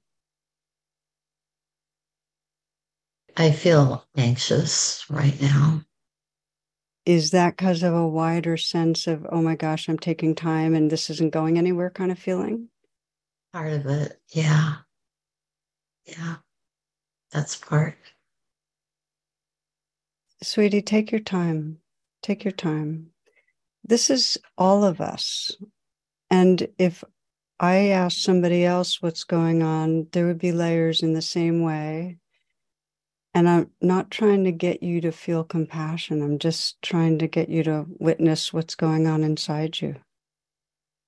I 3.35 3.51
feel 3.51 4.05
anxious 4.15 5.05
right 5.09 5.39
now. 5.41 5.81
Is 7.05 7.31
that 7.31 7.55
because 7.55 7.83
of 7.83 7.93
a 7.93 8.07
wider 8.07 8.57
sense 8.57 9.07
of, 9.07 9.25
oh 9.31 9.41
my 9.41 9.55
gosh, 9.55 9.87
I'm 9.87 9.99
taking 9.99 10.35
time 10.35 10.73
and 10.73 10.89
this 10.89 11.09
isn't 11.09 11.31
going 11.31 11.57
anywhere 11.57 11.89
kind 11.89 12.11
of 12.11 12.19
feeling? 12.19 12.69
Part 13.53 13.73
of 13.73 13.85
it. 13.85 14.19
Yeah. 14.29 14.77
Yeah. 16.05 16.37
That's 17.31 17.55
part. 17.55 17.95
Sweetie, 20.41 20.81
take 20.81 21.11
your 21.11 21.21
time. 21.21 21.79
Take 22.21 22.43
your 22.43 22.51
time. 22.51 23.11
This 23.83 24.09
is 24.09 24.37
all 24.57 24.83
of 24.83 25.01
us. 25.01 25.55
And 26.29 26.67
if 26.77 27.03
I 27.59 27.87
asked 27.87 28.21
somebody 28.21 28.63
else 28.63 29.01
what's 29.01 29.23
going 29.23 29.63
on, 29.63 30.07
there 30.11 30.27
would 30.27 30.39
be 30.39 30.51
layers 30.51 31.01
in 31.01 31.13
the 31.13 31.21
same 31.21 31.61
way. 31.61 32.17
And 33.33 33.47
I'm 33.47 33.71
not 33.81 34.11
trying 34.11 34.43
to 34.43 34.51
get 34.51 34.83
you 34.83 34.99
to 35.01 35.11
feel 35.11 35.43
compassion. 35.43 36.21
I'm 36.21 36.39
just 36.39 36.81
trying 36.81 37.19
to 37.19 37.27
get 37.27 37.49
you 37.49 37.63
to 37.63 37.85
witness 37.99 38.51
what's 38.51 38.75
going 38.75 39.07
on 39.07 39.23
inside 39.23 39.79
you. 39.79 39.95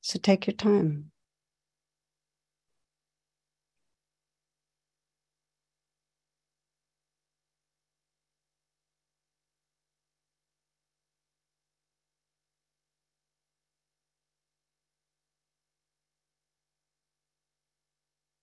So 0.01 0.19
take 0.19 0.47
your 0.47 0.55
time. 0.55 1.11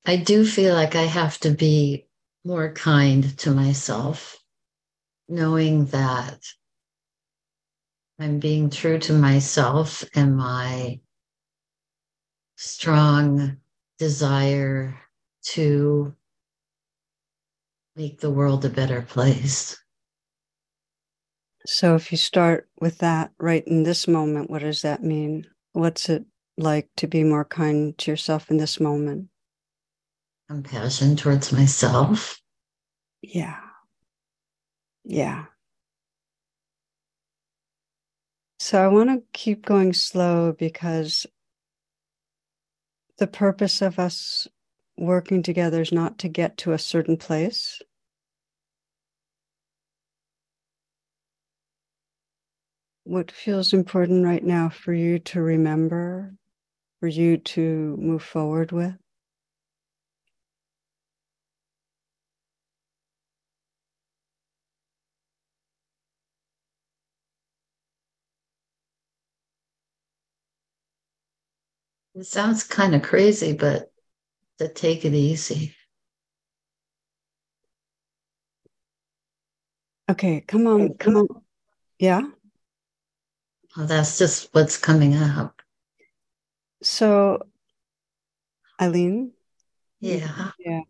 I 0.08 0.14
do 0.14 0.46
feel 0.46 0.72
like 0.72 0.94
I 0.94 1.02
have 1.02 1.38
to 1.40 1.50
be 1.50 2.06
more 2.44 2.72
kind 2.72 3.36
to 3.38 3.50
myself, 3.50 4.40
knowing 5.28 5.86
that 5.86 6.44
I'm 8.20 8.38
being 8.38 8.70
true 8.70 9.00
to 9.00 9.12
myself 9.12 10.04
and 10.14 10.36
my 10.36 11.00
strong 12.54 13.56
desire 13.98 14.96
to 15.46 16.14
make 17.96 18.20
the 18.20 18.30
world 18.30 18.64
a 18.64 18.70
better 18.70 19.02
place. 19.02 19.76
So, 21.66 21.96
if 21.96 22.12
you 22.12 22.18
start 22.18 22.68
with 22.80 22.98
that 22.98 23.32
right 23.38 23.66
in 23.66 23.82
this 23.82 24.06
moment, 24.06 24.50
what 24.50 24.60
does 24.60 24.82
that 24.82 25.02
mean? 25.02 25.48
What's 25.72 26.08
it 26.08 26.24
like 26.56 26.90
to 26.98 27.08
be 27.08 27.24
more 27.24 27.44
kind 27.44 27.98
to 27.98 28.12
yourself 28.12 28.52
in 28.52 28.58
this 28.58 28.78
moment? 28.78 29.30
Compassion 30.48 31.16
towards 31.16 31.52
myself. 31.52 32.40
Yeah. 33.22 33.60
Yeah. 35.04 35.46
So 38.58 38.82
I 38.82 38.88
want 38.88 39.10
to 39.10 39.22
keep 39.32 39.64
going 39.66 39.92
slow 39.92 40.52
because 40.52 41.26
the 43.18 43.26
purpose 43.26 43.82
of 43.82 43.98
us 43.98 44.46
working 44.98 45.42
together 45.42 45.80
is 45.82 45.92
not 45.92 46.18
to 46.18 46.28
get 46.28 46.56
to 46.58 46.72
a 46.72 46.78
certain 46.78 47.16
place. 47.16 47.80
What 53.04 53.30
feels 53.30 53.72
important 53.72 54.24
right 54.24 54.42
now 54.44 54.68
for 54.68 54.92
you 54.92 55.18
to 55.20 55.40
remember, 55.40 56.34
for 57.00 57.08
you 57.08 57.36
to 57.38 57.96
move 58.00 58.22
forward 58.22 58.72
with? 58.72 58.96
It 72.16 72.24
sounds 72.24 72.64
kind 72.64 72.94
of 72.94 73.02
crazy, 73.02 73.52
but 73.52 73.92
to 74.56 74.68
take 74.68 75.04
it 75.04 75.12
easy. 75.12 75.76
Okay, 80.08 80.40
come 80.40 80.66
on, 80.66 80.94
come 80.94 81.16
on. 81.16 81.28
Yeah. 81.98 82.22
Well, 83.76 83.86
that's 83.86 84.16
just 84.16 84.48
what's 84.52 84.78
coming 84.78 85.14
up. 85.14 85.60
So, 86.82 87.42
Eileen? 88.80 89.32
Yeah. 90.00 90.52
Yeah. 90.58 90.80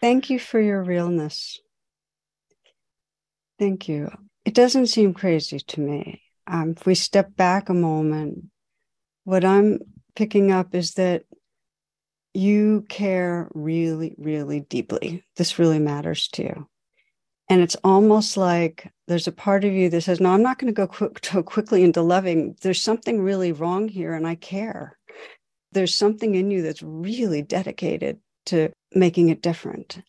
Thank 0.00 0.30
you 0.30 0.38
for 0.38 0.60
your 0.60 0.82
realness. 0.82 1.60
Thank 3.58 3.86
you. 3.86 4.10
It 4.46 4.54
doesn't 4.54 4.86
seem 4.86 5.12
crazy 5.12 5.58
to 5.58 5.80
me. 5.80 6.22
Um, 6.46 6.74
if 6.76 6.86
we 6.86 6.94
step 6.94 7.36
back 7.36 7.68
a 7.68 7.74
moment 7.74 8.46
what 9.24 9.44
I'm 9.44 9.80
picking 10.14 10.52
up 10.52 10.74
is 10.74 10.94
that 10.94 11.24
you 12.34 12.84
care 12.88 13.48
really, 13.54 14.14
really 14.18 14.60
deeply. 14.60 15.22
This 15.36 15.58
really 15.58 15.78
matters 15.78 16.28
to 16.28 16.42
you. 16.42 16.68
And 17.48 17.60
it's 17.60 17.76
almost 17.84 18.36
like 18.36 18.90
there's 19.08 19.28
a 19.28 19.32
part 19.32 19.64
of 19.64 19.72
you 19.72 19.90
that 19.90 20.02
says, 20.02 20.20
No, 20.20 20.30
I'm 20.30 20.42
not 20.42 20.58
going 20.58 20.72
to 20.72 20.76
go 20.76 20.86
quick, 20.86 21.18
so 21.24 21.42
quickly 21.42 21.82
into 21.82 22.02
loving. 22.02 22.56
There's 22.62 22.80
something 22.80 23.20
really 23.20 23.52
wrong 23.52 23.88
here, 23.88 24.14
and 24.14 24.26
I 24.26 24.36
care. 24.36 24.98
There's 25.72 25.94
something 25.94 26.34
in 26.34 26.50
you 26.50 26.62
that's 26.62 26.82
really 26.82 27.42
dedicated 27.42 28.18
to 28.46 28.70
making 28.94 29.28
it 29.28 29.42
different. 29.42 30.02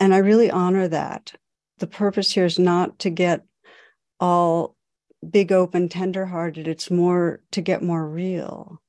And 0.00 0.14
I 0.14 0.18
really 0.18 0.50
honor 0.50 0.88
that. 0.88 1.32
The 1.78 1.86
purpose 1.86 2.32
here 2.32 2.44
is 2.44 2.58
not 2.58 2.98
to 3.00 3.10
get 3.10 3.44
all 4.20 4.76
big 5.28 5.52
open 5.52 5.88
tenderhearted 5.88 6.68
it's 6.68 6.90
more 6.90 7.40
to 7.52 7.60
get 7.60 7.82
more 7.82 8.06
real. 8.06 8.80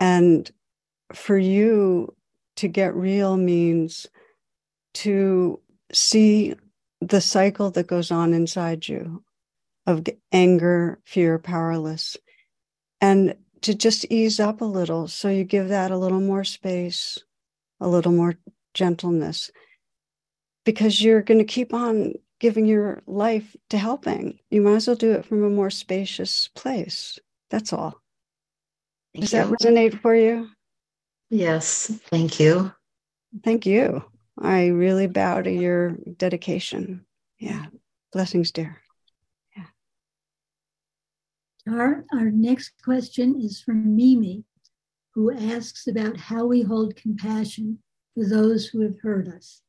And 0.00 0.50
for 1.14 1.38
you 1.38 2.14
to 2.56 2.68
get 2.68 2.94
real 2.94 3.36
means 3.36 4.06
to 4.94 5.60
see 5.92 6.54
the 7.00 7.20
cycle 7.20 7.70
that 7.70 7.86
goes 7.86 8.10
on 8.10 8.34
inside 8.34 8.88
you 8.88 9.24
of 9.86 10.04
anger 10.32 11.00
fear 11.04 11.38
powerless 11.38 12.16
and 13.00 13.34
to 13.62 13.74
just 13.74 14.04
ease 14.10 14.40
up 14.40 14.60
a 14.60 14.64
little. 14.64 15.08
So 15.08 15.28
you 15.28 15.44
give 15.44 15.68
that 15.68 15.90
a 15.90 15.98
little 15.98 16.20
more 16.20 16.44
space 16.44 17.18
a 17.80 17.88
little 17.88 18.12
more 18.12 18.34
gentleness 18.74 19.50
because 20.64 21.02
you're 21.02 21.22
going 21.22 21.38
to 21.38 21.44
keep 21.44 21.72
on 21.72 22.14
giving 22.40 22.66
your 22.66 23.02
life 23.06 23.56
to 23.70 23.78
helping. 23.78 24.38
You 24.50 24.62
might 24.62 24.76
as 24.76 24.86
well 24.86 24.96
do 24.96 25.12
it 25.12 25.24
from 25.24 25.44
a 25.44 25.50
more 25.50 25.70
spacious 25.70 26.48
place. 26.48 27.18
That's 27.50 27.72
all. 27.72 28.00
Thank 29.14 29.24
Does 29.24 29.32
you. 29.32 29.38
that 29.38 29.48
resonate 29.48 30.00
for 30.00 30.14
you? 30.14 30.48
Yes. 31.30 31.86
Thank 32.10 32.38
you. 32.40 32.72
Thank 33.44 33.66
you. 33.66 34.04
I 34.40 34.68
really 34.68 35.06
bow 35.06 35.42
to 35.42 35.50
your 35.50 35.96
dedication. 36.16 37.04
Yeah. 37.38 37.66
Blessings, 38.12 38.52
dear. 38.52 38.80
Yeah. 39.56 39.64
Our, 41.74 42.04
our 42.12 42.30
next 42.30 42.72
question 42.82 43.40
is 43.40 43.60
from 43.60 43.96
Mimi, 43.96 44.44
who 45.14 45.32
asks 45.32 45.86
about 45.88 46.16
how 46.16 46.46
we 46.46 46.62
hold 46.62 46.96
compassion 46.96 47.78
for 48.14 48.24
those 48.26 48.66
who 48.66 48.82
have 48.82 49.00
hurt 49.02 49.28
us. 49.28 49.62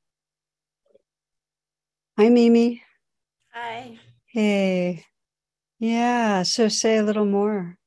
Hi, 2.19 2.27
Mimi. 2.27 2.83
Hi. 3.53 3.97
Hey. 4.25 5.05
Yeah. 5.79 6.43
So 6.43 6.67
say 6.67 6.97
a 6.97 7.01
little 7.01 7.23
more. 7.23 7.77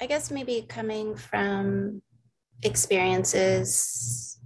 I 0.00 0.06
guess 0.06 0.30
maybe 0.30 0.64
coming 0.66 1.14
from 1.14 2.00
experiences, 2.62 4.40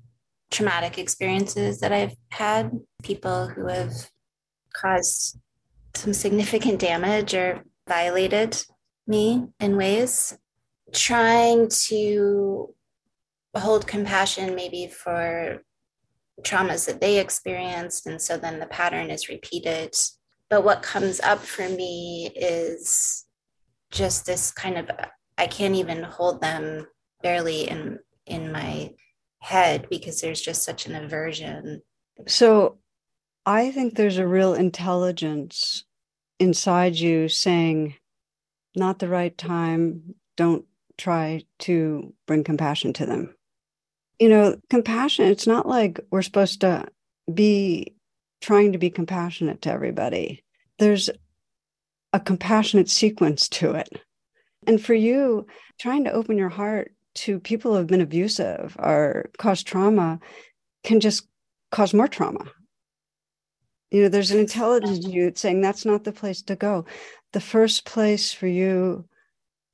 traumatic 0.51 0.99
experiences 0.99 1.79
that 1.79 1.93
I've 1.93 2.17
had, 2.33 2.73
people 3.05 3.47
who 3.47 3.69
have 3.69 3.93
caused 4.75 5.39
some 5.95 6.13
significant 6.13 6.81
damage 6.81 7.35
or 7.35 7.63
violated 7.89 8.65
me 9.07 9.47
in 9.61 9.77
ways, 9.77 10.37
trying 10.93 11.69
to 11.87 12.75
hold 13.57 13.87
compassion 13.87 14.57
maybe 14.57 14.89
for 14.89 15.63
traumas 16.43 16.87
that 16.87 17.01
they 17.01 17.19
experienced. 17.19 18.07
And 18.07 18.21
so 18.21 18.37
then 18.37 18.59
the 18.59 18.67
pattern 18.67 19.11
is 19.11 19.29
repeated. 19.29 19.95
But 20.51 20.65
what 20.65 20.83
comes 20.83 21.21
up 21.21 21.41
for 21.41 21.69
me 21.69 22.31
is 22.35 23.25
just 23.91 24.27
this 24.27 24.51
kind 24.51 24.79
of 24.79 24.91
I 25.37 25.47
can't 25.47 25.75
even 25.75 26.03
hold 26.03 26.41
them 26.41 26.87
barely 27.23 27.69
in 27.69 27.99
in 28.27 28.53
my 28.53 28.91
head 29.41 29.89
because 29.91 30.21
there's 30.21 30.41
just 30.41 30.63
such 30.63 30.87
an 30.87 30.95
aversion. 30.95 31.83
So 32.27 32.79
I 33.45 33.71
think 33.71 33.95
there's 33.95 34.19
a 34.19 34.27
real 34.27 34.55
intelligence 34.55 35.85
inside 36.39 36.95
you 36.95 37.29
saying, 37.29 37.95
not 38.75 38.99
the 38.99 39.09
right 39.09 39.37
time, 39.37 40.15
don't 40.37 40.65
try 40.97 41.45
to 41.61 42.15
bring 42.27 42.45
compassion 42.45 42.93
to 42.95 43.07
them. 43.07 43.35
You 44.19 44.29
know, 44.29 44.57
compassion, 44.71 45.27
it's 45.27 45.47
not 45.47 45.67
like 45.67 46.01
we're 46.11 46.23
supposed 46.23 46.61
to 46.61 46.87
be 47.33 47.95
trying 48.41 48.73
to 48.73 48.79
be 48.79 48.91
compassionate 48.91 49.63
to 49.63 49.71
everybody. 49.71 50.45
There's 50.79 51.11
a 52.13 52.21
compassionate 52.21 52.89
sequence 52.89 53.49
to 53.49 53.73
it. 53.73 53.89
And 54.67 54.83
for 54.83 54.95
you, 54.95 55.47
trying 55.81 56.05
to 56.05 56.13
open 56.13 56.39
your 56.39 56.49
heart 56.49 56.93
to 57.17 57.41
people 57.41 57.73
who 57.73 57.79
have 57.79 57.87
been 57.87 58.01
abusive 58.01 58.77
or 58.79 59.31
caused 59.39 59.67
trauma 59.67 60.21
can 60.85 61.01
just 61.01 61.27
cause 61.73 61.95
more 61.95 62.09
trauma. 62.09 62.45
You 63.91 64.03
know, 64.03 64.09
there's 64.09 64.31
an 64.31 64.41
intelligence 64.41 65.05
in 65.05 65.13
you 65.13 65.33
saying 65.35 65.61
that's 65.61 65.85
not 65.85 66.05
the 66.05 66.13
place 66.13 66.43
to 66.43 66.57
go. 66.57 66.85
The 67.33 67.41
first 67.41 67.85
place 67.85 68.33
for 68.33 68.47
you, 68.47 69.07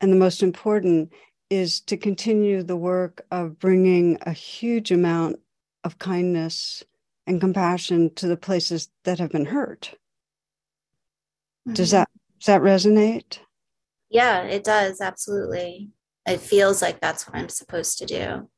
and 0.00 0.12
the 0.12 0.16
most 0.16 0.42
important, 0.42 1.12
is 1.50 1.80
to 1.80 1.96
continue 1.96 2.62
the 2.62 2.76
work 2.76 3.26
of 3.30 3.58
bringing 3.58 4.16
a 4.22 4.32
huge 4.32 4.90
amount 4.90 5.40
of 5.84 5.98
kindness 5.98 6.84
and 7.26 7.40
compassion 7.40 8.14
to 8.14 8.26
the 8.26 8.36
places 8.36 8.88
that 9.04 9.18
have 9.18 9.30
been 9.30 9.46
hurt. 9.46 9.94
Mm-hmm. 11.66 11.74
Does 11.74 11.90
that 11.90 12.08
does 12.38 12.46
that 12.46 12.62
resonate? 12.62 13.38
Yeah, 14.08 14.42
it 14.42 14.64
does. 14.64 15.00
Absolutely. 15.00 15.90
It 16.26 16.40
feels 16.40 16.80
like 16.80 17.00
that's 17.00 17.26
what 17.26 17.36
I'm 17.36 17.48
supposed 17.48 17.98
to 17.98 18.06
do. 18.06 18.48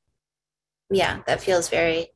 Yeah, 0.91 1.23
that 1.27 1.41
feels 1.41 1.69
very 1.69 2.11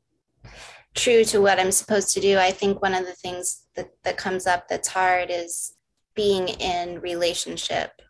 true 0.95 1.23
to 1.25 1.41
what 1.41 1.59
I'm 1.59 1.71
supposed 1.71 2.13
to 2.13 2.21
do. 2.21 2.37
I 2.37 2.51
think 2.51 2.81
one 2.81 2.93
of 2.93 3.05
the 3.05 3.13
things 3.13 3.63
that, 3.75 3.89
that 4.03 4.17
comes 4.17 4.47
up 4.47 4.67
that's 4.67 4.87
hard 4.87 5.29
is 5.29 5.73
being 6.15 6.47
in 6.47 7.01
relationship 7.01 8.01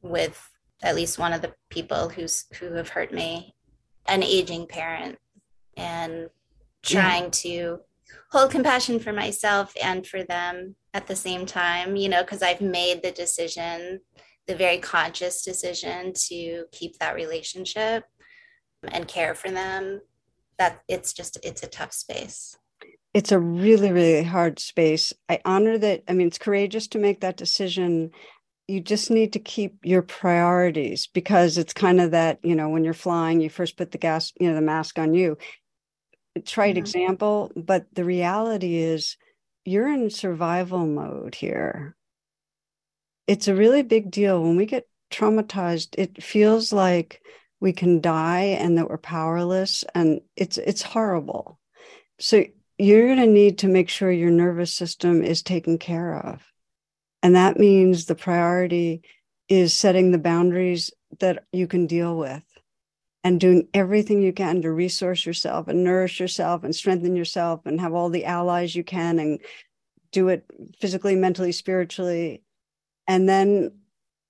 with 0.00 0.48
at 0.82 0.96
least 0.96 1.18
one 1.18 1.32
of 1.32 1.42
the 1.42 1.54
people 1.70 2.08
who's 2.08 2.46
who 2.58 2.72
have 2.72 2.88
hurt 2.88 3.12
me, 3.12 3.54
an 4.06 4.22
aging 4.22 4.66
parent, 4.66 5.18
and 5.76 6.28
trying 6.82 7.24
yeah. 7.24 7.30
to 7.30 7.80
hold 8.30 8.50
compassion 8.50 8.98
for 8.98 9.12
myself 9.12 9.72
and 9.82 10.06
for 10.06 10.24
them 10.24 10.74
at 10.94 11.06
the 11.06 11.16
same 11.16 11.46
time, 11.46 11.96
you 11.96 12.08
know, 12.08 12.22
because 12.22 12.42
I've 12.42 12.60
made 12.60 13.02
the 13.02 13.12
decision 13.12 14.00
the 14.46 14.54
very 14.54 14.78
conscious 14.78 15.44
decision 15.44 16.12
to 16.14 16.64
keep 16.72 16.98
that 16.98 17.14
relationship 17.14 18.04
and 18.88 19.06
care 19.06 19.34
for 19.34 19.50
them 19.50 20.00
that 20.58 20.82
it's 20.88 21.12
just 21.12 21.38
it's 21.42 21.62
a 21.62 21.68
tough 21.68 21.92
space 21.92 22.56
it's 23.14 23.32
a 23.32 23.38
really 23.38 23.92
really 23.92 24.24
hard 24.24 24.58
space 24.58 25.12
i 25.28 25.38
honor 25.44 25.78
that 25.78 26.02
i 26.08 26.12
mean 26.12 26.26
it's 26.26 26.38
courageous 26.38 26.88
to 26.88 26.98
make 26.98 27.20
that 27.20 27.36
decision 27.36 28.10
you 28.68 28.80
just 28.80 29.10
need 29.10 29.32
to 29.32 29.38
keep 29.38 29.78
your 29.82 30.02
priorities 30.02 31.06
because 31.06 31.58
it's 31.58 31.72
kind 31.72 32.00
of 32.00 32.12
that 32.12 32.38
you 32.42 32.54
know 32.54 32.68
when 32.68 32.84
you're 32.84 32.94
flying 32.94 33.40
you 33.40 33.50
first 33.50 33.76
put 33.76 33.90
the 33.90 33.98
gas 33.98 34.32
you 34.38 34.48
know 34.48 34.54
the 34.54 34.60
mask 34.60 34.98
on 34.98 35.14
you. 35.14 35.36
Trite 36.46 36.76
mm-hmm. 36.76 36.78
example 36.78 37.52
but 37.56 37.86
the 37.92 38.04
reality 38.04 38.76
is 38.76 39.16
you're 39.64 39.92
in 39.92 40.10
survival 40.10 40.86
mode 40.86 41.34
here. 41.34 41.94
It's 43.28 43.46
a 43.46 43.54
really 43.54 43.82
big 43.82 44.10
deal. 44.10 44.42
When 44.42 44.56
we 44.56 44.66
get 44.66 44.88
traumatized 45.10 45.94
it 45.98 46.22
feels 46.22 46.72
like 46.72 47.20
we 47.60 47.72
can 47.72 48.00
die 48.00 48.56
and 48.58 48.78
that 48.78 48.88
we're 48.88 48.98
powerless 48.98 49.84
and 49.94 50.20
it's 50.36 50.58
it's 50.58 50.82
horrible. 50.82 51.58
So 52.18 52.44
you're 52.78 53.06
going 53.06 53.18
to 53.18 53.26
need 53.26 53.58
to 53.58 53.68
make 53.68 53.88
sure 53.88 54.10
your 54.10 54.30
nervous 54.30 54.72
system 54.72 55.22
is 55.22 55.42
taken 55.42 55.78
care 55.78 56.18
of 56.18 56.51
and 57.22 57.34
that 57.36 57.58
means 57.58 58.04
the 58.04 58.14
priority 58.14 59.02
is 59.48 59.74
setting 59.74 60.10
the 60.10 60.18
boundaries 60.18 60.90
that 61.20 61.44
you 61.52 61.66
can 61.66 61.86
deal 61.86 62.16
with 62.16 62.42
and 63.24 63.38
doing 63.38 63.68
everything 63.74 64.20
you 64.20 64.32
can 64.32 64.62
to 64.62 64.72
resource 64.72 65.24
yourself 65.24 65.68
and 65.68 65.84
nourish 65.84 66.18
yourself 66.18 66.64
and 66.64 66.74
strengthen 66.74 67.14
yourself 67.14 67.60
and 67.66 67.80
have 67.80 67.94
all 67.94 68.08
the 68.08 68.24
allies 68.24 68.74
you 68.74 68.82
can 68.82 69.18
and 69.18 69.40
do 70.10 70.28
it 70.28 70.44
physically 70.78 71.14
mentally 71.14 71.52
spiritually 71.52 72.42
and 73.06 73.28
then 73.28 73.72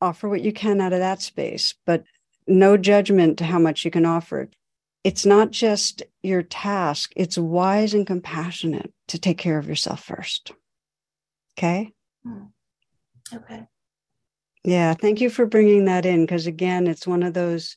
offer 0.00 0.28
what 0.28 0.42
you 0.42 0.52
can 0.52 0.80
out 0.80 0.92
of 0.92 0.98
that 0.98 1.22
space, 1.22 1.74
but 1.86 2.04
no 2.46 2.76
judgment 2.76 3.38
to 3.38 3.44
how 3.44 3.58
much 3.58 3.84
you 3.84 3.90
can 3.90 4.04
offer. 4.04 4.50
It's 5.04 5.24
not 5.24 5.50
just 5.50 6.02
your 6.22 6.42
task, 6.42 7.12
it's 7.16 7.38
wise 7.38 7.94
and 7.94 8.06
compassionate 8.06 8.92
to 9.08 9.18
take 9.18 9.38
care 9.38 9.58
of 9.58 9.68
yourself 9.68 10.02
first. 10.02 10.52
Okay? 11.56 11.92
Hmm. 12.24 12.46
Okay. 13.34 13.66
Yeah, 14.64 14.94
thank 14.94 15.20
you 15.20 15.28
for 15.28 15.46
bringing 15.46 15.86
that 15.86 16.06
in 16.06 16.22
because 16.22 16.46
again, 16.46 16.86
it's 16.86 17.06
one 17.06 17.22
of 17.22 17.34
those 17.34 17.76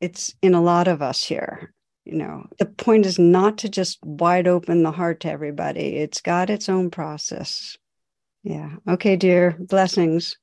it's 0.00 0.34
in 0.42 0.54
a 0.54 0.62
lot 0.62 0.88
of 0.88 1.02
us 1.02 1.24
here. 1.24 1.72
You 2.04 2.16
know, 2.16 2.46
the 2.58 2.66
point 2.66 3.06
is 3.06 3.18
not 3.18 3.58
to 3.58 3.68
just 3.68 3.98
wide 4.04 4.46
open 4.46 4.82
the 4.82 4.92
heart 4.92 5.20
to 5.20 5.30
everybody. 5.30 5.96
It's 5.96 6.20
got 6.20 6.50
its 6.50 6.68
own 6.68 6.90
process. 6.90 7.78
Yeah. 8.42 8.74
Okay, 8.86 9.16
dear. 9.16 9.56
Blessings. 9.58 10.36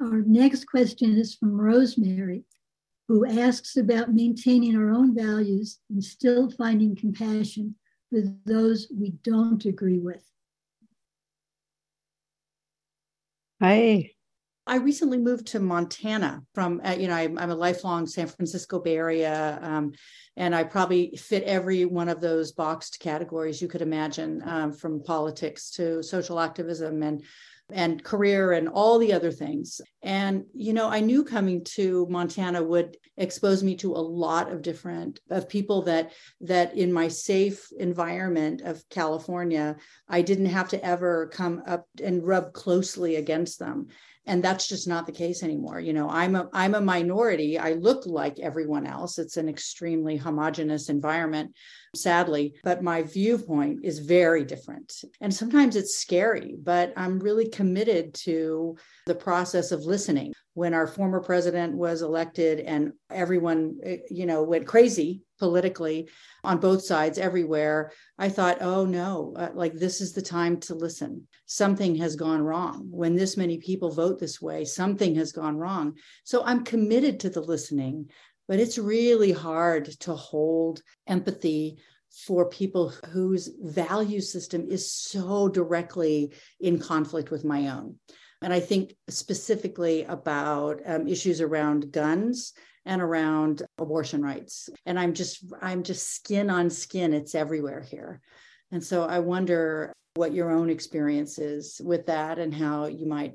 Our 0.00 0.22
next 0.26 0.64
question 0.64 1.16
is 1.16 1.36
from 1.36 1.60
Rosemary, 1.60 2.42
who 3.06 3.24
asks 3.26 3.76
about 3.76 4.12
maintaining 4.12 4.76
our 4.76 4.90
own 4.90 5.14
values 5.14 5.78
and 5.88 6.02
still 6.02 6.50
finding 6.50 6.96
compassion 6.96 7.76
for 8.08 8.22
those 8.44 8.90
we 8.98 9.12
don't 9.22 9.64
agree 9.64 10.00
with. 10.00 10.24
Hi. 13.60 14.12
I 14.66 14.76
recently 14.76 15.18
moved 15.18 15.48
to 15.48 15.60
Montana 15.60 16.42
from, 16.54 16.80
uh, 16.82 16.92
you 16.92 17.08
know, 17.08 17.14
I'm, 17.14 17.38
I'm, 17.38 17.50
a 17.50 17.54
lifelong 17.54 18.06
San 18.06 18.26
Francisco 18.26 18.78
Bay 18.78 18.96
Area, 18.96 19.58
um, 19.60 19.92
and 20.36 20.54
I 20.54 20.64
probably 20.64 21.14
fit 21.16 21.42
every 21.42 21.84
one 21.84 22.08
of 22.08 22.22
those 22.22 22.52
boxed 22.52 23.00
categories 23.00 23.60
you 23.60 23.68
could 23.68 23.82
imagine, 23.82 24.42
um, 24.46 24.72
from 24.72 25.02
politics 25.02 25.72
to 25.72 26.02
social 26.02 26.40
activism 26.40 27.02
and 27.02 27.22
and 27.72 28.02
career 28.02 28.52
and 28.52 28.68
all 28.68 28.98
the 28.98 29.12
other 29.12 29.30
things. 29.30 29.80
And 30.02 30.44
you 30.54 30.72
know, 30.72 30.88
I 30.88 31.00
knew 31.00 31.24
coming 31.24 31.64
to 31.76 32.06
Montana 32.08 32.62
would 32.62 32.96
expose 33.16 33.62
me 33.62 33.76
to 33.76 33.92
a 33.92 34.08
lot 34.24 34.50
of 34.50 34.62
different 34.62 35.20
of 35.30 35.48
people 35.48 35.82
that 35.82 36.12
that 36.40 36.76
in 36.76 36.92
my 36.92 37.08
safe 37.08 37.68
environment 37.78 38.62
of 38.62 38.88
California, 38.88 39.76
I 40.08 40.22
didn't 40.22 40.46
have 40.46 40.68
to 40.70 40.84
ever 40.84 41.28
come 41.28 41.62
up 41.66 41.86
and 42.02 42.26
rub 42.26 42.52
closely 42.52 43.16
against 43.16 43.58
them. 43.58 43.88
And 44.26 44.44
that's 44.44 44.68
just 44.68 44.86
not 44.86 45.06
the 45.06 45.12
case 45.12 45.42
anymore. 45.42 45.80
You 45.80 45.92
know 45.92 46.08
i'm 46.08 46.34
a 46.36 46.48
i'm 46.52 46.74
a 46.74 46.80
minority. 46.80 47.58
I 47.58 47.72
look 47.72 48.06
like 48.06 48.38
everyone 48.38 48.86
else. 48.86 49.18
It's 49.18 49.36
an 49.36 49.48
extremely 49.48 50.16
homogenous 50.16 50.88
environment 50.88 51.54
sadly 51.94 52.54
but 52.62 52.82
my 52.82 53.02
viewpoint 53.02 53.80
is 53.84 53.98
very 53.98 54.44
different. 54.44 54.92
And 55.20 55.34
sometimes 55.34 55.76
it's 55.76 55.98
scary 55.98 56.54
but 56.62 56.92
i'm 56.96 57.18
really 57.18 57.48
committed 57.48 58.14
to 58.14 58.76
the 59.06 59.14
process 59.14 59.72
of 59.72 59.84
listening. 59.84 60.32
When 60.54 60.74
our 60.74 60.86
former 60.86 61.20
president 61.20 61.74
was 61.74 62.02
elected 62.02 62.60
and 62.60 62.92
everyone 63.10 63.78
eh, 63.82 63.98
you 64.08 64.26
know 64.26 64.42
went 64.42 64.66
crazy 64.66 65.22
politically 65.38 66.08
on 66.44 66.58
both 66.58 66.82
sides 66.84 67.16
everywhere 67.18 67.92
i 68.18 68.28
thought 68.28 68.58
oh 68.60 68.84
no 68.84 69.32
uh, 69.36 69.48
like 69.54 69.72
this 69.72 70.00
is 70.00 70.12
the 70.12 70.22
time 70.22 70.60
to 70.60 70.74
listen. 70.74 71.26
Something 71.46 71.96
has 71.96 72.14
gone 72.14 72.42
wrong. 72.42 72.86
When 72.90 73.16
this 73.16 73.36
many 73.36 73.58
people 73.58 73.90
vote 73.90 74.20
this 74.20 74.40
way 74.40 74.64
something 74.64 75.16
has 75.16 75.32
gone 75.32 75.56
wrong. 75.56 75.94
So 76.24 76.44
i'm 76.44 76.64
committed 76.64 77.18
to 77.20 77.30
the 77.30 77.42
listening 77.42 78.10
but 78.50 78.58
it's 78.58 78.78
really 78.78 79.30
hard 79.30 79.84
to 80.00 80.12
hold 80.12 80.82
empathy 81.06 81.78
for 82.26 82.48
people 82.48 82.92
whose 83.12 83.48
value 83.62 84.20
system 84.20 84.66
is 84.68 84.90
so 84.90 85.48
directly 85.48 86.32
in 86.58 86.76
conflict 86.76 87.30
with 87.30 87.44
my 87.44 87.68
own. 87.68 87.94
And 88.42 88.52
I 88.52 88.58
think 88.58 88.96
specifically 89.08 90.02
about 90.02 90.80
um, 90.84 91.06
issues 91.06 91.40
around 91.40 91.92
guns 91.92 92.52
and 92.84 93.00
around 93.00 93.62
abortion 93.78 94.20
rights. 94.20 94.68
And 94.84 94.98
I'm 94.98 95.14
just, 95.14 95.44
I'm 95.62 95.84
just 95.84 96.12
skin 96.12 96.50
on 96.50 96.70
skin. 96.70 97.14
It's 97.14 97.36
everywhere 97.36 97.82
here. 97.82 98.20
And 98.72 98.82
so 98.82 99.04
I 99.04 99.20
wonder 99.20 99.92
what 100.14 100.34
your 100.34 100.50
own 100.50 100.70
experience 100.70 101.38
is 101.38 101.80
with 101.84 102.06
that 102.06 102.40
and 102.40 102.52
how 102.52 102.86
you 102.86 103.06
might 103.06 103.34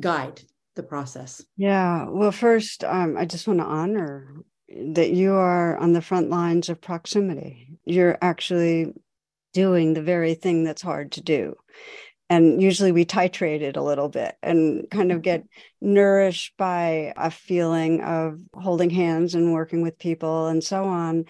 guide 0.00 0.40
the 0.74 0.82
process. 0.82 1.44
Yeah. 1.56 2.06
Well, 2.08 2.32
first, 2.32 2.84
um, 2.84 3.16
I 3.16 3.24
just 3.24 3.46
want 3.46 3.60
to 3.60 3.66
honor 3.66 4.34
that 4.92 5.10
you 5.10 5.34
are 5.34 5.76
on 5.76 5.92
the 5.92 6.02
front 6.02 6.30
lines 6.30 6.68
of 6.68 6.80
proximity. 6.80 7.78
You're 7.84 8.18
actually 8.20 8.92
doing 9.52 9.94
the 9.94 10.02
very 10.02 10.34
thing 10.34 10.64
that's 10.64 10.82
hard 10.82 11.12
to 11.12 11.20
do. 11.20 11.54
And 12.30 12.60
usually 12.60 12.90
we 12.90 13.04
titrate 13.04 13.60
it 13.60 13.76
a 13.76 13.82
little 13.82 14.08
bit 14.08 14.34
and 14.42 14.88
kind 14.90 15.12
of 15.12 15.22
get 15.22 15.44
nourished 15.80 16.56
by 16.56 17.12
a 17.16 17.30
feeling 17.30 18.02
of 18.02 18.38
holding 18.54 18.90
hands 18.90 19.34
and 19.34 19.52
working 19.52 19.82
with 19.82 19.98
people 19.98 20.48
and 20.48 20.64
so 20.64 20.84
on. 20.84 21.26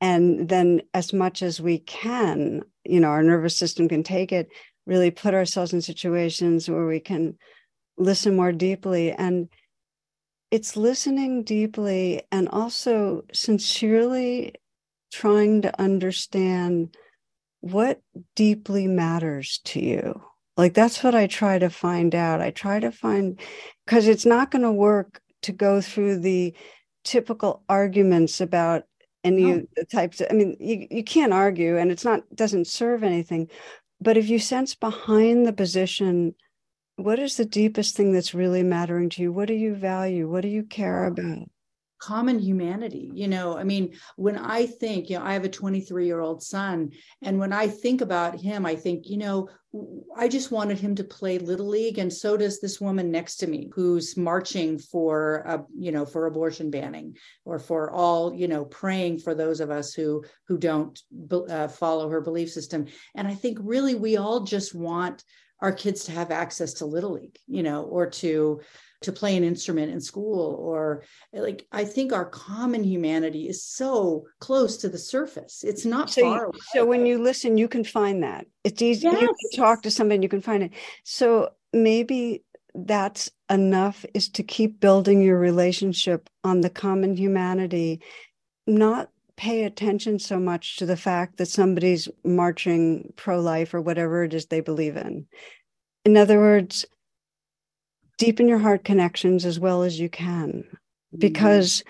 And 0.00 0.48
then, 0.48 0.82
as 0.94 1.12
much 1.12 1.42
as 1.42 1.60
we 1.60 1.78
can, 1.78 2.62
you 2.84 3.00
know, 3.00 3.08
our 3.08 3.22
nervous 3.22 3.56
system 3.56 3.88
can 3.88 4.04
take 4.04 4.30
it, 4.30 4.48
really 4.86 5.10
put 5.10 5.34
ourselves 5.34 5.72
in 5.72 5.82
situations 5.82 6.70
where 6.70 6.86
we 6.86 7.00
can 7.00 7.36
listen 7.98 8.36
more 8.36 8.52
deeply. 8.52 9.12
And 9.12 9.48
it's 10.50 10.76
listening 10.76 11.42
deeply 11.44 12.22
and 12.32 12.48
also 12.48 13.24
sincerely 13.32 14.54
trying 15.12 15.62
to 15.62 15.80
understand 15.80 16.96
what 17.60 18.00
deeply 18.34 18.86
matters 18.86 19.60
to 19.64 19.80
you. 19.80 20.22
Like 20.56 20.74
that's 20.74 21.02
what 21.02 21.14
I 21.14 21.26
try 21.26 21.58
to 21.58 21.70
find 21.70 22.14
out. 22.14 22.40
I 22.40 22.50
try 22.50 22.80
to 22.80 22.90
find 22.90 23.40
because 23.84 24.08
it's 24.08 24.26
not 24.26 24.50
going 24.50 24.62
to 24.62 24.72
work 24.72 25.20
to 25.42 25.52
go 25.52 25.80
through 25.80 26.20
the 26.20 26.54
typical 27.04 27.62
arguments 27.68 28.40
about 28.40 28.82
any 29.24 29.50
of 29.50 29.66
the 29.76 29.84
types 29.84 30.20
of, 30.20 30.28
I 30.30 30.34
mean, 30.34 30.56
you, 30.58 30.86
you 30.90 31.04
can't 31.04 31.32
argue 31.32 31.76
and 31.76 31.90
it's 31.90 32.04
not 32.04 32.22
doesn't 32.34 32.66
serve 32.66 33.02
anything. 33.02 33.50
But 34.00 34.16
if 34.16 34.28
you 34.28 34.38
sense 34.38 34.74
behind 34.74 35.46
the 35.46 35.52
position 35.52 36.34
what 36.98 37.18
is 37.18 37.36
the 37.36 37.44
deepest 37.44 37.96
thing 37.96 38.12
that's 38.12 38.34
really 38.34 38.62
mattering 38.62 39.08
to 39.10 39.22
you? 39.22 39.32
What 39.32 39.48
do 39.48 39.54
you 39.54 39.74
value? 39.74 40.28
What 40.28 40.42
do 40.42 40.48
you 40.48 40.64
care 40.64 41.06
about? 41.06 41.48
common 41.98 42.38
humanity 42.38 43.10
you 43.12 43.26
know 43.26 43.58
i 43.58 43.64
mean 43.64 43.92
when 44.16 44.38
i 44.38 44.64
think 44.64 45.10
you 45.10 45.18
know 45.18 45.24
i 45.24 45.32
have 45.32 45.44
a 45.44 45.48
23 45.48 46.06
year 46.06 46.20
old 46.20 46.42
son 46.42 46.90
and 47.22 47.38
when 47.38 47.52
i 47.52 47.66
think 47.66 48.00
about 48.00 48.40
him 48.40 48.64
i 48.64 48.74
think 48.74 49.08
you 49.08 49.16
know 49.16 49.48
i 50.16 50.28
just 50.28 50.52
wanted 50.52 50.78
him 50.78 50.94
to 50.94 51.02
play 51.02 51.38
little 51.38 51.66
league 51.66 51.98
and 51.98 52.12
so 52.12 52.36
does 52.36 52.60
this 52.60 52.80
woman 52.80 53.10
next 53.10 53.36
to 53.36 53.48
me 53.48 53.68
who's 53.74 54.16
marching 54.16 54.78
for 54.78 55.36
a 55.46 55.64
you 55.76 55.90
know 55.90 56.06
for 56.06 56.26
abortion 56.26 56.70
banning 56.70 57.16
or 57.44 57.58
for 57.58 57.90
all 57.90 58.32
you 58.32 58.46
know 58.46 58.64
praying 58.64 59.18
for 59.18 59.34
those 59.34 59.58
of 59.58 59.70
us 59.70 59.92
who 59.92 60.24
who 60.46 60.56
don't 60.56 61.00
uh, 61.50 61.66
follow 61.66 62.08
her 62.08 62.20
belief 62.20 62.50
system 62.50 62.86
and 63.16 63.26
i 63.26 63.34
think 63.34 63.58
really 63.60 63.96
we 63.96 64.16
all 64.16 64.44
just 64.44 64.72
want 64.72 65.24
our 65.60 65.72
kids 65.72 66.04
to 66.04 66.12
have 66.12 66.30
access 66.30 66.74
to 66.74 66.86
little 66.86 67.12
league 67.12 67.38
you 67.46 67.62
know 67.62 67.82
or 67.84 68.08
to 68.08 68.60
to 69.00 69.12
play 69.12 69.36
an 69.36 69.44
instrument 69.44 69.92
in 69.92 70.00
school 70.00 70.56
or 70.60 71.04
like 71.32 71.66
i 71.72 71.84
think 71.84 72.12
our 72.12 72.24
common 72.24 72.82
humanity 72.82 73.48
is 73.48 73.62
so 73.62 74.26
close 74.40 74.76
to 74.76 74.88
the 74.88 74.98
surface 74.98 75.64
it's 75.64 75.84
not 75.84 76.10
so 76.10 76.22
far 76.22 76.46
away. 76.46 76.58
so 76.72 76.84
when 76.84 77.06
you 77.06 77.18
listen 77.18 77.58
you 77.58 77.68
can 77.68 77.84
find 77.84 78.22
that 78.22 78.46
it's 78.64 78.82
easy 78.82 79.06
yes. 79.06 79.20
you 79.20 79.28
can 79.28 79.60
talk 79.60 79.82
to 79.82 79.90
somebody 79.90 80.22
you 80.22 80.28
can 80.28 80.40
find 80.40 80.62
it 80.62 80.72
so 81.04 81.50
maybe 81.72 82.42
that's 82.74 83.30
enough 83.50 84.04
is 84.14 84.28
to 84.28 84.42
keep 84.42 84.80
building 84.80 85.22
your 85.22 85.38
relationship 85.38 86.28
on 86.44 86.60
the 86.60 86.70
common 86.70 87.16
humanity 87.16 88.00
not 88.66 89.10
pay 89.38 89.62
attention 89.62 90.18
so 90.18 90.38
much 90.40 90.76
to 90.76 90.84
the 90.84 90.96
fact 90.96 91.36
that 91.36 91.46
somebody's 91.46 92.08
marching 92.24 93.12
pro 93.14 93.40
life 93.40 93.72
or 93.72 93.80
whatever 93.80 94.24
it 94.24 94.34
is 94.34 94.46
they 94.46 94.60
believe 94.60 94.96
in. 94.96 95.24
In 96.04 96.16
other 96.16 96.40
words, 96.40 96.84
deepen 98.18 98.48
your 98.48 98.58
heart 98.58 98.82
connections 98.82 99.46
as 99.46 99.60
well 99.60 99.84
as 99.84 99.98
you 99.98 100.10
can, 100.10 100.64
mm-hmm. 100.64 101.18
because 101.18 101.84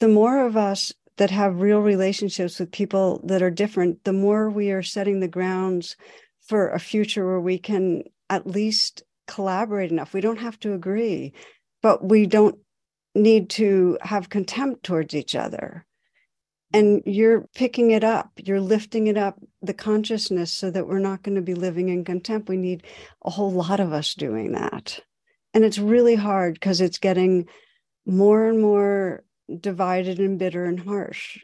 the 0.00 0.08
more 0.08 0.44
of 0.44 0.56
us 0.56 0.92
that 1.16 1.30
have 1.30 1.60
real 1.60 1.78
relationships 1.78 2.58
with 2.58 2.72
people 2.72 3.20
that 3.24 3.40
are 3.40 3.52
different, 3.52 4.02
the 4.02 4.12
more 4.12 4.50
we 4.50 4.72
are 4.72 4.82
setting 4.82 5.20
the 5.20 5.28
grounds 5.28 5.96
for 6.40 6.70
a 6.70 6.80
future 6.80 7.24
where 7.24 7.40
we 7.40 7.56
can 7.56 8.02
at 8.30 8.48
least 8.48 9.04
collaborate 9.28 9.92
enough. 9.92 10.12
We 10.12 10.20
don't 10.20 10.40
have 10.40 10.58
to 10.60 10.74
agree, 10.74 11.34
but 11.82 12.04
we 12.04 12.26
don't 12.26 12.58
need 13.14 13.48
to 13.50 13.96
have 14.02 14.28
contempt 14.28 14.82
towards 14.82 15.14
each 15.14 15.36
other 15.36 15.86
and 16.74 17.02
you're 17.06 17.48
picking 17.54 17.92
it 17.92 18.04
up 18.04 18.32
you're 18.36 18.60
lifting 18.60 19.06
it 19.06 19.16
up 19.16 19.38
the 19.64 19.74
consciousness 19.74 20.52
so 20.52 20.70
that 20.70 20.86
we're 20.86 20.98
not 20.98 21.22
going 21.22 21.36
to 21.36 21.42
be 21.42 21.54
living 21.54 21.88
in 21.88 22.04
contempt. 22.04 22.48
We 22.48 22.56
need 22.56 22.84
a 23.24 23.30
whole 23.30 23.52
lot 23.52 23.80
of 23.80 23.92
us 23.92 24.14
doing 24.14 24.52
that. 24.52 25.00
And 25.52 25.64
it's 25.64 25.78
really 25.78 26.16
hard 26.16 26.54
because 26.54 26.80
it's 26.80 26.98
getting 26.98 27.48
more 28.06 28.48
and 28.48 28.60
more 28.60 29.24
divided 29.60 30.18
and 30.18 30.38
bitter 30.38 30.64
and 30.64 30.80
harsh. 30.80 31.38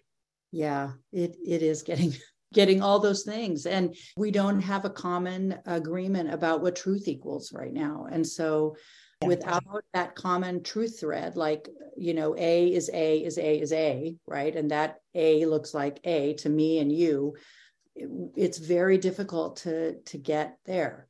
Yeah 0.52 0.92
it 1.12 1.36
it 1.46 1.62
is 1.62 1.82
getting 1.82 2.12
getting 2.52 2.82
all 2.82 2.98
those 2.98 3.22
things. 3.22 3.66
And 3.66 3.94
we 4.16 4.32
don't 4.32 4.60
have 4.60 4.84
a 4.84 4.90
common 4.90 5.58
agreement 5.66 6.34
about 6.34 6.60
what 6.60 6.74
truth 6.74 7.06
equals 7.06 7.52
right 7.52 7.72
now. 7.72 8.08
And 8.10 8.26
so 8.26 8.76
without 9.26 9.84
that 9.92 10.14
common 10.14 10.62
truth 10.62 11.00
thread 11.00 11.36
like 11.36 11.68
you 11.96 12.14
know 12.14 12.34
a 12.38 12.72
is 12.72 12.90
a 12.92 13.18
is 13.18 13.36
a 13.38 13.60
is 13.60 13.72
a 13.72 14.16
right? 14.26 14.54
And 14.56 14.70
that 14.70 15.00
a 15.14 15.44
looks 15.46 15.74
like 15.74 16.00
a 16.04 16.34
to 16.34 16.48
me 16.48 16.78
and 16.78 16.90
you. 16.90 17.34
It's 17.94 18.58
very 18.58 18.98
difficult 18.98 19.56
to 19.58 20.00
to 20.00 20.18
get 20.18 20.56
there. 20.64 21.08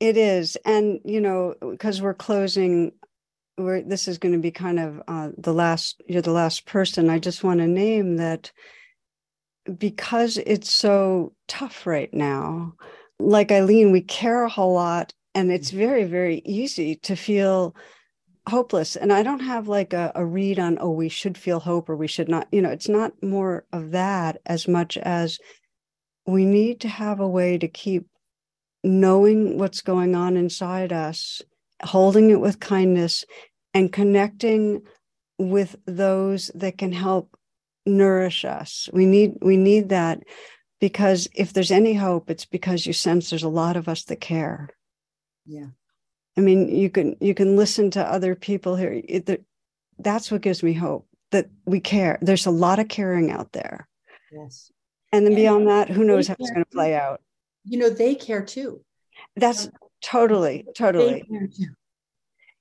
It 0.00 0.16
is. 0.16 0.56
And 0.64 1.00
you 1.04 1.20
know 1.20 1.54
because 1.60 2.00
we're 2.00 2.14
closing 2.14 2.92
we're 3.58 3.82
this 3.82 4.08
is 4.08 4.16
going 4.16 4.32
to 4.32 4.40
be 4.40 4.50
kind 4.50 4.80
of 4.80 5.02
uh, 5.06 5.28
the 5.36 5.52
last 5.52 6.00
you're 6.08 6.22
the 6.22 6.32
last 6.32 6.64
person. 6.64 7.10
I 7.10 7.18
just 7.18 7.44
want 7.44 7.60
to 7.60 7.66
name 7.66 8.16
that 8.16 8.50
because 9.78 10.38
it's 10.38 10.72
so 10.72 11.34
tough 11.46 11.86
right 11.86 12.12
now 12.12 12.74
like 13.20 13.52
eileen 13.52 13.92
we 13.92 14.00
care 14.00 14.42
a 14.42 14.48
whole 14.48 14.74
lot 14.74 15.12
and 15.34 15.50
it's 15.50 15.70
very 15.70 16.04
very 16.04 16.42
easy 16.44 16.96
to 16.96 17.16
feel 17.16 17.74
hopeless. 18.48 18.96
And 18.96 19.12
i 19.12 19.22
don't 19.22 19.40
have 19.40 19.68
like 19.68 19.92
a, 19.92 20.12
a, 20.14 20.24
read 20.24 20.58
on 20.58 20.78
oh 20.80 20.90
we 20.90 21.08
should 21.08 21.38
feel 21.38 21.60
hope 21.60 21.88
or 21.88 21.96
we 21.96 22.08
should 22.08 22.28
not 22.28 22.48
you 22.50 22.60
know 22.60 22.70
it's 22.70 22.88
not 22.88 23.12
more 23.22 23.64
of 23.72 23.92
that 23.92 24.38
as 24.46 24.66
much 24.66 24.98
as 24.98 25.38
we 26.26 26.44
need 26.44 26.80
to 26.80 26.88
have 26.88 27.20
a 27.20 27.28
way 27.28 27.58
to 27.58 27.68
keep 27.68 28.06
knowing 28.84 29.58
what's 29.58 29.80
going 29.80 30.14
on 30.14 30.36
inside 30.36 30.92
us 30.92 31.40
holding 31.82 32.30
it 32.30 32.40
with 32.40 32.60
kindness 32.60 33.24
and 33.74 33.92
connecting 33.92 34.82
with 35.38 35.76
those 35.86 36.50
that 36.54 36.78
can 36.78 36.92
help 36.92 37.36
nourish 37.84 38.44
us. 38.44 38.88
We 38.92 39.06
need 39.06 39.38
we 39.42 39.56
need 39.56 39.88
that 39.88 40.22
because 40.80 41.28
if 41.34 41.52
there's 41.52 41.70
any 41.70 41.94
hope 41.94 42.30
it's 42.30 42.44
because 42.44 42.86
you 42.86 42.92
sense 42.92 43.30
there's 43.30 43.42
a 43.42 43.48
lot 43.48 43.76
of 43.76 43.88
us 43.88 44.04
that 44.04 44.20
care 44.20 44.68
yeah. 45.46 45.66
I 46.36 46.40
mean 46.40 46.74
you 46.74 46.90
can 46.90 47.16
you 47.20 47.34
can 47.34 47.56
listen 47.56 47.90
to 47.92 48.04
other 48.04 48.34
people 48.34 48.76
here. 48.76 49.02
It, 49.04 49.44
that's 49.98 50.30
what 50.30 50.40
gives 50.40 50.62
me 50.62 50.72
hope 50.72 51.06
that 51.30 51.48
we 51.66 51.80
care. 51.80 52.18
There's 52.20 52.46
a 52.46 52.50
lot 52.50 52.78
of 52.78 52.88
caring 52.88 53.30
out 53.30 53.52
there. 53.52 53.88
Yes. 54.30 54.70
And 55.12 55.26
then 55.26 55.32
and 55.32 55.36
beyond 55.36 55.68
that 55.68 55.90
who 55.90 56.04
knows 56.04 56.28
how 56.28 56.36
it's 56.38 56.50
going 56.50 56.64
to 56.64 56.70
play 56.70 56.94
out. 56.94 57.20
You 57.64 57.78
know 57.78 57.90
they 57.90 58.14
care 58.14 58.42
too. 58.42 58.82
That's 59.36 59.66
um, 59.66 59.72
totally 60.02 60.66
totally. 60.74 61.24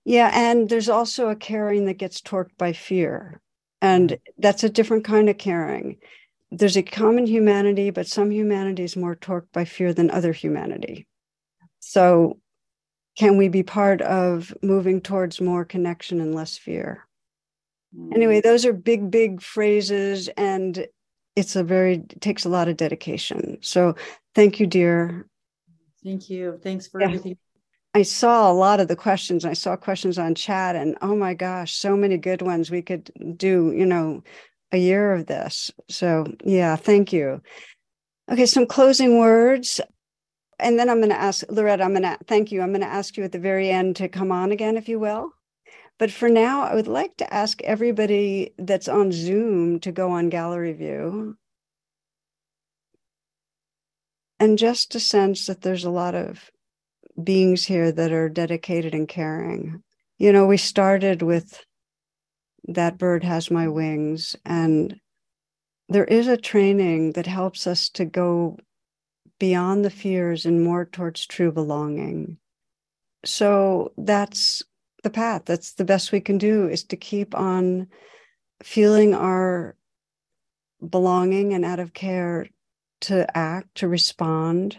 yeah 0.06 0.32
and 0.34 0.70
there's 0.70 0.90
also 0.90 1.30
a 1.30 1.36
caring 1.36 1.86
that 1.86 1.98
gets 1.98 2.22
torqued 2.22 2.58
by 2.58 2.74
fear. 2.74 3.42
And 3.84 4.18
that's 4.38 4.64
a 4.64 4.70
different 4.70 5.06
kind 5.06 5.28
of 5.28 5.40
caring. 5.40 5.98
There's 6.52 6.78
a 6.78 6.84
common 6.84 7.26
humanity 7.26 7.90
but 7.90 8.08
some 8.08 8.32
humanity 8.32 8.84
is 8.84 8.98
more 8.98 9.16
torqued 9.16 9.52
by 9.54 9.66
fear 9.66 9.94
than 9.94 10.12
other 10.12 10.34
humanity. 10.34 11.08
So 11.80 12.38
can 13.22 13.38
we 13.38 13.50
be 13.50 13.62
part 13.62 14.02
of 14.02 14.52
moving 14.64 15.00
towards 15.00 15.40
more 15.40 15.64
connection 15.64 16.20
and 16.20 16.34
less 16.34 16.58
fear 16.58 17.08
mm. 17.96 18.12
anyway 18.16 18.42
those 18.42 18.66
are 18.66 18.74
big 18.74 19.12
big 19.12 19.40
phrases 19.44 20.28
and 20.38 20.88
it's 21.36 21.56
a 21.56 21.64
very 21.64 21.98
it 21.98 22.20
takes 22.20 22.46
a 22.46 22.50
lot 22.50 22.68
of 22.68 22.78
dedication 22.78 23.60
so 23.62 23.94
thank 24.34 24.60
you 24.60 24.66
dear 24.66 25.28
thank 26.04 26.32
you 26.32 26.60
thanks 26.64 26.88
for 26.88 27.00
yeah. 27.00 27.08
everything 27.08 27.38
I 27.94 28.04
saw 28.04 28.50
a 28.50 28.54
lot 28.54 28.80
of 28.80 28.88
the 28.88 28.96
questions. 28.96 29.44
I 29.44 29.52
saw 29.52 29.76
questions 29.76 30.18
on 30.18 30.34
chat, 30.34 30.78
and 30.78 30.98
oh 31.02 31.14
my 31.14 31.34
gosh, 31.34 31.74
so 31.74 31.98
many 31.98 32.16
good 32.16 32.42
ones. 32.42 32.72
We 32.72 32.82
could 32.82 33.12
do, 33.36 33.74
you 33.76 33.86
know, 33.86 34.24
a 34.72 34.78
year 34.78 35.12
of 35.12 35.26
this. 35.26 35.72
So, 35.90 36.26
yeah, 36.46 36.78
thank 36.78 37.12
you. 37.12 37.42
Okay, 38.32 38.46
some 38.46 38.66
closing 38.66 39.20
words. 39.20 39.82
And 40.62 40.78
then 40.78 40.90
I'm 40.90 41.00
going 41.00 41.10
to 41.10 41.20
ask 41.20 41.44
Loretta, 41.50 41.84
I'm 41.84 41.94
going 41.94 42.04
to 42.04 42.18
thank 42.28 42.52
you. 42.52 42.62
I'm 42.62 42.72
going 42.72 42.82
to 42.82 42.88
ask 42.88 43.18
you 43.18 43.24
at 43.24 43.32
the 43.32 43.40
very 43.40 43.70
end 43.70 43.96
to 43.98 44.08
come 44.08 44.32
on 44.32 44.52
again, 44.52 44.78
if 44.78 44.88
you 44.88 45.00
will. 45.00 45.32
But 45.98 46.12
for 46.12 46.30
now, 46.30 46.62
I 46.62 46.76
would 46.76 46.88
like 46.88 47.18
to 47.18 47.34
ask 47.34 47.62
everybody 47.64 48.54
that's 48.58 48.88
on 48.88 49.12
Zoom 49.12 49.80
to 49.82 49.92
go 49.92 50.12
on 50.12 50.30
gallery 50.30 50.74
view. 50.74 51.38
And 54.40 54.58
just 54.58 54.92
to 54.92 55.00
sense 55.00 55.48
that 55.48 55.62
there's 55.62 55.86
a 55.86 55.92
lot 55.92 56.16
of 56.16 56.52
beings 57.22 57.66
here 57.66 57.92
that 57.92 58.12
are 58.12 58.30
dedicated 58.30 58.94
and 58.94 59.08
caring. 59.08 59.84
You 60.18 60.32
know, 60.32 60.46
we 60.46 60.58
started 60.58 61.22
with 61.22 61.66
that 62.68 62.98
bird 62.98 63.24
has 63.24 63.50
my 63.50 63.68
wings, 63.68 64.36
and 64.46 65.00
there 65.90 66.06
is 66.06 66.28
a 66.28 66.38
training 66.38 67.14
that 67.14 67.28
helps 67.28 67.68
us 67.68 67.90
to 67.90 68.06
go 68.06 68.58
beyond 69.42 69.84
the 69.84 69.90
fears 69.90 70.46
and 70.46 70.64
more 70.64 70.86
towards 70.86 71.26
true 71.26 71.52
belonging. 71.52 72.38
So 73.26 73.92
that's 73.98 74.62
the 75.02 75.10
path. 75.10 75.46
That's 75.46 75.74
the 75.74 75.84
best 75.84 76.12
we 76.12 76.22
can 76.22 76.38
do 76.38 76.68
is 76.68 76.84
to 76.86 76.96
keep 76.96 77.34
on 77.34 77.88
feeling 78.62 79.16
our 79.16 79.76
belonging 80.88 81.54
and 81.54 81.66
out 81.66 81.80
of 81.80 81.92
care 81.92 82.46
to 83.02 83.26
act, 83.36 83.74
to 83.78 83.88
respond. 83.88 84.78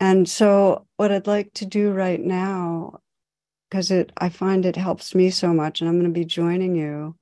And 0.00 0.26
so, 0.26 0.86
what 0.96 1.12
I'd 1.12 1.26
like 1.26 1.52
to 1.54 1.66
do 1.66 1.92
right 1.92 2.20
now, 2.20 3.00
because 3.68 3.90
it 3.90 4.12
I 4.16 4.30
find 4.30 4.64
it 4.64 4.76
helps 4.76 5.14
me 5.14 5.28
so 5.28 5.52
much, 5.52 5.82
and 5.82 5.90
I'm 5.90 6.00
going 6.00 6.10
to 6.10 6.18
be 6.18 6.24
joining 6.24 6.74
you, 6.74 7.16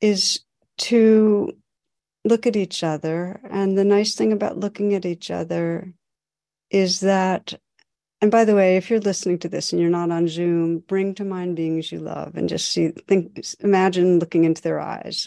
is 0.00 0.40
to 0.78 1.52
look 2.24 2.46
at 2.46 2.56
each 2.56 2.82
other. 2.82 3.40
And 3.50 3.76
the 3.76 3.84
nice 3.84 4.14
thing 4.14 4.32
about 4.32 4.58
looking 4.58 4.94
at 4.94 5.04
each 5.06 5.30
other 5.30 5.92
is 6.70 7.00
that, 7.00 7.54
and 8.20 8.30
by 8.30 8.44
the 8.44 8.54
way, 8.54 8.76
if 8.76 8.88
you're 8.88 9.00
listening 9.00 9.38
to 9.40 9.48
this 9.48 9.72
and 9.72 9.80
you're 9.80 9.90
not 9.90 10.10
on 10.10 10.28
Zoom, 10.28 10.78
bring 10.78 11.14
to 11.16 11.24
mind 11.24 11.56
beings 11.56 11.90
you 11.90 11.98
love 11.98 12.36
and 12.36 12.48
just 12.48 12.70
see, 12.70 12.88
think, 12.88 13.44
imagine 13.60 14.18
looking 14.18 14.44
into 14.44 14.62
their 14.62 14.80
eyes. 14.80 15.26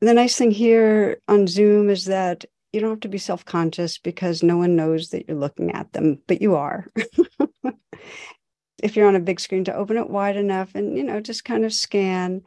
the 0.00 0.14
nice 0.14 0.36
thing 0.36 0.50
here 0.50 1.18
on 1.28 1.46
Zoom 1.46 1.90
is 1.90 2.06
that 2.06 2.44
you 2.72 2.80
don't 2.80 2.90
have 2.90 3.00
to 3.00 3.08
be 3.08 3.18
self 3.18 3.44
conscious 3.44 3.98
because 3.98 4.42
no 4.42 4.56
one 4.56 4.76
knows 4.76 5.10
that 5.10 5.28
you're 5.28 5.36
looking 5.36 5.72
at 5.72 5.92
them, 5.92 6.18
but 6.26 6.40
you 6.40 6.54
are. 6.54 6.86
if 8.82 8.96
you're 8.96 9.06
on 9.08 9.16
a 9.16 9.20
big 9.20 9.40
screen, 9.40 9.64
to 9.64 9.74
open 9.74 9.98
it 9.98 10.08
wide 10.08 10.36
enough 10.36 10.74
and, 10.74 10.96
you 10.96 11.04
know, 11.04 11.20
just 11.20 11.44
kind 11.44 11.64
of 11.64 11.72
scan 11.72 12.42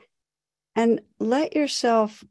and 0.75 0.99
let 1.19 1.55
yourself 1.55 2.23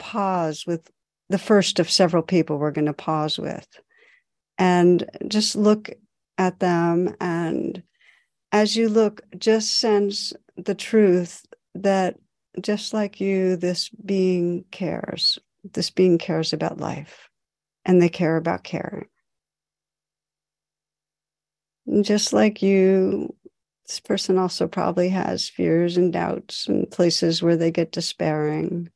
pause 0.00 0.66
with 0.66 0.90
the 1.28 1.38
first 1.38 1.78
of 1.78 1.88
several 1.88 2.24
people 2.24 2.58
we're 2.58 2.72
going 2.72 2.86
to 2.86 2.92
pause 2.92 3.38
with. 3.38 3.68
And 4.58 5.08
just 5.28 5.54
look 5.54 5.90
at 6.36 6.58
them 6.58 7.14
and 7.20 7.82
as 8.52 8.74
you 8.74 8.88
look 8.88 9.20
just 9.38 9.76
sense 9.76 10.32
the 10.56 10.74
truth 10.74 11.46
that 11.74 12.16
just 12.60 12.92
like 12.92 13.20
you 13.20 13.56
this 13.56 13.90
being 13.90 14.64
cares 14.70 15.38
this 15.64 15.90
being 15.90 16.18
cares 16.18 16.52
about 16.52 16.80
life 16.80 17.28
and 17.84 18.00
they 18.00 18.08
care 18.08 18.36
about 18.36 18.64
caring. 18.64 19.06
Just 22.02 22.32
like 22.32 22.62
you 22.62 23.34
this 23.86 24.00
person 24.00 24.38
also 24.38 24.68
probably 24.68 25.08
has 25.08 25.48
fears 25.48 25.96
and 25.96 26.12
doubts 26.12 26.68
and 26.68 26.88
places 26.90 27.42
where 27.42 27.56
they 27.56 27.72
get 27.72 27.90
despairing 27.90 28.88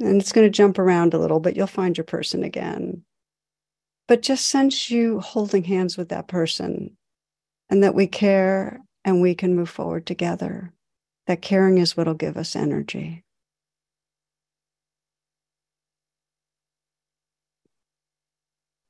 and 0.00 0.20
it's 0.20 0.32
going 0.32 0.46
to 0.46 0.50
jump 0.50 0.78
around 0.78 1.14
a 1.14 1.18
little, 1.18 1.40
but 1.40 1.56
you'll 1.56 1.66
find 1.66 1.96
your 1.96 2.04
person 2.04 2.44
again. 2.44 3.02
But 4.06 4.22
just 4.22 4.48
sense 4.48 4.90
you 4.90 5.20
holding 5.20 5.64
hands 5.64 5.96
with 5.96 6.08
that 6.10 6.28
person 6.28 6.96
and 7.68 7.82
that 7.82 7.94
we 7.94 8.06
care 8.06 8.80
and 9.04 9.20
we 9.20 9.34
can 9.34 9.54
move 9.54 9.68
forward 9.68 10.06
together. 10.06 10.72
That 11.26 11.42
caring 11.42 11.78
is 11.78 11.96
what'll 11.96 12.14
give 12.14 12.36
us 12.36 12.56
energy. 12.56 13.24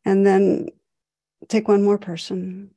And 0.04 0.24
then 0.24 0.68
take 1.48 1.68
one 1.68 1.82
more 1.82 1.98
person. 1.98 2.70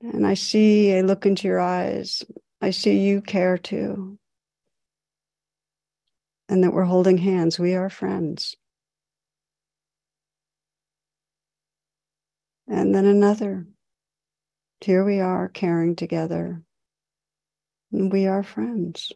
And 0.00 0.26
I 0.26 0.34
see, 0.34 0.94
I 0.94 1.02
look 1.02 1.24
into 1.24 1.46
your 1.46 1.60
eyes. 1.60 2.24
I 2.60 2.70
see 2.70 2.98
you 2.98 3.20
care 3.22 3.56
too 3.56 4.18
and 6.48 6.62
that 6.62 6.72
we're 6.72 6.84
holding 6.84 7.18
hands. 7.18 7.58
We 7.58 7.74
are 7.74 7.90
friends. 7.90 8.56
And 12.66 12.94
then 12.94 13.06
another. 13.06 13.66
Here 14.80 15.04
we 15.04 15.20
are 15.20 15.48
caring 15.48 15.96
together. 15.96 16.62
And 17.92 18.12
we 18.12 18.26
are 18.26 18.42
friends. 18.42 19.12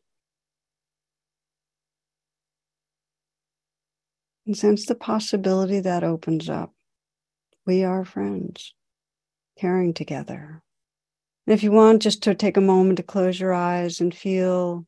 And 4.46 4.56
sense 4.56 4.86
the 4.86 4.94
possibility 4.94 5.80
that 5.80 6.04
opens 6.04 6.48
up. 6.48 6.72
We 7.66 7.84
are 7.84 8.04
friends, 8.06 8.72
caring 9.58 9.92
together. 9.92 10.62
And 11.46 11.54
if 11.54 11.62
you 11.62 11.70
want 11.70 12.00
just 12.00 12.22
to 12.22 12.34
take 12.34 12.56
a 12.56 12.62
moment 12.62 12.96
to 12.96 13.02
close 13.02 13.38
your 13.38 13.52
eyes 13.52 14.00
and 14.00 14.14
feel 14.14 14.86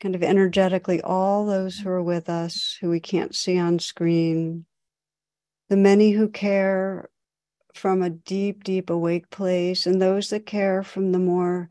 kind 0.00 0.14
of 0.14 0.22
energetically 0.22 1.00
all 1.02 1.46
those 1.46 1.78
who 1.78 1.88
are 1.88 2.02
with 2.02 2.28
us 2.28 2.76
who 2.80 2.90
we 2.90 3.00
can't 3.00 3.34
see 3.34 3.58
on 3.58 3.78
screen, 3.78 4.66
the 5.68 5.76
many 5.76 6.10
who 6.10 6.28
care 6.28 7.08
from 7.74 8.02
a 8.02 8.10
deep, 8.10 8.64
deep 8.64 8.90
awake 8.90 9.30
place, 9.30 9.86
and 9.86 10.00
those 10.00 10.30
that 10.30 10.46
care 10.46 10.82
from 10.82 11.12
the 11.12 11.18
more 11.18 11.68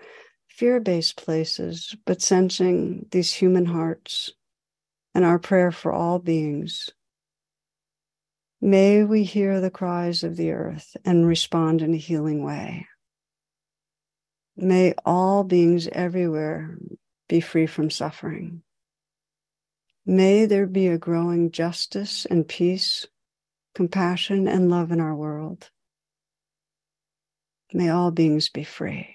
fear 0.47 0.79
based 0.79 1.17
places, 1.17 1.95
but 2.05 2.21
sensing 2.21 3.05
these 3.11 3.33
human 3.33 3.65
hearts 3.65 4.31
and 5.13 5.25
our 5.25 5.39
prayer 5.39 5.71
for 5.71 5.91
all 5.91 6.19
beings. 6.19 6.89
May 8.61 9.03
we 9.03 9.23
hear 9.23 9.59
the 9.59 9.69
cries 9.69 10.23
of 10.23 10.37
the 10.37 10.51
earth 10.51 10.95
and 11.05 11.27
respond 11.27 11.81
in 11.81 11.93
a 11.93 11.97
healing 11.97 12.43
way. 12.43 12.87
May 14.55 14.93
all 15.05 15.43
beings 15.43 15.87
everywhere 15.91 16.77
be 17.27 17.39
free 17.39 17.67
from 17.67 17.89
suffering. 17.89 18.61
May 20.05 20.45
there 20.45 20.67
be 20.67 20.87
a 20.87 20.97
growing 20.97 21.51
justice 21.51 22.25
and 22.25 22.47
peace, 22.47 23.07
compassion 23.73 24.47
and 24.47 24.69
love 24.69 24.91
in 24.91 24.99
our 24.99 25.15
world. 25.15 25.69
May 27.73 27.89
all 27.89 28.11
beings 28.11 28.49
be 28.49 28.63
free. 28.63 29.14